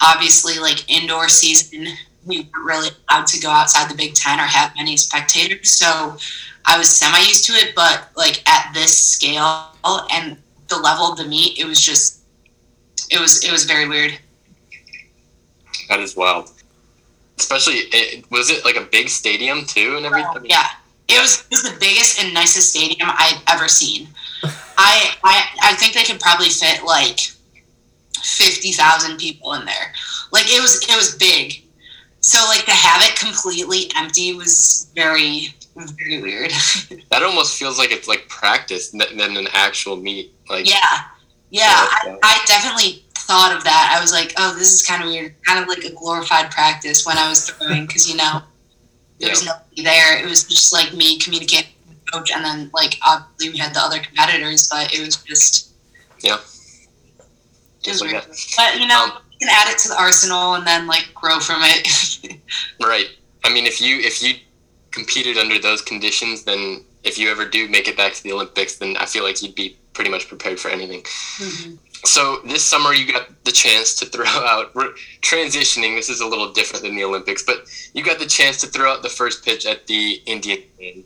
obviously, 0.00 0.58
like 0.58 0.90
indoor 0.90 1.28
season, 1.28 1.88
we 2.24 2.40
weren't 2.40 2.64
really 2.64 2.88
allowed 3.10 3.26
to 3.26 3.40
go 3.40 3.50
outside 3.50 3.90
the 3.90 3.96
Big 3.96 4.14
Ten 4.14 4.40
or 4.40 4.44
have 4.44 4.72
many 4.76 4.96
spectators, 4.96 5.70
so 5.70 6.16
I 6.64 6.78
was 6.78 6.88
semi 6.88 7.18
used 7.18 7.44
to 7.46 7.52
it. 7.52 7.74
But 7.74 8.08
like 8.16 8.48
at 8.48 8.72
this 8.72 8.96
scale 8.96 9.74
and 10.10 10.38
the 10.68 10.76
level 10.78 11.06
of 11.06 11.18
the 11.18 11.24
meet, 11.24 11.58
it 11.58 11.64
was 11.64 11.80
just 11.80 12.20
it 13.10 13.20
was 13.20 13.44
it 13.44 13.52
was 13.52 13.64
very 13.64 13.88
weird. 13.88 14.18
That 15.88 16.00
is 16.00 16.16
wild. 16.16 16.50
Especially, 17.38 17.74
it, 17.92 18.30
was 18.30 18.50
it 18.50 18.64
like 18.64 18.76
a 18.76 18.82
big 18.90 19.08
stadium 19.08 19.64
too 19.64 19.96
and 19.96 20.04
everything? 20.04 20.44
Yeah, 20.44 20.66
it 21.08 21.20
was 21.20 21.44
it 21.50 21.50
was 21.50 21.62
the 21.62 21.78
biggest 21.78 22.22
and 22.22 22.34
nicest 22.34 22.70
stadium 22.70 23.08
I'd 23.10 23.40
ever 23.48 23.68
seen. 23.68 24.08
I 24.76 25.14
I 25.24 25.44
I 25.62 25.74
think 25.74 25.94
they 25.94 26.04
could 26.04 26.20
probably 26.20 26.48
fit 26.48 26.84
like 26.84 27.20
fifty 28.20 28.72
thousand 28.72 29.18
people 29.18 29.54
in 29.54 29.64
there. 29.64 29.92
Like 30.32 30.46
it 30.46 30.60
was 30.60 30.82
it 30.88 30.96
was 30.96 31.16
big. 31.16 31.64
So 32.20 32.38
like 32.48 32.64
to 32.64 32.72
have 32.72 33.02
it 33.02 33.16
completely 33.18 33.90
empty 33.96 34.34
was 34.34 34.90
very 34.94 35.54
very 35.86 36.20
weird. 36.22 36.52
That 37.10 37.22
almost 37.22 37.58
feels 37.58 37.78
like 37.78 37.90
it's 37.90 38.06
like 38.06 38.28
practice 38.28 38.90
than 38.90 39.20
an 39.36 39.48
actual 39.52 39.96
meet. 39.96 40.32
Like, 40.48 40.68
yeah, 40.68 41.04
yeah. 41.50 41.64
I, 41.66 42.18
I 42.22 42.44
definitely 42.46 43.04
thought 43.14 43.56
of 43.56 43.64
that. 43.64 43.94
I 43.96 44.00
was 44.00 44.12
like, 44.12 44.32
oh, 44.38 44.54
this 44.58 44.72
is 44.72 44.82
kind 44.82 45.02
of 45.02 45.08
weird. 45.08 45.34
Kind 45.44 45.60
of 45.60 45.68
like 45.68 45.84
a 45.84 45.94
glorified 45.94 46.50
practice 46.50 47.06
when 47.06 47.16
I 47.18 47.28
was 47.28 47.48
throwing 47.50 47.86
because 47.86 48.08
you 48.08 48.16
know 48.16 48.42
there 49.20 49.30
was 49.30 49.44
nobody 49.44 49.82
there. 49.82 50.18
It 50.22 50.28
was 50.28 50.44
just 50.44 50.72
like 50.72 50.94
me 50.94 51.18
communicating 51.18 51.72
with 51.88 52.04
the 52.04 52.10
coach, 52.12 52.30
and 52.30 52.44
then 52.44 52.70
like 52.74 52.98
obviously 53.06 53.50
we 53.50 53.58
had 53.58 53.74
the 53.74 53.80
other 53.80 53.98
competitors, 53.98 54.68
but 54.68 54.92
it 54.94 55.00
was 55.04 55.16
just 55.16 55.72
Yeah. 56.20 56.34
It 56.34 57.92
was 57.92 58.00
Just 58.00 58.02
like 58.02 58.12
weird. 58.12 58.24
But 58.56 58.80
you 58.80 58.86
know, 58.86 59.04
Um, 59.04 59.22
you 59.32 59.46
can 59.46 59.48
add 59.50 59.72
it 59.72 59.78
to 59.78 59.88
the 59.88 59.98
arsenal 59.98 60.54
and 60.54 60.66
then 60.66 60.86
like 60.86 61.08
grow 61.14 61.40
from 61.40 61.60
it. 61.62 62.40
Right. 62.80 63.08
I 63.44 63.52
mean, 63.52 63.66
if 63.66 63.80
you 63.80 63.98
if 63.98 64.22
you 64.22 64.34
competed 64.98 65.38
under 65.38 65.58
those 65.60 65.80
conditions, 65.80 66.42
then 66.42 66.84
if 67.04 67.18
you 67.18 67.30
ever 67.30 67.44
do 67.46 67.68
make 67.68 67.86
it 67.86 67.96
back 67.96 68.12
to 68.14 68.22
the 68.22 68.32
Olympics, 68.32 68.78
then 68.78 68.96
I 68.96 69.06
feel 69.06 69.22
like 69.22 69.40
you'd 69.42 69.54
be 69.54 69.76
pretty 69.94 70.10
much 70.10 70.28
prepared 70.28 70.58
for 70.58 70.70
anything. 70.70 71.02
So 72.04 72.40
this 72.44 72.64
summer 72.64 72.92
you 72.92 73.12
got 73.12 73.28
the 73.44 73.52
chance 73.52 73.94
to 73.96 74.06
throw 74.06 74.24
out 74.26 74.74
we're 74.74 74.92
transitioning. 75.22 75.96
This 75.96 76.08
is 76.08 76.20
a 76.20 76.26
little 76.26 76.52
different 76.52 76.84
than 76.84 76.96
the 76.96 77.04
Olympics, 77.04 77.42
but 77.42 77.58
you 77.94 78.04
got 78.04 78.18
the 78.18 78.26
chance 78.26 78.60
to 78.60 78.66
throw 78.66 78.92
out 78.92 79.02
the 79.02 79.08
first 79.08 79.44
pitch 79.44 79.66
at 79.66 79.86
the 79.86 80.20
Indian 80.26 80.62
game. 80.78 81.04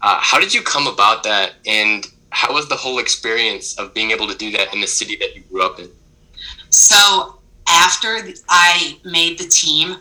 Uh, 0.00 0.18
how 0.20 0.40
did 0.40 0.52
you 0.52 0.62
come 0.62 0.88
about 0.88 1.22
that, 1.22 1.52
and 1.64 2.08
how 2.30 2.52
was 2.52 2.68
the 2.68 2.74
whole 2.74 2.98
experience 2.98 3.78
of 3.78 3.94
being 3.94 4.10
able 4.10 4.26
to 4.26 4.36
do 4.36 4.50
that 4.50 4.74
in 4.74 4.80
the 4.80 4.86
city 4.86 5.16
that 5.16 5.36
you 5.36 5.42
grew 5.42 5.64
up 5.64 5.78
in? 5.78 5.88
So 6.70 7.38
after 7.68 8.18
I 8.48 8.98
made 9.04 9.38
the 9.38 9.46
team, 9.46 9.96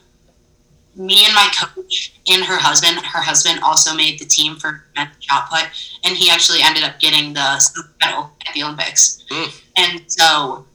me 0.96 1.26
and 1.26 1.34
my 1.34 1.50
coach 1.58 2.14
and 2.28 2.44
her 2.44 2.58
husband, 2.58 2.98
her 2.98 3.22
husband 3.22 3.60
also 3.64 3.96
made 3.96 4.20
the 4.20 4.26
team 4.26 4.56
for 4.56 4.86
men's 4.96 5.16
shot 5.20 5.50
put, 5.50 5.66
and 6.04 6.18
he 6.18 6.30
actually 6.30 6.60
ended 6.62 6.84
up 6.84 7.00
getting 7.00 7.34
the 7.34 7.60
silver 7.60 7.90
medal 8.02 8.32
at 8.48 8.54
the 8.54 8.64
Olympics. 8.64 9.24
Mm. 9.30 9.62
And 9.78 10.12
so 10.12 10.66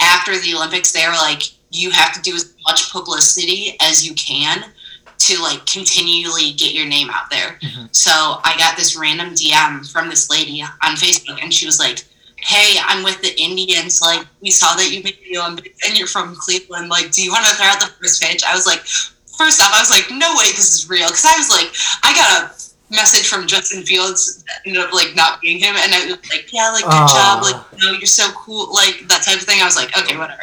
after 0.00 0.38
the 0.38 0.54
Olympics, 0.54 0.92
they 0.92 1.06
were 1.06 1.12
like, 1.14 1.42
you 1.70 1.90
have 1.90 2.12
to 2.14 2.22
do 2.22 2.34
as 2.34 2.54
much 2.66 2.90
publicity 2.90 3.76
as 3.80 4.06
you 4.06 4.14
can 4.14 4.64
to 5.18 5.42
like 5.42 5.66
continually 5.66 6.52
get 6.52 6.72
your 6.72 6.86
name 6.86 7.10
out 7.10 7.28
there. 7.28 7.58
Mhm. 7.62 7.94
So 7.94 8.40
I 8.44 8.56
got 8.56 8.76
this 8.76 8.96
random 8.96 9.34
DM 9.34 9.84
from 9.84 10.08
this 10.08 10.30
lady 10.30 10.62
on 10.62 10.96
Facebook, 10.96 11.42
and 11.42 11.52
she 11.52 11.66
was 11.66 11.78
like, 11.78 12.04
"Hey, 12.36 12.78
I'm 12.86 13.02
with 13.02 13.20
the 13.20 13.38
Indians. 13.38 14.00
Like, 14.00 14.24
we 14.40 14.50
saw 14.50 14.74
that 14.76 14.90
you 14.90 15.02
made 15.02 15.18
the 15.28 15.38
Olympics, 15.38 15.76
and 15.86 15.98
you're 15.98 16.06
from 16.06 16.36
Cleveland. 16.36 16.88
Like, 16.88 17.10
do 17.10 17.22
you 17.22 17.32
want 17.32 17.44
to 17.46 17.54
throw 17.56 17.66
out 17.66 17.80
the 17.80 17.92
first 18.00 18.22
pitch?" 18.22 18.44
I 18.44 18.54
was 18.54 18.64
like, 18.64 18.82
first 19.38 19.62
off, 19.62 19.72
I 19.72 19.80
was 19.80 19.90
like, 19.90 20.10
"No 20.10 20.34
way, 20.34 20.50
this 20.52 20.74
is 20.74 20.90
real," 20.90 21.08
because 21.08 21.24
I 21.24 21.38
was 21.38 21.48
like, 21.48 21.70
I 22.02 22.12
got 22.12 22.28
a 22.42 22.58
message 22.90 23.28
from 23.28 23.46
Justin 23.46 23.84
Fields 23.84 24.42
that 24.44 24.60
ended 24.66 24.82
up 24.82 24.92
like 24.92 25.14
not 25.14 25.40
being 25.40 25.58
him, 25.58 25.76
and 25.76 25.94
I 25.94 26.06
was 26.06 26.30
like, 26.30 26.52
"Yeah, 26.52 26.70
like 26.70 26.84
good 26.84 26.92
Aw. 26.92 27.08
job, 27.08 27.42
like 27.42 27.54
ah. 27.54 27.68
no, 27.80 27.92
you're 27.92 28.06
so 28.06 28.30
cool, 28.32 28.72
like 28.74 29.06
that 29.08 29.22
type 29.22 29.36
of 29.36 29.46
thing." 29.46 29.62
I 29.62 29.64
was 29.64 29.76
like, 29.76 29.96
"Okay, 29.96 30.18
whatever." 30.18 30.42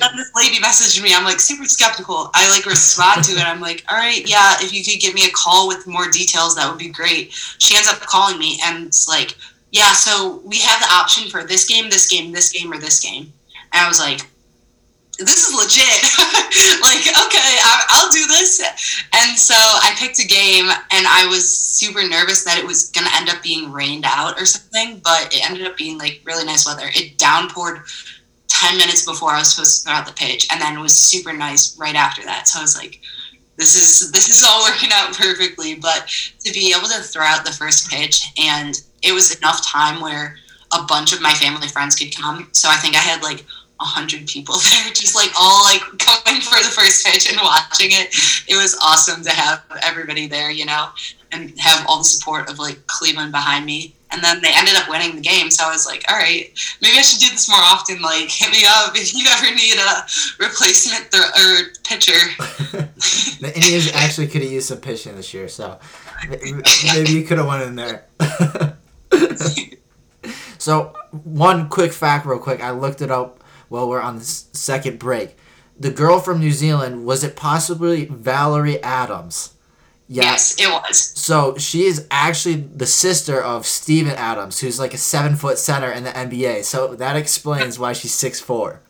But 0.00 0.10
this 0.16 0.32
lady 0.34 0.56
messaged 0.56 1.02
me. 1.02 1.14
I'm 1.14 1.24
like 1.24 1.40
super 1.40 1.64
skeptical. 1.64 2.30
I 2.34 2.48
like 2.50 2.66
respond 2.66 3.24
to 3.24 3.32
it. 3.32 3.46
I'm 3.46 3.60
like, 3.60 3.84
all 3.88 3.96
right, 3.96 4.26
yeah, 4.26 4.56
if 4.60 4.72
you 4.72 4.82
could 4.82 5.00
give 5.00 5.14
me 5.14 5.26
a 5.26 5.32
call 5.32 5.68
with 5.68 5.86
more 5.86 6.08
details, 6.10 6.56
that 6.56 6.68
would 6.68 6.78
be 6.78 6.88
great. 6.88 7.32
She 7.58 7.76
ends 7.76 7.88
up 7.88 8.00
calling 8.00 8.38
me 8.38 8.58
and 8.64 8.86
it's 8.86 9.08
like, 9.08 9.36
yeah, 9.70 9.92
so 9.92 10.40
we 10.44 10.58
have 10.60 10.80
the 10.80 10.88
option 10.90 11.28
for 11.28 11.44
this 11.44 11.66
game, 11.66 11.90
this 11.90 12.08
game, 12.08 12.32
this 12.32 12.50
game, 12.50 12.72
or 12.72 12.78
this 12.78 13.00
game. 13.00 13.32
And 13.72 13.84
I 13.84 13.88
was 13.88 14.00
like, 14.00 14.22
this 15.18 15.48
is 15.48 15.54
legit. 15.54 15.98
like, 16.80 17.02
okay, 17.26 17.50
I, 17.58 17.84
I'll 17.90 18.10
do 18.10 18.24
this. 18.26 18.60
And 19.12 19.36
so 19.36 19.54
I 19.54 19.92
picked 19.98 20.18
a 20.20 20.26
game 20.26 20.66
and 20.66 21.06
I 21.06 21.26
was 21.28 21.48
super 21.48 22.06
nervous 22.06 22.44
that 22.44 22.58
it 22.58 22.66
was 22.66 22.90
going 22.90 23.06
to 23.06 23.16
end 23.16 23.28
up 23.28 23.42
being 23.42 23.72
rained 23.72 24.04
out 24.06 24.40
or 24.40 24.46
something, 24.46 25.00
but 25.02 25.34
it 25.34 25.48
ended 25.48 25.66
up 25.66 25.76
being 25.76 25.98
like 25.98 26.20
really 26.24 26.44
nice 26.44 26.66
weather. 26.66 26.86
It 26.94 27.18
downpoured 27.18 27.82
10 28.48 28.76
minutes 28.76 29.04
before 29.04 29.30
I 29.30 29.38
was 29.38 29.54
supposed 29.54 29.82
to 29.82 29.88
throw 29.88 29.98
out 29.98 30.06
the 30.06 30.12
pitch 30.12 30.48
and 30.52 30.60
then 30.60 30.76
it 30.76 30.80
was 30.80 30.96
super 30.96 31.32
nice 31.32 31.76
right 31.78 31.96
after 31.96 32.22
that. 32.22 32.46
So 32.46 32.60
I 32.60 32.62
was 32.62 32.76
like, 32.76 33.00
this 33.56 33.74
is 33.74 34.12
this 34.12 34.30
is 34.30 34.44
all 34.44 34.62
working 34.70 34.90
out 34.92 35.16
perfectly. 35.16 35.74
But 35.74 36.08
to 36.40 36.52
be 36.52 36.72
able 36.76 36.88
to 36.88 37.02
throw 37.02 37.24
out 37.24 37.44
the 37.44 37.52
first 37.52 37.90
pitch 37.90 38.24
and 38.38 38.80
it 39.02 39.12
was 39.12 39.36
enough 39.36 39.66
time 39.66 40.00
where 40.00 40.36
a 40.72 40.82
bunch 40.84 41.12
of 41.12 41.20
my 41.20 41.32
family 41.32 41.66
friends 41.66 41.96
could 41.96 42.14
come. 42.14 42.48
So 42.52 42.68
I 42.68 42.76
think 42.76 42.94
I 42.94 43.00
had 43.00 43.22
like 43.22 43.44
a 43.80 43.84
hundred 43.84 44.26
people 44.26 44.54
there, 44.70 44.92
just 44.92 45.14
like 45.14 45.30
all 45.38 45.64
like 45.64 45.80
coming 45.98 46.40
for 46.40 46.58
the 46.62 46.72
first 46.74 47.06
pitch 47.06 47.30
and 47.30 47.38
watching 47.42 47.90
it. 47.90 48.14
It 48.48 48.56
was 48.56 48.76
awesome 48.82 49.22
to 49.24 49.30
have 49.30 49.62
everybody 49.82 50.26
there, 50.26 50.50
you 50.50 50.66
know, 50.66 50.88
and 51.32 51.58
have 51.58 51.86
all 51.88 51.98
the 51.98 52.04
support 52.04 52.50
of 52.50 52.58
like 52.58 52.86
Cleveland 52.86 53.32
behind 53.32 53.64
me. 53.64 53.94
And 54.10 54.18
and 54.18 54.24
then 54.24 54.42
they 54.42 54.50
ended 54.54 54.74
up 54.74 54.88
winning 54.88 55.16
the 55.16 55.20
game. 55.20 55.50
So 55.50 55.64
I 55.64 55.70
was 55.70 55.86
like, 55.86 56.04
all 56.08 56.16
right, 56.16 56.50
maybe 56.82 56.98
I 56.98 57.02
should 57.02 57.20
do 57.20 57.30
this 57.30 57.48
more 57.48 57.58
often. 57.60 58.00
Like, 58.02 58.28
hit 58.30 58.50
me 58.50 58.64
up 58.66 58.96
if 58.96 59.14
you 59.14 59.24
ever 59.30 59.54
need 59.54 59.76
a 59.78 60.02
replacement 60.42 61.10
th- 61.10 61.24
or 61.24 61.72
pitcher. 61.84 62.18
the 63.40 63.52
Indians 63.54 63.92
actually 63.94 64.26
could 64.26 64.42
have 64.42 64.50
used 64.50 64.68
some 64.68 64.78
pitching 64.78 65.14
this 65.16 65.32
year, 65.32 65.48
so 65.48 65.78
maybe 66.28 67.12
you 67.12 67.24
could 67.24 67.38
have 67.38 67.46
won 67.46 67.62
in 67.62 67.76
there. 67.76 68.06
so 70.58 70.94
one 71.24 71.68
quick 71.68 71.92
fact, 71.92 72.26
real 72.26 72.38
quick, 72.38 72.62
I 72.62 72.70
looked 72.70 73.02
it 73.02 73.10
up 73.10 73.37
while 73.68 73.88
we're 73.88 74.00
on 74.00 74.18
the 74.18 74.24
second 74.24 74.98
break. 74.98 75.36
The 75.78 75.90
girl 75.90 76.18
from 76.18 76.40
New 76.40 76.50
Zealand 76.52 77.04
was 77.04 77.22
it 77.22 77.36
possibly 77.36 78.06
Valerie 78.06 78.82
Adams? 78.82 79.54
Yeah. 80.08 80.22
Yes, 80.24 80.56
it 80.58 80.68
was. 80.68 80.98
So 80.98 81.56
she 81.58 81.84
is 81.84 82.06
actually 82.10 82.56
the 82.56 82.86
sister 82.86 83.40
of 83.42 83.66
Steven 83.66 84.12
Adams, 84.12 84.60
who's 84.60 84.78
like 84.80 84.94
a 84.94 84.98
seven 84.98 85.36
foot 85.36 85.58
center 85.58 85.90
in 85.90 86.04
the 86.04 86.10
NBA. 86.10 86.64
So 86.64 86.94
that 86.94 87.14
explains 87.14 87.78
why 87.78 87.92
she's 87.92 88.14
six 88.14 88.40
four. 88.40 88.80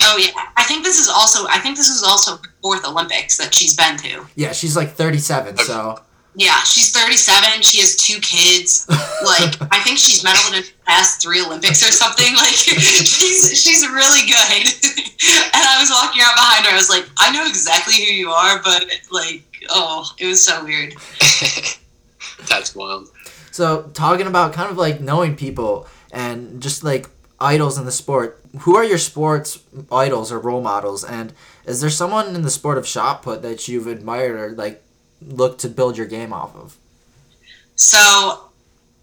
Oh 0.00 0.16
yeah, 0.18 0.48
I 0.56 0.64
think 0.64 0.82
this 0.84 0.98
is 0.98 1.08
also 1.08 1.46
I 1.48 1.58
think 1.60 1.76
this 1.76 1.88
is 1.88 2.02
also 2.02 2.38
fourth 2.60 2.84
Olympics 2.84 3.38
that 3.38 3.54
she's 3.54 3.76
been 3.76 3.96
to. 3.98 4.26
Yeah, 4.34 4.52
she's 4.52 4.76
like 4.76 4.92
thirty 4.92 5.18
seven. 5.18 5.54
Oh, 5.60 5.62
so. 5.62 6.00
Yeah, 6.34 6.62
she's 6.62 6.90
37. 6.92 7.60
She 7.60 7.80
has 7.80 7.94
two 7.96 8.18
kids. 8.20 8.86
Like, 8.88 9.54
I 9.70 9.80
think 9.84 9.98
she's 9.98 10.24
medaled 10.24 10.54
in 10.56 10.62
the 10.62 10.70
past 10.86 11.20
three 11.20 11.44
Olympics 11.44 11.82
or 11.82 11.92
something. 11.92 12.26
Like, 12.42 12.54
she's 12.54 13.62
she's 13.62 13.86
really 13.88 14.26
good. 14.26 14.66
and 15.54 15.62
I 15.64 15.76
was 15.78 15.90
walking 15.90 16.22
out 16.22 16.34
behind 16.34 16.64
her. 16.66 16.72
I 16.72 16.76
was 16.76 16.88
like, 16.88 17.06
I 17.18 17.30
know 17.30 17.46
exactly 17.46 17.94
who 17.94 18.12
you 18.12 18.30
are, 18.30 18.60
but 18.62 18.86
like, 19.10 19.44
oh, 19.68 20.10
it 20.18 20.26
was 20.26 20.44
so 20.44 20.64
weird. 20.64 20.94
That's 22.48 22.74
wild. 22.74 23.08
So, 23.50 23.90
talking 23.94 24.26
about 24.26 24.54
kind 24.54 24.70
of 24.70 24.78
like 24.78 25.00
knowing 25.00 25.36
people 25.36 25.86
and 26.10 26.62
just 26.62 26.82
like 26.82 27.08
idols 27.38 27.78
in 27.78 27.84
the 27.84 27.92
sport, 27.92 28.42
who 28.60 28.76
are 28.76 28.84
your 28.84 28.98
sports 28.98 29.60
idols 29.90 30.32
or 30.32 30.38
role 30.38 30.62
models? 30.62 31.04
And 31.04 31.32
is 31.66 31.80
there 31.80 31.90
someone 31.90 32.34
in 32.34 32.42
the 32.42 32.50
sport 32.50 32.78
of 32.78 32.86
shot 32.86 33.22
put 33.22 33.42
that 33.42 33.68
you've 33.68 33.86
admired 33.86 34.40
or 34.40 34.56
like 34.56 34.82
look 35.28 35.58
to 35.58 35.68
build 35.68 35.96
your 35.96 36.06
game 36.06 36.32
off 36.32 36.54
of? 36.56 36.76
So, 37.76 38.50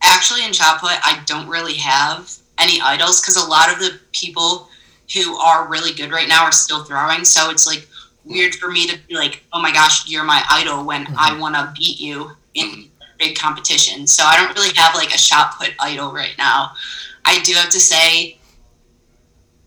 actually, 0.01 0.45
in 0.45 0.53
shot 0.53 0.79
put, 0.79 0.91
I 0.91 1.21
don't 1.25 1.47
really 1.47 1.75
have 1.75 2.31
any 2.59 2.79
idols 2.81 3.21
because 3.21 3.37
a 3.37 3.49
lot 3.49 3.71
of 3.71 3.79
the 3.79 3.99
people 4.11 4.69
who 5.13 5.35
are 5.37 5.67
really 5.67 5.93
good 5.93 6.11
right 6.11 6.27
now 6.27 6.43
are 6.43 6.51
still 6.51 6.83
throwing. 6.83 7.25
So 7.25 7.49
it's 7.49 7.65
like 7.65 7.87
weird 8.25 8.55
for 8.55 8.69
me 8.69 8.87
to 8.87 8.97
be 9.07 9.15
like, 9.15 9.43
oh 9.53 9.61
my 9.61 9.71
gosh, 9.71 10.07
you're 10.07 10.23
my 10.23 10.43
idol 10.49 10.85
when 10.85 11.05
mm-hmm. 11.05 11.15
I 11.17 11.37
want 11.39 11.55
to 11.55 11.73
beat 11.75 11.99
you 11.99 12.31
in 12.53 12.89
big 13.17 13.37
competition. 13.37 14.07
So 14.07 14.23
I 14.23 14.37
don't 14.37 14.55
really 14.55 14.73
have 14.75 14.95
like 14.95 15.13
a 15.13 15.17
shot 15.17 15.57
put 15.57 15.73
idol 15.79 16.11
right 16.13 16.35
now. 16.37 16.71
I 17.25 17.41
do 17.43 17.53
have 17.53 17.69
to 17.69 17.79
say, 17.79 18.38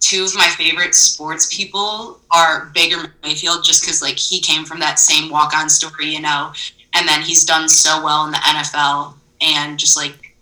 two 0.03 0.25
of 0.25 0.35
my 0.35 0.49
favorite 0.49 0.95
sports 0.95 1.55
people 1.55 2.21
are 2.31 2.67
Baker 2.75 3.15
Mayfield, 3.23 3.65
just 3.65 3.83
because 3.83 4.03
like 4.03 4.19
he 4.19 4.41
came 4.41 4.65
from 4.65 4.81
that 4.81 4.99
same 4.99 5.31
walk 5.31 5.55
on 5.57 5.71
story, 5.71 6.07
you 6.07 6.21
know, 6.21 6.53
and 6.95 7.09
then 7.09 7.23
he's 7.23 7.45
done 7.45 7.69
so 7.69 8.03
well 8.05 8.27
in 8.27 8.33
the 8.33 8.39
NFL, 8.39 9.15
and 9.41 9.79
just 9.79 9.97
like 9.97 10.35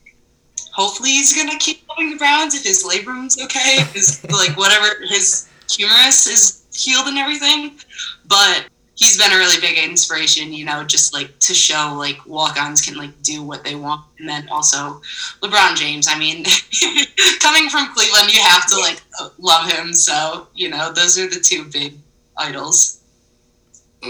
hopefully 0.73 1.11
he's 1.11 1.37
gonna 1.37 1.59
keep 1.59 1.87
going 1.89 2.11
the 2.11 2.17
Browns 2.17 2.55
if 2.55 2.65
his 2.65 2.83
labrum's 2.85 3.41
okay, 3.41 3.85
his 3.93 4.25
like 4.31 4.57
whatever 4.57 4.87
his 5.07 5.49
humerus 5.71 6.27
is 6.27 6.65
healed 6.75 7.07
and 7.07 7.19
everything, 7.19 7.79
but 8.27 8.65
he's 9.01 9.17
been 9.17 9.33
a 9.33 9.37
really 9.37 9.59
big 9.61 9.79
inspiration, 9.79 10.53
you 10.53 10.65
know, 10.65 10.85
just 10.85 11.15
like 11.15 11.37
to 11.39 11.55
show 11.55 11.95
like 11.97 12.19
walk-ons 12.27 12.83
can 12.83 12.97
like 12.97 13.21
do 13.23 13.43
what 13.43 13.65
they 13.65 13.75
want. 13.75 14.05
And 14.19 14.29
then 14.29 14.47
also 14.51 15.01
LeBron 15.41 15.75
James. 15.75 16.07
I 16.07 16.19
mean, 16.19 16.45
coming 17.41 17.71
from 17.71 17.93
Cleveland, 17.95 18.33
you 18.33 18.41
have 18.43 18.67
to 18.67 18.77
like 18.79 19.03
love 19.39 19.71
him. 19.73 19.95
So, 19.95 20.49
you 20.55 20.69
know, 20.69 20.93
those 20.93 21.19
are 21.19 21.29
the 21.29 21.41
two 21.41 21.65
big 21.65 21.95
idols. 22.37 23.01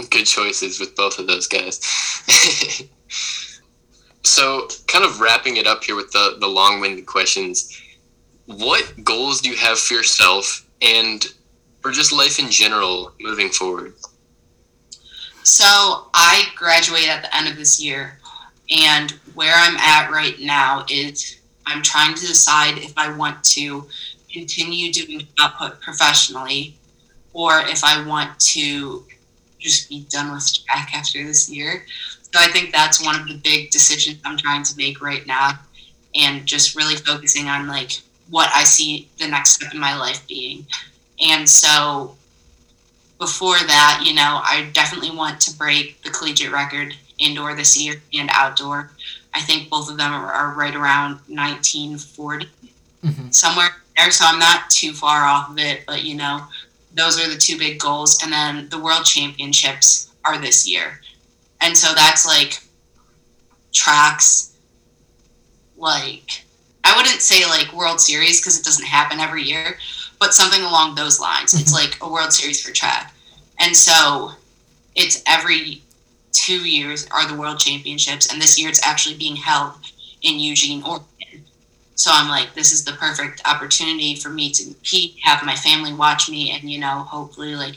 Good 0.09 0.25
choices 0.25 0.79
with 0.79 0.95
both 0.97 1.19
of 1.19 1.27
those 1.27 1.47
guys. 1.47 1.79
so, 4.23 4.67
kind 4.87 5.03
of 5.03 5.19
wrapping 5.19 5.57
it 5.57 5.67
up 5.67 5.83
here 5.83 5.95
with 5.95 6.11
the, 6.11 6.37
the 6.39 6.47
long 6.47 6.79
winded 6.79 7.05
questions, 7.05 7.77
what 8.45 8.93
goals 9.03 9.41
do 9.41 9.49
you 9.49 9.57
have 9.57 9.79
for 9.79 9.93
yourself 9.93 10.65
and 10.81 11.25
for 11.81 11.91
just 11.91 12.13
life 12.13 12.39
in 12.39 12.49
general 12.49 13.11
moving 13.19 13.49
forward? 13.49 13.93
So 15.43 16.07
I 16.13 16.45
graduate 16.55 17.09
at 17.09 17.23
the 17.23 17.35
end 17.35 17.47
of 17.47 17.57
this 17.57 17.81
year, 17.81 18.19
and 18.69 19.11
where 19.33 19.53
I'm 19.55 19.77
at 19.77 20.11
right 20.11 20.39
now 20.39 20.85
is 20.89 21.39
I'm 21.65 21.81
trying 21.81 22.15
to 22.15 22.21
decide 22.21 22.77
if 22.77 22.93
I 22.97 23.15
want 23.15 23.43
to 23.45 23.87
continue 24.31 24.91
doing 24.91 25.27
shot 25.37 25.57
put 25.57 25.81
professionally 25.81 26.75
or 27.33 27.59
if 27.59 27.83
I 27.83 28.05
want 28.05 28.39
to 28.39 29.05
just 29.59 29.89
be 29.89 30.05
done 30.09 30.31
with 30.33 30.65
track 30.65 30.91
after 30.93 31.23
this 31.23 31.49
year. 31.49 31.85
So 32.21 32.39
I 32.39 32.47
think 32.47 32.71
that's 32.71 33.03
one 33.03 33.19
of 33.19 33.27
the 33.27 33.37
big 33.37 33.71
decisions 33.71 34.19
I'm 34.25 34.37
trying 34.37 34.63
to 34.63 34.77
make 34.77 35.01
right 35.01 35.25
now 35.27 35.59
and 36.15 36.45
just 36.45 36.75
really 36.75 36.95
focusing 36.95 37.47
on 37.47 37.67
like 37.67 38.01
what 38.29 38.49
I 38.53 38.63
see 38.63 39.09
the 39.17 39.27
next 39.27 39.55
step 39.55 39.73
in 39.73 39.79
my 39.79 39.97
life 39.97 40.25
being. 40.27 40.65
And 41.21 41.47
so 41.47 42.15
before 43.21 43.59
that, 43.67 44.01
you 44.03 44.15
know, 44.15 44.41
I 44.43 44.71
definitely 44.73 45.15
want 45.15 45.39
to 45.41 45.55
break 45.55 46.01
the 46.01 46.09
collegiate 46.09 46.51
record 46.51 46.95
indoor 47.19 47.55
this 47.55 47.79
year 47.79 48.01
and 48.15 48.31
outdoor. 48.33 48.89
I 49.35 49.41
think 49.41 49.69
both 49.69 49.91
of 49.91 49.97
them 49.97 50.11
are, 50.11 50.55
right 50.57 50.73
around 50.73 51.19
1940, 51.27 52.47
mm-hmm. 53.05 53.29
somewhere 53.29 53.69
there. 53.95 54.09
So 54.09 54.25
I'm 54.27 54.39
not 54.39 54.71
too 54.71 54.93
far 54.93 55.25
off 55.25 55.51
of 55.51 55.59
it, 55.59 55.83
but 55.85 56.03
you 56.03 56.15
know, 56.15 56.41
those 56.95 57.23
are 57.23 57.29
the 57.29 57.37
two 57.37 57.59
big 57.59 57.79
goals. 57.79 58.19
And 58.23 58.33
then 58.33 58.67
the 58.69 58.79
world 58.79 59.05
championships 59.05 60.11
are 60.25 60.41
this 60.41 60.67
year. 60.67 60.99
And 61.61 61.77
so 61.77 61.93
that's 61.93 62.25
like 62.25 62.59
tracks, 63.71 64.57
like, 65.77 66.43
I 66.83 66.97
wouldn't 66.97 67.21
say 67.21 67.45
like 67.45 67.71
World 67.71 68.01
Series 68.01 68.41
because 68.41 68.59
it 68.59 68.65
doesn't 68.65 68.87
happen 68.87 69.19
every 69.19 69.43
year, 69.43 69.77
but 70.19 70.33
something 70.33 70.63
along 70.63 70.95
those 70.95 71.19
lines. 71.19 71.53
It's 71.53 71.71
mm-hmm. 71.71 71.87
like 71.87 71.97
a 72.01 72.11
World 72.11 72.33
Series 72.33 72.63
for 72.63 72.73
track. 72.73 73.10
And 73.61 73.75
so 73.75 74.31
it's 74.95 75.23
every 75.27 75.83
two 76.31 76.67
years 76.67 77.07
are 77.11 77.27
the 77.27 77.35
World 77.35 77.59
Championships, 77.59 78.31
and 78.31 78.41
this 78.41 78.59
year 78.59 78.69
it's 78.69 78.85
actually 78.85 79.15
being 79.17 79.35
held 79.35 79.73
in 80.23 80.39
Eugene, 80.39 80.83
Oregon. 80.83 81.05
So 81.95 82.09
I'm 82.11 82.29
like, 82.29 82.55
this 82.55 82.71
is 82.71 82.83
the 82.83 82.93
perfect 82.93 83.41
opportunity 83.47 84.15
for 84.15 84.29
me 84.29 84.51
to 84.51 84.63
compete, 84.63 85.15
have 85.23 85.45
my 85.45 85.55
family 85.55 85.93
watch 85.93 86.29
me, 86.29 86.51
and 86.51 86.69
you 86.69 86.79
know, 86.79 87.05
hopefully 87.07 87.55
like 87.55 87.75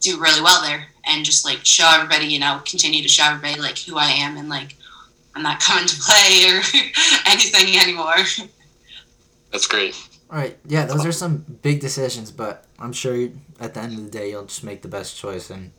do 0.00 0.20
really 0.20 0.42
well 0.42 0.60
there, 0.62 0.88
and 1.04 1.24
just 1.24 1.44
like 1.44 1.64
show 1.64 1.88
everybody, 1.94 2.26
you 2.26 2.40
know, 2.40 2.60
continue 2.66 3.02
to 3.02 3.08
show 3.08 3.24
everybody 3.24 3.60
like 3.60 3.78
who 3.78 3.96
I 3.96 4.10
am, 4.10 4.36
and 4.36 4.48
like 4.48 4.74
I'm 5.36 5.42
not 5.42 5.60
coming 5.68 5.86
to 5.86 5.96
play 6.00 6.44
or 6.46 6.60
anything 7.26 7.80
anymore. 7.80 8.16
That's 9.52 9.66
great. 9.66 9.94
All 10.30 10.36
right, 10.36 10.58
yeah, 10.66 10.84
those 10.84 11.06
are 11.06 11.12
some 11.12 11.38
big 11.62 11.80
decisions, 11.80 12.30
but 12.30 12.66
I'm 12.78 12.92
sure 12.92 13.30
at 13.60 13.74
the 13.74 13.80
end 13.80 13.94
of 13.94 14.04
the 14.04 14.10
day 14.10 14.30
you'll 14.30 14.44
just 14.44 14.64
make 14.64 14.82
the 14.82 14.88
best 14.88 15.16
choice 15.16 15.50
and 15.50 15.72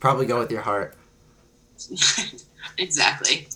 probably 0.00 0.26
go 0.26 0.38
with 0.38 0.50
your 0.50 0.62
heart. 0.62 0.94
exactly. 2.78 3.48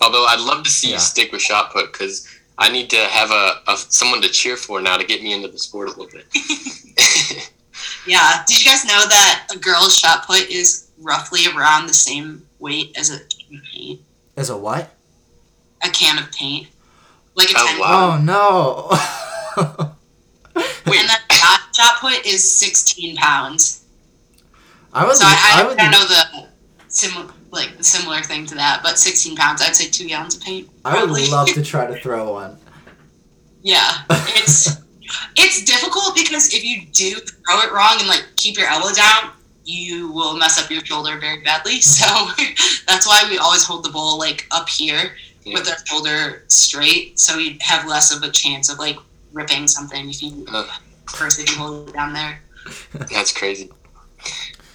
Although 0.00 0.26
I'd 0.26 0.40
love 0.40 0.64
to 0.64 0.70
see 0.70 0.88
yeah. 0.88 0.94
you 0.94 1.00
stick 1.00 1.32
with 1.32 1.42
shot 1.42 1.72
put 1.72 1.92
because 1.92 2.28
I 2.58 2.70
need 2.70 2.90
to 2.90 2.96
have 2.96 3.30
a, 3.30 3.62
a, 3.68 3.76
someone 3.76 4.20
to 4.22 4.28
cheer 4.28 4.56
for 4.56 4.80
now 4.80 4.96
to 4.96 5.04
get 5.04 5.22
me 5.22 5.32
into 5.32 5.48
the 5.48 5.58
sport 5.58 5.88
a 5.88 5.90
little 5.90 6.06
bit. 6.06 6.26
yeah. 8.06 8.44
Did 8.46 8.64
you 8.64 8.70
guys 8.70 8.84
know 8.84 9.06
that 9.08 9.48
a 9.54 9.58
girl's 9.58 9.96
shot 9.96 10.26
put 10.26 10.50
is 10.50 10.90
roughly 10.98 11.40
around 11.54 11.86
the 11.86 11.94
same 11.94 12.46
weight 12.58 12.96
as 12.98 13.10
a 13.10 13.18
can 13.18 13.58
of 13.58 13.64
paint? 13.72 14.00
As 14.36 14.50
a 14.50 14.56
what? 14.56 14.94
A 15.82 15.88
can 15.88 16.18
of 16.18 16.30
paint. 16.32 16.68
Like 17.34 17.50
a 17.50 17.54
oh, 17.56 17.78
wow. 17.80 18.12
Oh 18.12 18.18
no. 18.22 18.90
Wait. 20.86 21.00
And 21.82 21.88
that 21.88 21.98
shot 22.00 22.00
put 22.00 22.26
is 22.26 22.58
16 22.58 23.16
pounds. 23.16 23.84
I 24.92 25.06
was. 25.06 25.20
So 25.20 25.26
I, 25.26 25.30
I, 25.30 25.62
I, 25.62 25.66
would, 25.66 25.78
I 25.78 25.90
know 25.90 26.04
the 26.06 26.48
similar, 26.88 27.32
like 27.50 27.76
the 27.76 27.84
similar 27.84 28.22
thing 28.22 28.46
to 28.46 28.54
that, 28.56 28.80
but 28.82 28.98
16 28.98 29.36
pounds. 29.36 29.62
I'd 29.62 29.74
say 29.74 29.88
two 29.88 30.06
gallons 30.06 30.36
of 30.36 30.42
paint. 30.42 30.68
Probably. 30.82 31.22
I 31.22 31.24
would 31.24 31.30
love 31.30 31.48
to 31.48 31.62
try 31.64 31.86
to 31.86 31.98
throw 32.00 32.32
one. 32.34 32.58
Yeah, 33.62 34.02
it's 34.10 34.82
it's 35.36 35.64
difficult 35.64 36.16
because 36.16 36.52
if 36.52 36.64
you 36.64 36.86
do 36.92 37.20
throw 37.20 37.60
it 37.60 37.72
wrong 37.72 37.96
and 37.98 38.08
like 38.08 38.26
keep 38.36 38.58
your 38.58 38.66
elbow 38.66 38.92
down, 38.92 39.32
you 39.64 40.12
will 40.12 40.36
mess 40.36 40.62
up 40.62 40.70
your 40.70 40.84
shoulder 40.84 41.18
very 41.18 41.42
badly. 41.42 41.76
So 41.80 42.06
that's 42.86 43.06
why 43.06 43.24
we 43.30 43.38
always 43.38 43.64
hold 43.64 43.84
the 43.84 43.90
bowl 43.90 44.18
like 44.18 44.46
up 44.50 44.68
here 44.68 45.12
yeah. 45.44 45.54
with 45.54 45.68
our 45.68 45.76
shoulder 45.86 46.44
straight, 46.48 47.20
so 47.20 47.38
you 47.38 47.56
have 47.60 47.86
less 47.86 48.14
of 48.14 48.22
a 48.22 48.30
chance 48.30 48.70
of 48.70 48.78
like 48.78 48.96
ripping 49.32 49.68
something 49.68 50.10
if 50.10 50.22
you 50.22 50.44
uh, 50.52 50.66
first 51.16 51.40
if 51.40 51.50
you 51.50 51.56
hold 51.56 51.88
it 51.88 51.94
down 51.94 52.12
there. 52.12 52.40
That's 53.10 53.32
crazy. 53.32 53.70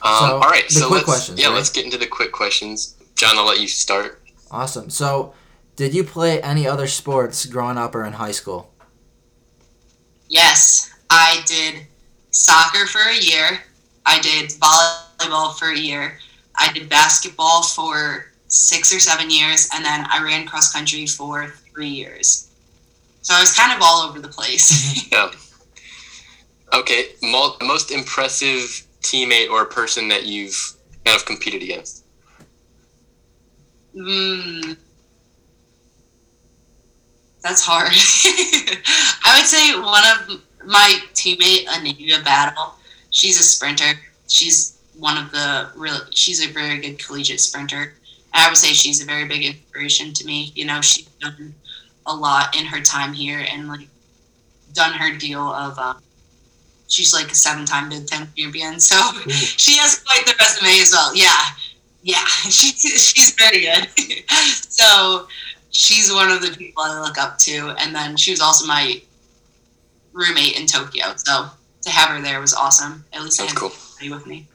Um, 0.02 0.14
so, 0.20 0.36
all 0.36 0.40
right, 0.42 0.70
so 0.70 0.90
let's 0.90 1.30
yeah, 1.30 1.48
right? 1.48 1.56
let's 1.56 1.70
get 1.70 1.86
into 1.86 1.98
the 1.98 2.06
quick 2.06 2.32
questions. 2.32 2.96
John, 3.16 3.38
I'll 3.38 3.46
let 3.46 3.60
you 3.60 3.68
start. 3.68 4.22
Awesome. 4.52 4.90
So, 4.90 5.34
Did 5.76 5.94
you 5.94 6.04
play 6.04 6.42
any 6.42 6.68
other 6.68 6.88
sports 6.88 7.46
growing 7.46 7.78
up 7.78 7.96
or 7.96 8.04
in 8.04 8.14
high 8.14 8.32
school? 8.32 8.74
Yes, 10.30 10.94
I 11.10 11.42
did 11.46 11.88
soccer 12.32 12.86
for 12.88 13.02
a 13.10 13.16
year. 13.16 13.60
I 14.06 14.20
did 14.20 14.50
volleyball 14.52 15.58
for 15.58 15.72
a 15.72 15.78
year. 15.78 16.18
I 16.56 16.72
did 16.74 16.90
basketball 16.90 17.64
for 17.64 18.32
six 18.48 18.94
or 18.94 19.00
seven 19.00 19.30
years, 19.30 19.70
and 19.74 19.84
then 19.84 20.06
I 20.10 20.24
ran 20.24 20.46
cross 20.46 20.72
country 20.72 21.06
for 21.06 21.48
three 21.74 21.90
years. 21.90 22.50
So 23.22 23.34
I 23.34 23.40
was 23.40 23.54
kind 23.54 23.74
of 23.74 23.80
all 23.82 24.08
over 24.08 24.20
the 24.20 24.30
place. 24.30 25.08
Yeah. 25.12 25.32
Okay, 26.74 27.10
most 27.22 27.92
impressive 27.92 28.86
teammate 29.02 29.50
or 29.50 29.66
person 29.66 30.08
that 30.10 30.26
you've 30.26 30.74
kind 31.06 31.16
of 31.16 31.26
competed 31.26 31.64
against. 31.64 32.04
mm, 33.96 34.78
that's 37.44 37.64
hard. 37.64 37.90
I 39.26 39.38
would 39.38 39.46
say 39.46 39.80
one 39.80 40.04
of 40.06 40.42
my 40.68 40.96
teammate, 41.14 41.66
Anavia 41.68 42.24
Battle, 42.24 42.76
she's 43.12 43.40
a 43.40 43.44
sprinter. 43.44 43.94
She's 44.28 44.78
one 44.94 45.18
of 45.18 45.32
the 45.32 45.70
real, 45.76 46.00
she's 46.12 46.46
a 46.46 46.52
very 46.52 46.80
good 46.80 47.00
collegiate 47.00 47.40
sprinter. 47.40 47.94
I 48.34 48.48
would 48.50 48.58
say 48.58 48.74
she's 48.74 49.02
a 49.02 49.06
very 49.06 49.26
big 49.26 49.44
inspiration 49.46 50.14
to 50.14 50.26
me. 50.26 50.52
You 50.56 50.66
know, 50.66 50.82
she's 50.82 51.06
done 51.22 51.56
a 52.06 52.16
lot 52.16 52.56
in 52.60 52.66
her 52.66 52.82
time 52.82 53.14
here 53.14 53.46
and 53.52 53.68
like 53.68 53.88
done 54.74 54.94
her 54.94 55.18
deal 55.18 55.42
of, 55.42 55.78
um, 55.80 56.02
she's 56.88 57.14
like 57.14 57.32
a 57.32 57.36
seven 57.36 57.66
time 57.66 57.90
Big 57.90 58.08
Ten 58.08 58.28
champion. 58.36 58.80
So 58.80 58.96
she 59.30 59.78
has 59.78 60.00
quite 60.00 60.26
the 60.26 60.34
resume 60.40 60.82
as 60.82 60.92
well. 60.92 61.16
Yeah. 61.16 61.42
Yeah. 62.02 62.26
She, 62.50 62.72
she's 62.72 63.32
very 63.36 63.62
good. 63.62 63.88
so 64.70 65.28
she's 65.72 66.12
one 66.12 66.32
of 66.32 66.42
the 66.42 66.56
people 66.56 66.84
I 66.84 67.00
look 67.02 67.18
up 67.18 67.38
to. 67.40 67.76
And 67.80 67.94
then 67.94 68.18
she 68.18 68.32
was 68.32 68.40
also 68.40 68.66
my 68.66 69.02
roommate 70.14 70.60
in 70.60 70.66
Tokyo. 70.66 71.14
So 71.18 71.48
to 71.84 71.90
have 71.90 72.10
her 72.10 72.22
there 72.22 72.40
was 72.40 72.54
awesome. 72.54 73.06
At 73.14 73.22
least 73.24 73.40
I 73.40 73.44
That's 73.44 73.54
had 73.54 73.60
cool. 73.60 73.70
somebody 73.70 74.14
with 74.14 74.28
me. 74.28 74.48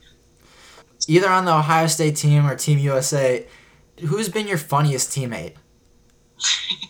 Either 1.08 1.28
on 1.30 1.44
the 1.44 1.54
Ohio 1.54 1.86
State 1.88 2.16
team 2.16 2.46
or 2.46 2.54
Team 2.54 2.78
USA, 2.78 3.44
who's 4.06 4.28
been 4.28 4.46
your 4.46 4.58
funniest 4.58 5.10
teammate? 5.10 5.54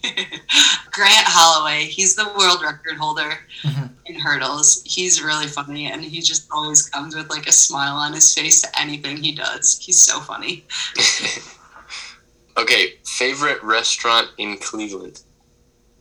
Grant 0.90 1.26
Holloway, 1.26 1.84
he's 1.84 2.14
the 2.14 2.26
world 2.38 2.62
record 2.62 2.96
holder 2.98 3.38
Mhm. 3.64 3.90
in 4.06 4.14
hurdles. 4.18 4.82
He's 4.84 5.22
really 5.22 5.46
funny 5.46 5.90
and 5.90 6.02
he 6.04 6.20
just 6.20 6.46
always 6.50 6.82
comes 6.82 7.14
with 7.14 7.30
like 7.30 7.46
a 7.46 7.52
smile 7.52 7.96
on 7.96 8.12
his 8.12 8.32
face 8.34 8.60
to 8.62 8.78
anything 8.78 9.16
he 9.16 9.32
does. 9.32 9.78
He's 9.80 10.00
so 10.00 10.20
funny. 10.20 10.64
okay, 12.56 12.94
favorite 13.04 13.62
restaurant 13.62 14.28
in 14.38 14.56
Cleveland 14.58 15.22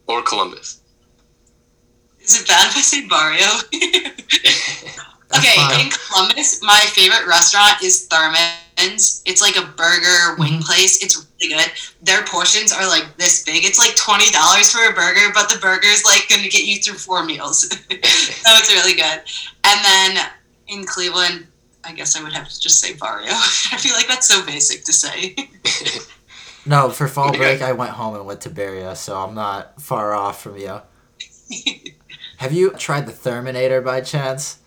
or 0.07 0.21
Columbus? 0.21 0.81
Is 2.19 2.39
it 2.41 2.47
bad 2.47 2.67
if 2.69 2.77
I 2.77 2.81
say 2.81 3.07
Barrio? 3.07 3.47
Okay, 5.33 5.55
fine. 5.55 5.85
in 5.85 5.89
Columbus, 5.91 6.61
my 6.61 6.77
favorite 6.91 7.25
restaurant 7.25 7.81
is 7.81 8.05
Thurman's. 8.77 9.21
It's 9.25 9.41
like 9.41 9.55
a 9.57 9.67
burger 9.75 10.35
wing 10.37 10.59
Mhm. 10.59 10.63
place. 10.65 11.01
It's 11.03 11.25
really 11.41 11.53
good. 11.55 11.71
Their 12.01 12.23
portions 12.23 12.71
are 12.71 12.87
like 12.87 13.17
this 13.17 13.43
big. 13.43 13.63
It's 13.65 13.79
like 13.79 13.95
twenty 13.95 14.29
dollars 14.31 14.71
for 14.71 14.83
a 14.89 14.93
burger, 14.93 15.31
but 15.33 15.49
the 15.49 15.59
burger 15.59 15.87
is 15.87 16.03
like 16.05 16.27
going 16.29 16.43
to 16.43 16.49
get 16.49 16.63
you 16.65 16.77
through 16.81 16.95
four 16.97 17.23
meals. 17.25 17.61
so 17.69 17.75
it's 17.89 18.71
really 18.73 18.93
good. 18.93 19.21
And 19.63 19.85
then 19.85 20.25
in 20.67 20.85
Cleveland, 20.85 21.47
I 21.83 21.93
guess 21.93 22.15
I 22.15 22.23
would 22.23 22.33
have 22.33 22.47
to 22.49 22.59
just 22.59 22.79
say 22.79 22.93
Barrio. 22.93 23.27
I 23.31 23.77
feel 23.77 23.93
like 23.93 24.07
that's 24.07 24.27
so 24.27 24.45
basic 24.45 24.83
to 24.85 24.93
say. 24.93 25.35
No, 26.63 26.91
for 26.91 27.07
fall 27.07 27.33
break, 27.35 27.63
I 27.63 27.71
went 27.71 27.89
home 27.93 28.13
and 28.13 28.23
went 28.23 28.41
to 28.41 28.49
Beria, 28.51 28.95
so 28.95 29.17
I'm 29.17 29.33
not 29.33 29.81
far 29.81 30.13
off 30.13 30.43
from 30.43 30.57
you. 30.57 30.79
Have 32.37 32.53
you 32.53 32.69
tried 32.71 33.07
the 33.07 33.11
Thurmanator 33.11 33.83
by 33.83 34.01
chance? 34.01 34.59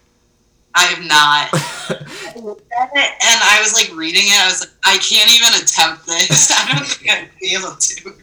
I 0.74 0.82
have 0.84 1.04
not. 1.04 1.48
I 1.52 2.40
looked 2.40 2.70
at 2.72 2.90
it 2.94 3.10
and 3.22 3.40
I 3.42 3.60
was 3.62 3.74
like 3.74 3.96
reading 3.96 4.24
it. 4.26 4.40
I 4.40 4.46
was 4.46 4.60
like, 4.60 4.70
I 4.84 4.98
can't 4.98 5.32
even 5.32 5.48
attempt 5.62 6.06
this. 6.06 6.50
I 6.54 6.74
don't 6.74 6.86
think 6.86 7.10
I'd 7.10 7.30
be 7.40 7.54
able 7.54 7.76
to. 7.76 8.14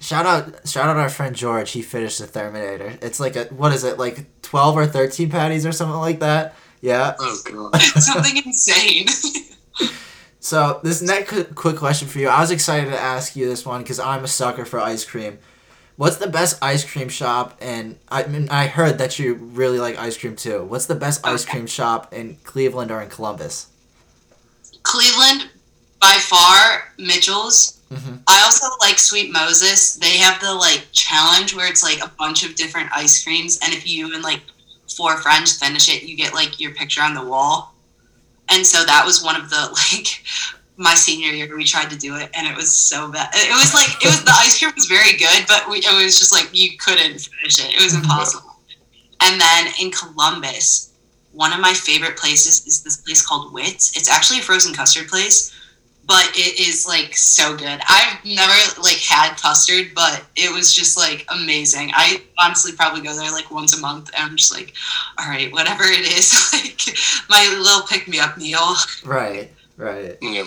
shout 0.00 0.26
out, 0.26 0.68
shout 0.68 0.88
out 0.88 0.96
our 0.96 1.08
friend 1.08 1.34
George. 1.34 1.72
He 1.72 1.82
finished 1.82 2.18
the 2.18 2.26
Thurmanator. 2.26 3.02
It's 3.02 3.18
like 3.20 3.36
a 3.36 3.44
what 3.46 3.72
is 3.72 3.84
it 3.84 3.98
like 3.98 4.26
twelve 4.42 4.76
or 4.76 4.86
thirteen 4.86 5.30
patties 5.30 5.66
or 5.66 5.72
something 5.72 5.98
like 5.98 6.20
that? 6.20 6.54
Yeah. 6.80 7.14
oh 7.18 7.38
god. 7.44 7.80
Something 7.82 8.36
insane. 8.36 9.06
So 10.40 10.80
this 10.82 11.02
next 11.02 11.54
quick 11.54 11.76
question 11.76 12.08
for 12.08 12.20
you. 12.20 12.28
I 12.28 12.40
was 12.40 12.50
excited 12.50 12.90
to 12.90 12.98
ask 12.98 13.34
you 13.36 13.46
this 13.48 13.66
one 13.66 13.82
because 13.82 13.98
I'm 13.98 14.24
a 14.24 14.28
sucker 14.28 14.64
for 14.64 14.78
ice 14.80 15.04
cream. 15.04 15.38
What's 15.98 16.18
the 16.18 16.28
best 16.28 16.62
ice 16.62 16.84
cream 16.88 17.08
shop? 17.08 17.58
And 17.60 17.98
I 18.08 18.24
mean, 18.24 18.48
I 18.50 18.68
heard 18.68 18.98
that 18.98 19.18
you 19.18 19.34
really 19.34 19.80
like 19.80 19.98
ice 19.98 20.16
cream 20.16 20.36
too. 20.36 20.62
What's 20.62 20.86
the 20.86 20.94
best 20.94 21.26
ice 21.26 21.44
cream 21.44 21.66
shop 21.66 22.12
in 22.14 22.36
Cleveland 22.44 22.92
or 22.92 23.02
in 23.02 23.08
Columbus? 23.08 23.66
Cleveland, 24.84 25.50
by 26.00 26.16
far, 26.20 26.92
Mitchell's. 26.98 27.80
hmm 27.92 28.14
I 28.28 28.42
also 28.44 28.66
like 28.80 28.96
Sweet 28.96 29.32
Moses. 29.32 29.96
They 29.96 30.18
have 30.18 30.40
the 30.40 30.54
like 30.54 30.86
challenge 30.92 31.52
where 31.56 31.68
it's 31.68 31.82
like 31.82 31.98
a 32.00 32.12
bunch 32.16 32.44
of 32.44 32.54
different 32.54 32.90
ice 32.94 33.24
creams, 33.24 33.58
and 33.60 33.72
if 33.74 33.84
you 33.88 34.14
and 34.14 34.22
like 34.22 34.42
four 34.96 35.16
friends 35.16 35.58
finish 35.58 35.88
it, 35.88 36.04
you 36.04 36.16
get 36.16 36.32
like 36.32 36.60
your 36.60 36.72
picture 36.74 37.02
on 37.02 37.14
the 37.14 37.24
wall. 37.24 37.74
And 38.48 38.64
so 38.64 38.84
that 38.84 39.04
was 39.04 39.22
one 39.22 39.34
of 39.34 39.50
the 39.50 39.56
like 39.96 40.22
my 40.78 40.94
senior 40.94 41.32
year 41.32 41.54
we 41.54 41.64
tried 41.64 41.90
to 41.90 41.98
do 41.98 42.16
it, 42.16 42.30
and 42.34 42.46
it 42.46 42.56
was 42.56 42.74
so 42.74 43.10
bad. 43.10 43.28
It 43.34 43.52
was 43.52 43.74
like 43.74 43.90
it 44.02 44.06
was 44.06 44.24
the 44.24 44.32
ice 44.32 44.58
cream 44.58 44.72
was 44.74 44.86
very 44.86 45.16
good, 45.16 45.44
but 45.46 45.68
we, 45.68 45.78
it 45.78 46.04
was 46.04 46.18
just 46.18 46.32
like 46.32 46.48
you 46.52 46.78
couldn't 46.78 47.20
finish 47.20 47.58
it. 47.58 47.74
It 47.74 47.82
was 47.82 47.92
mm-hmm. 47.92 48.04
impossible. 48.04 48.56
And 49.20 49.40
then 49.40 49.72
in 49.80 49.90
Columbus, 49.90 50.92
one 51.32 51.52
of 51.52 51.60
my 51.60 51.74
favorite 51.74 52.16
places 52.16 52.66
is 52.66 52.82
this 52.82 52.98
place 52.98 53.26
called 53.26 53.52
Whit's. 53.52 53.96
It's 53.96 54.08
actually 54.08 54.38
a 54.38 54.42
frozen 54.42 54.72
custard 54.72 55.08
place 55.08 55.52
but 56.08 56.30
it 56.34 56.58
is 56.58 56.86
like 56.88 57.14
so 57.14 57.54
good. 57.54 57.80
I've 57.86 58.24
never 58.24 58.54
like 58.80 58.96
had 58.96 59.36
custard, 59.36 59.92
but 59.94 60.24
it 60.36 60.50
was 60.50 60.74
just 60.74 60.96
like 60.96 61.26
amazing. 61.28 61.90
I 61.94 62.22
honestly 62.38 62.72
probably 62.72 63.02
go 63.02 63.14
there 63.14 63.30
like 63.30 63.50
once 63.50 63.76
a 63.76 63.80
month, 63.80 64.10
and 64.16 64.30
I'm 64.30 64.36
just 64.36 64.52
like, 64.52 64.72
all 65.18 65.28
right, 65.28 65.52
whatever 65.52 65.84
it 65.84 66.00
is, 66.00 66.50
like 66.52 66.96
my 67.28 67.46
little 67.60 67.86
pick 67.86 68.08
me 68.08 68.18
up 68.18 68.38
meal. 68.38 68.74
Right. 69.04 69.52
Right. 69.78 70.18
Yeah. 70.20 70.44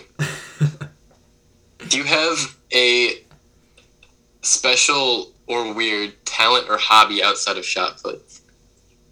Do 1.88 1.98
you 1.98 2.04
have 2.04 2.58
a 2.74 3.24
special 4.42 5.32
or 5.48 5.74
weird 5.74 6.14
talent 6.26 6.70
or 6.70 6.78
hobby 6.78 7.24
outside 7.24 7.58
of 7.58 7.66
shot 7.66 8.02
put? 8.04 8.22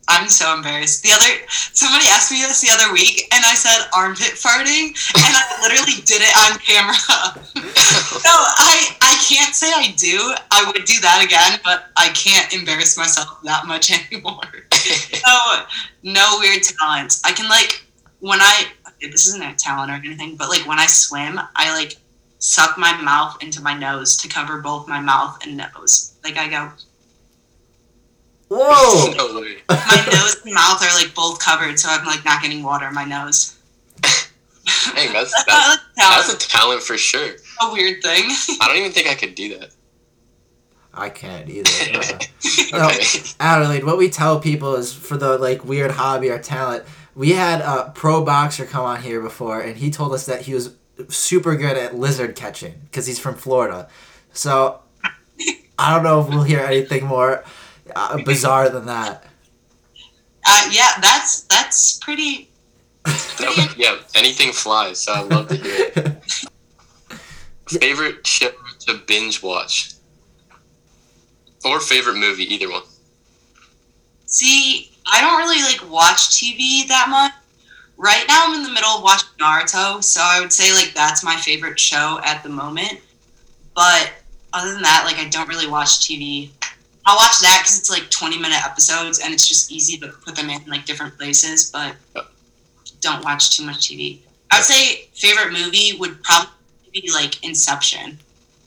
I'm 0.10 0.28
so 0.28 0.56
embarrassed. 0.56 1.04
The 1.04 1.12
other 1.12 1.46
somebody 1.48 2.06
asked 2.10 2.32
me 2.32 2.42
this 2.42 2.62
the 2.62 2.74
other 2.74 2.92
week, 2.92 3.28
and 3.32 3.46
I 3.46 3.54
said 3.54 3.88
armpit 3.96 4.34
farting, 4.34 4.90
and 5.16 5.34
I 5.38 5.44
literally 5.62 6.02
did 6.04 6.22
it 6.22 6.36
on 6.36 6.60
camera. 6.60 6.98
no, 7.56 8.36
I 8.58 8.98
I 9.02 9.24
can't 9.30 9.54
say 9.54 9.72
I 9.72 9.94
do. 9.96 10.34
I 10.52 10.66
would 10.66 10.84
do 10.86 11.00
that 11.02 11.24
again, 11.24 11.60
but 11.64 11.86
I 11.96 12.10
can't 12.10 12.52
embarrass 12.54 12.98
myself 12.98 13.40
that 13.44 13.68
much 13.68 13.92
anymore. 14.12 14.42
no, 15.26 15.64
no 16.04 16.38
weird 16.40 16.64
talents. 16.64 17.22
I 17.24 17.32
can 17.32 17.48
like 17.48 17.86
when 18.20 18.42
I 18.42 18.66
okay, 18.66 18.79
this 19.02 19.28
isn't 19.28 19.42
a 19.42 19.56
talent 19.56 19.92
or 19.92 19.96
anything, 19.96 20.36
but 20.36 20.50
like 20.50 20.68
when 20.68 20.80
I 20.80 20.86
swim, 20.88 21.40
I 21.56 21.74
like 21.78 21.98
suck 22.40 22.78
my 22.78 23.00
mouth 23.02 23.42
into 23.44 23.62
my 23.62 23.78
nose 23.78 24.18
to 24.18 24.28
cover 24.28 24.62
both 24.62 24.88
my 24.88 25.00
mouth 25.00 25.40
and 25.46 25.58
nose. 25.58 26.14
Like 26.24 26.38
I 26.38 26.50
go, 26.50 26.72
Whoa. 28.50 29.12
my 29.70 30.06
nose 30.12 30.42
and 30.44 30.54
mouth 30.54 30.82
are 30.82 31.02
like 31.02 31.14
both 31.14 31.40
covered, 31.40 31.80
so 31.80 31.90
I'm 31.92 32.06
like 32.06 32.26
not 32.26 32.42
getting 32.42 32.64
water 32.64 32.88
in 32.88 32.94
my 32.96 33.06
nose. 33.06 33.58
Dang, 34.96 35.14
that's, 35.14 35.34
That's 35.46 35.46
that's, 35.46 35.78
a 35.78 35.82
that's 35.96 35.96
talent, 35.98 36.44
a 36.44 36.48
talent 36.48 36.84
for 36.84 36.98
sure. 36.98 37.36
a 37.62 37.72
weird 37.72 38.02
thing. 38.02 38.26
I 38.62 38.68
don't 38.68 38.78
even 38.78 38.92
think 38.92 39.08
I 39.08 39.16
could 39.16 39.36
do 39.36 39.58
that. 39.60 39.70
I 40.94 41.10
can't 41.10 41.50
either. 41.50 41.70
Uh, 41.94 42.20
no, 42.74 42.88
Okay. 42.88 43.04
Adelaide, 43.40 43.84
what 43.84 43.98
we 43.98 44.10
tell 44.10 44.40
people 44.40 44.76
is 44.76 44.92
for 44.92 45.18
the 45.18 45.38
like 45.38 45.64
weird 45.64 45.92
hobby 45.92 46.30
or 46.30 46.40
talent. 46.40 46.84
We 47.20 47.32
had 47.32 47.60
a 47.60 47.92
pro 47.94 48.24
boxer 48.24 48.64
come 48.66 48.86
on 48.86 49.02
here 49.02 49.20
before, 49.20 49.60
and 49.60 49.76
he 49.76 49.92
told 49.92 50.14
us 50.14 50.26
that 50.28 50.44
he 50.44 50.54
was 50.54 50.74
super 51.10 51.58
good 51.58 51.76
at 51.76 51.94
lizard 51.94 52.34
catching 52.34 52.76
because 52.86 53.08
he's 53.08 53.20
from 53.20 53.36
Florida. 53.36 53.90
So 54.32 54.80
I 55.78 55.94
don't 55.94 56.04
know 56.04 56.22
if 56.22 56.30
we'll 56.30 56.44
hear 56.44 56.62
anything 56.62 57.06
more 57.06 57.44
uh, 57.94 58.24
bizarre 58.24 58.70
than 58.70 58.86
that. 58.86 59.26
Uh, 60.48 60.70
yeah, 60.72 60.94
that's 61.02 61.42
that's 61.42 62.00
pretty. 62.00 62.52
No, 63.06 63.54
yeah, 63.76 63.98
anything 64.16 64.54
flies, 64.54 65.02
so 65.02 65.12
I'd 65.12 65.30
love 65.30 65.50
to 65.50 65.58
hear 65.58 65.92
it. 65.94 66.24
Favorite 67.82 68.26
show 68.26 68.52
to 68.88 68.94
binge 68.94 69.44
watch? 69.44 69.92
Or 71.66 71.82
favorite 71.82 72.16
movie, 72.16 72.46
either 72.46 72.72
one. 72.72 72.84
See, 74.26 74.89
I 75.12 75.22
don't 75.22 75.38
really 75.38 75.62
like 75.64 75.92
watch 75.92 76.30
TV 76.30 76.88
that 76.88 77.08
much. 77.10 77.32
Right 77.98 78.24
now, 78.28 78.46
I'm 78.48 78.56
in 78.56 78.64
the 78.64 78.72
middle 78.72 78.90
of 78.90 79.04
watching 79.04 79.30
Naruto, 79.40 80.02
so 80.04 80.22
I 80.24 80.40
would 80.40 80.54
say 80.54 80.74
like 80.74 80.94
that's 80.94 81.24
my 81.24 81.36
favorite 81.36 81.80
show 81.80 82.20
at 82.24 82.44
the 82.44 82.50
moment. 82.50 83.00
But 83.76 84.12
other 84.54 84.72
than 84.74 84.82
that, 84.82 85.04
like 85.06 85.18
I 85.18 85.30
don't 85.30 85.48
really 85.50 85.68
watch 85.68 86.00
TV. 86.00 86.50
I'll 87.06 87.16
watch 87.16 87.40
that 87.40 87.60
because 87.62 87.80
it's 87.80 87.90
like 87.90 88.10
20 88.10 88.38
minute 88.38 88.64
episodes 88.66 89.20
and 89.20 89.34
it's 89.34 89.48
just 89.48 89.72
easy 89.72 89.98
to 89.98 90.10
put 90.10 90.36
them 90.36 90.50
in 90.50 90.64
like 90.66 90.86
different 90.86 91.18
places, 91.18 91.72
but 91.72 91.96
don't 93.02 93.24
watch 93.24 93.58
too 93.58 93.66
much 93.66 93.90
TV. 93.90 94.20
I 94.52 94.58
would 94.58 94.66
say 94.66 95.10
favorite 95.14 95.54
movie 95.54 95.98
would 95.98 96.22
probably 96.24 96.52
be 96.94 97.12
like 97.14 97.44
Inception. 97.44 98.20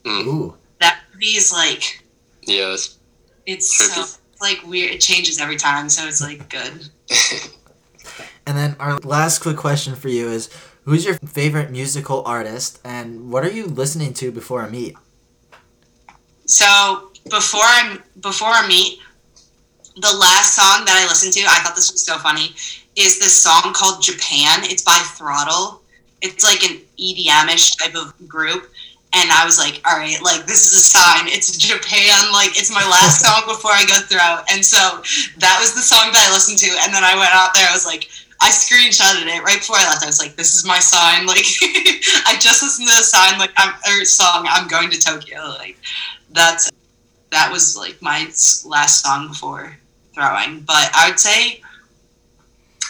Hmm. 0.04 0.28
Ooh. 0.28 0.54
That 0.80 1.00
movie 1.12 1.26
is 1.26 1.52
like 1.52 2.02
Yeah, 2.42 2.72
it's 2.72 2.98
it's 3.46 3.76
so 3.76 4.02
Trippy. 4.02 4.18
Like 4.42 4.62
weird. 4.66 4.90
It 4.90 5.00
changes 5.00 5.40
every 5.40 5.56
time, 5.56 5.88
so 5.88 6.06
it's 6.06 6.20
like 6.20 6.50
good. 6.50 6.88
And 8.46 8.56
then 8.56 8.76
our 8.80 8.98
last 8.98 9.40
quick 9.40 9.56
question 9.56 9.94
for 9.94 10.08
you 10.08 10.28
is 10.28 10.50
who's 10.84 11.04
your 11.04 11.14
favorite 11.18 11.70
musical 11.70 12.24
artist 12.24 12.80
and 12.84 13.30
what 13.30 13.44
are 13.44 13.50
you 13.50 13.66
listening 13.66 14.14
to 14.14 14.32
before 14.32 14.62
a 14.62 14.70
meet? 14.70 14.96
So 16.46 17.10
before 17.30 17.62
I 17.62 17.98
before 18.20 18.48
I 18.48 18.66
meet, 18.66 18.98
the 19.96 20.12
last 20.12 20.56
song 20.56 20.84
that 20.86 21.00
I 21.02 21.06
listened 21.08 21.34
to, 21.34 21.40
I 21.42 21.60
thought 21.62 21.76
this 21.76 21.92
was 21.92 22.04
so 22.04 22.18
funny, 22.18 22.54
is 22.96 23.18
this 23.18 23.40
song 23.40 23.72
called 23.74 24.02
Japan. 24.02 24.60
It's 24.64 24.82
by 24.82 24.98
Throttle. 25.16 25.82
It's 26.20 26.44
like 26.44 26.62
an 26.62 26.80
EDM-ish 26.98 27.76
type 27.76 27.94
of 27.94 28.12
group. 28.28 28.70
And 29.14 29.30
I 29.30 29.44
was 29.44 29.58
like, 29.58 29.80
all 29.84 29.98
right, 29.98 30.16
like 30.22 30.46
this 30.46 30.72
is 30.72 30.72
a 30.72 30.84
sign. 30.88 31.28
It's 31.28 31.56
Japan. 31.56 32.32
Like 32.32 32.56
it's 32.56 32.72
my 32.72 32.82
last 32.88 33.20
song 33.24 33.42
before 33.46 33.72
I 33.72 33.84
go 33.84 34.00
through. 34.08 34.40
And 34.54 34.64
so 34.64 34.78
that 35.38 35.56
was 35.60 35.74
the 35.74 35.82
song 35.84 36.08
that 36.12 36.28
I 36.28 36.32
listened 36.32 36.58
to. 36.60 36.70
And 36.82 36.92
then 36.94 37.04
I 37.04 37.14
went 37.16 37.34
out 37.34 37.52
there. 37.54 37.66
I 37.68 37.72
was 37.74 37.84
like, 37.84 38.08
I 38.40 38.48
screenshotted 38.50 39.28
it 39.28 39.42
right 39.44 39.58
before 39.58 39.76
I 39.76 39.84
left. 39.84 40.02
I 40.02 40.06
was 40.06 40.18
like, 40.18 40.34
this 40.36 40.54
is 40.54 40.64
my 40.64 40.78
sign. 40.78 41.26
Like 41.26 41.44
I 42.26 42.36
just 42.40 42.62
listened 42.62 42.88
to 42.88 42.94
the 42.96 43.04
sign. 43.04 43.38
Like 43.38 43.52
I'm 43.56 43.74
or 43.86 44.04
song. 44.04 44.46
I'm 44.48 44.66
going 44.68 44.90
to 44.90 44.98
Tokyo. 44.98 45.40
Like 45.58 45.76
that's 46.32 46.70
that 47.30 47.50
was 47.52 47.76
like 47.76 48.00
my 48.02 48.24
last 48.66 49.02
song 49.04 49.28
before 49.28 49.76
throwing. 50.14 50.60
But 50.60 50.90
I 50.94 51.08
would 51.10 51.20
say 51.20 51.60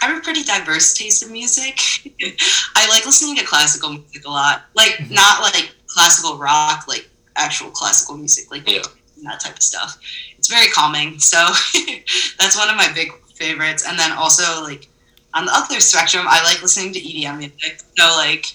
I 0.03 0.07
have 0.07 0.19
a 0.19 0.21
pretty 0.21 0.43
diverse 0.43 0.95
taste 0.95 1.23
in 1.25 1.33
music. 1.33 1.79
I 2.77 2.89
like 2.89 3.07
listening 3.07 3.37
to 3.37 3.45
classical 3.45 3.91
music 3.91 4.27
a 4.27 4.31
lot. 4.31 4.65
Like 4.75 4.93
Mhm. 4.99 5.11
not 5.13 5.43
like 5.43 5.71
classical 5.93 6.39
rock, 6.39 6.87
like 6.89 7.09
actual 7.37 7.71
classical 7.71 8.17
music, 8.17 8.51
like 8.51 8.69
Yeah. 8.69 8.83
that 9.25 9.41
type 9.41 9.57
of 9.57 9.63
stuff. 9.63 9.99
It's 10.39 10.49
very 10.49 10.69
calming. 10.69 11.19
So 11.19 11.37
that's 12.39 12.57
one 12.57 12.69
of 12.71 12.77
my 12.77 12.91
big 12.95 13.13
favorites. 13.35 13.85
And 13.87 13.99
then 13.99 14.13
also 14.13 14.63
like 14.63 14.89
on 15.35 15.47
the 15.47 15.53
other 15.55 15.81
spectrum, 15.81 16.27
I 16.29 16.43
like 16.45 16.63
listening 16.63 16.93
to 16.95 17.01
EDM 17.01 17.39
music. 17.39 17.81
So 17.99 18.05
like 18.17 18.47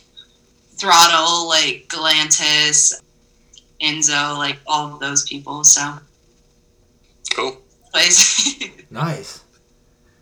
Throttle, 0.75 1.47
like 1.47 1.85
Galantis, 1.87 3.01
Enzo, 3.81 4.37
like 4.37 4.57
all 4.67 4.93
of 4.93 4.99
those 4.99 5.23
people. 5.27 5.63
So 5.63 5.95
cool. 7.35 7.61
Nice. 8.91 9.43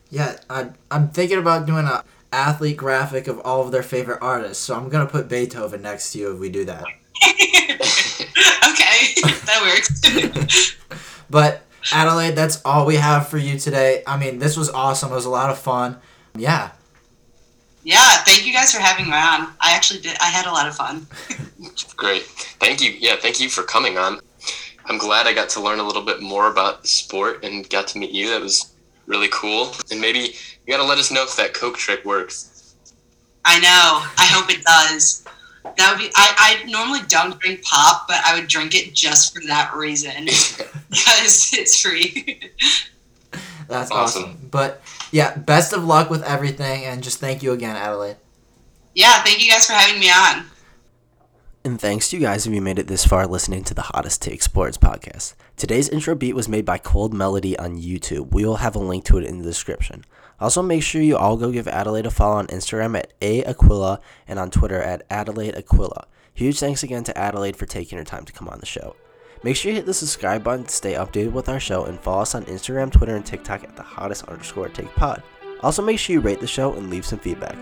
Yeah, 0.09 0.37
I, 0.49 0.69
I'm 0.89 1.09
thinking 1.09 1.39
about 1.39 1.65
doing 1.65 1.85
a 1.85 2.03
athlete 2.31 2.77
graphic 2.77 3.27
of 3.27 3.39
all 3.41 3.61
of 3.61 3.71
their 3.71 3.83
favorite 3.83 4.19
artists, 4.21 4.63
so 4.63 4.75
I'm 4.75 4.87
gonna 4.89 5.05
put 5.05 5.27
Beethoven 5.27 5.81
next 5.81 6.13
to 6.13 6.19
you 6.19 6.33
if 6.33 6.39
we 6.39 6.49
do 6.49 6.63
that. 6.65 6.85
okay, 7.23 9.13
that 9.45 9.61
works. 9.61 10.75
But 11.27 11.63
Adelaide, 11.91 12.35
that's 12.35 12.61
all 12.63 12.85
we 12.85 12.95
have 12.97 13.27
for 13.27 13.39
you 13.39 13.57
today. 13.57 14.03
I 14.05 14.15
mean, 14.15 14.37
this 14.37 14.55
was 14.55 14.69
awesome. 14.69 15.11
It 15.11 15.15
was 15.15 15.25
a 15.25 15.29
lot 15.29 15.49
of 15.49 15.57
fun. 15.57 15.97
Yeah. 16.37 16.71
yeah, 17.83 18.23
thank 18.25 18.45
you 18.45 18.53
guys 18.53 18.71
for 18.71 18.79
having 18.79 19.05
me 19.05 19.13
on. 19.13 19.47
I 19.59 19.73
actually 19.75 20.01
did. 20.01 20.15
I 20.21 20.25
had 20.25 20.45
a 20.45 20.51
lot 20.51 20.67
of 20.67 20.75
fun. 20.75 21.07
Great. 21.97 22.23
Thank 22.59 22.79
you. 22.81 22.91
Yeah, 22.91 23.15
thank 23.15 23.39
you 23.39 23.49
for 23.49 23.63
coming 23.63 23.97
on. 23.97 24.19
I'm 24.85 24.99
glad 24.99 25.25
I 25.25 25.33
got 25.33 25.49
to 25.49 25.61
learn 25.61 25.79
a 25.79 25.83
little 25.83 26.03
bit 26.03 26.21
more 26.21 26.49
about 26.49 26.83
the 26.83 26.87
sport 26.87 27.43
and 27.43 27.67
got 27.69 27.87
to 27.89 27.97
meet 27.97 28.11
you. 28.11 28.29
That 28.29 28.41
was 28.41 28.71
really 29.07 29.29
cool. 29.31 29.71
And 29.91 29.99
maybe 29.99 30.19
you 30.19 30.71
got 30.71 30.77
to 30.77 30.83
let 30.83 30.99
us 30.99 31.11
know 31.11 31.23
if 31.23 31.35
that 31.37 31.53
Coke 31.53 31.77
trick 31.77 32.05
works. 32.05 32.75
I 33.45 33.59
know. 33.59 34.03
I 34.17 34.25
hope 34.31 34.49
it 34.49 34.63
does. 34.63 35.25
That 35.77 35.91
would 35.91 35.99
be. 35.99 36.11
I, 36.15 36.61
I 36.65 36.69
normally 36.69 36.99
don't 37.07 37.39
drink 37.39 37.63
pop, 37.63 38.07
but 38.07 38.17
I 38.25 38.35
would 38.39 38.47
drink 38.47 38.75
it 38.75 38.93
just 38.93 39.33
for 39.33 39.41
that 39.47 39.73
reason 39.75 40.25
because 40.25 41.51
it's 41.53 41.81
free. 41.81 42.39
That's 43.67 43.91
awesome. 43.91 44.23
Awesome. 44.23 44.47
But 44.51 44.81
yeah, 45.11 45.35
best 45.37 45.73
of 45.73 45.83
luck 45.83 46.09
with 46.09 46.23
everything, 46.23 46.85
and 46.85 47.03
just 47.03 47.19
thank 47.19 47.41
you 47.43 47.51
again, 47.51 47.75
Adelaide. 47.75 48.17
yeah, 48.93 49.23
thank 49.23 49.43
you 49.43 49.49
guys 49.51 49.65
for 49.65 49.73
having 49.73 49.99
me 49.99 50.09
on. 50.09 50.45
And 51.63 51.81
thanks 51.81 52.09
to 52.09 52.17
you 52.17 52.21
guys 52.21 52.45
if 52.45 52.53
you 52.53 52.61
made 52.61 52.77
it 52.77 52.85
this 52.85 53.05
far 53.05 53.25
listening 53.25 53.63
to 53.63 53.73
the 53.73 53.81
Hottest 53.81 54.21
Take 54.21 54.43
Sports 54.43 54.77
podcast. 54.77 55.33
Today's 55.57 55.89
intro 55.89 56.13
beat 56.13 56.35
was 56.35 56.47
made 56.47 56.63
by 56.63 56.77
Cold 56.77 57.11
Melody 57.11 57.57
on 57.57 57.81
YouTube. 57.81 58.31
We 58.31 58.45
will 58.45 58.57
have 58.57 58.75
a 58.75 58.79
link 58.79 59.03
to 59.05 59.17
it 59.17 59.23
in 59.23 59.39
the 59.39 59.43
description. 59.43 60.05
Also, 60.39 60.61
make 60.61 60.83
sure 60.83 61.01
you 61.01 61.15
all 61.17 61.37
go 61.37 61.51
give 61.51 61.67
Adelaide 61.67 62.05
a 62.05 62.11
follow 62.11 62.37
on 62.37 62.47
Instagram 62.47 62.97
at 62.97 63.13
A 63.21 63.43
Aquilla 63.43 63.99
and 64.27 64.37
on 64.37 64.51
Twitter 64.51 64.81
at 64.81 65.05
Adelaide 65.09 65.55
Aquilla. 65.55 66.05
Huge 66.33 66.59
thanks 66.59 66.83
again 66.83 67.03
to 67.05 67.17
Adelaide 67.17 67.55
for 67.55 67.65
taking 67.65 67.97
her 67.97 68.03
time 68.03 68.25
to 68.25 68.33
come 68.33 68.49
on 68.49 68.59
the 68.59 68.65
show. 68.65 68.95
Make 69.43 69.55
sure 69.55 69.71
you 69.71 69.77
hit 69.77 69.85
the 69.85 69.93
subscribe 69.93 70.43
button 70.43 70.65
to 70.65 70.71
stay 70.71 70.93
updated 70.93 71.31
with 71.31 71.47
our 71.47 71.59
show 71.59 71.85
and 71.85 71.99
follow 71.99 72.23
us 72.23 72.35
on 72.35 72.45
Instagram, 72.45 72.91
Twitter, 72.91 73.15
and 73.15 73.25
TikTok 73.25 73.63
at 73.63 73.75
the 73.75 73.83
hottest 73.83 74.25
underscore 74.25 74.69
take 74.69 74.93
pod. 74.95 75.23
Also, 75.61 75.81
make 75.81 75.99
sure 75.99 76.15
you 76.15 76.19
rate 76.19 76.39
the 76.41 76.47
show 76.47 76.73
and 76.73 76.89
leave 76.89 77.05
some 77.05 77.19
feedback. 77.19 77.55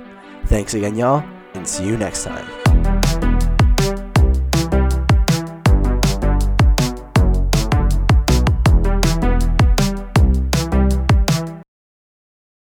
Thanks 0.46 0.74
again, 0.74 0.96
y'all, 0.96 1.24
and 1.54 1.68
see 1.68 1.86
you 1.86 1.98
next 1.98 2.24
time. 2.24 3.03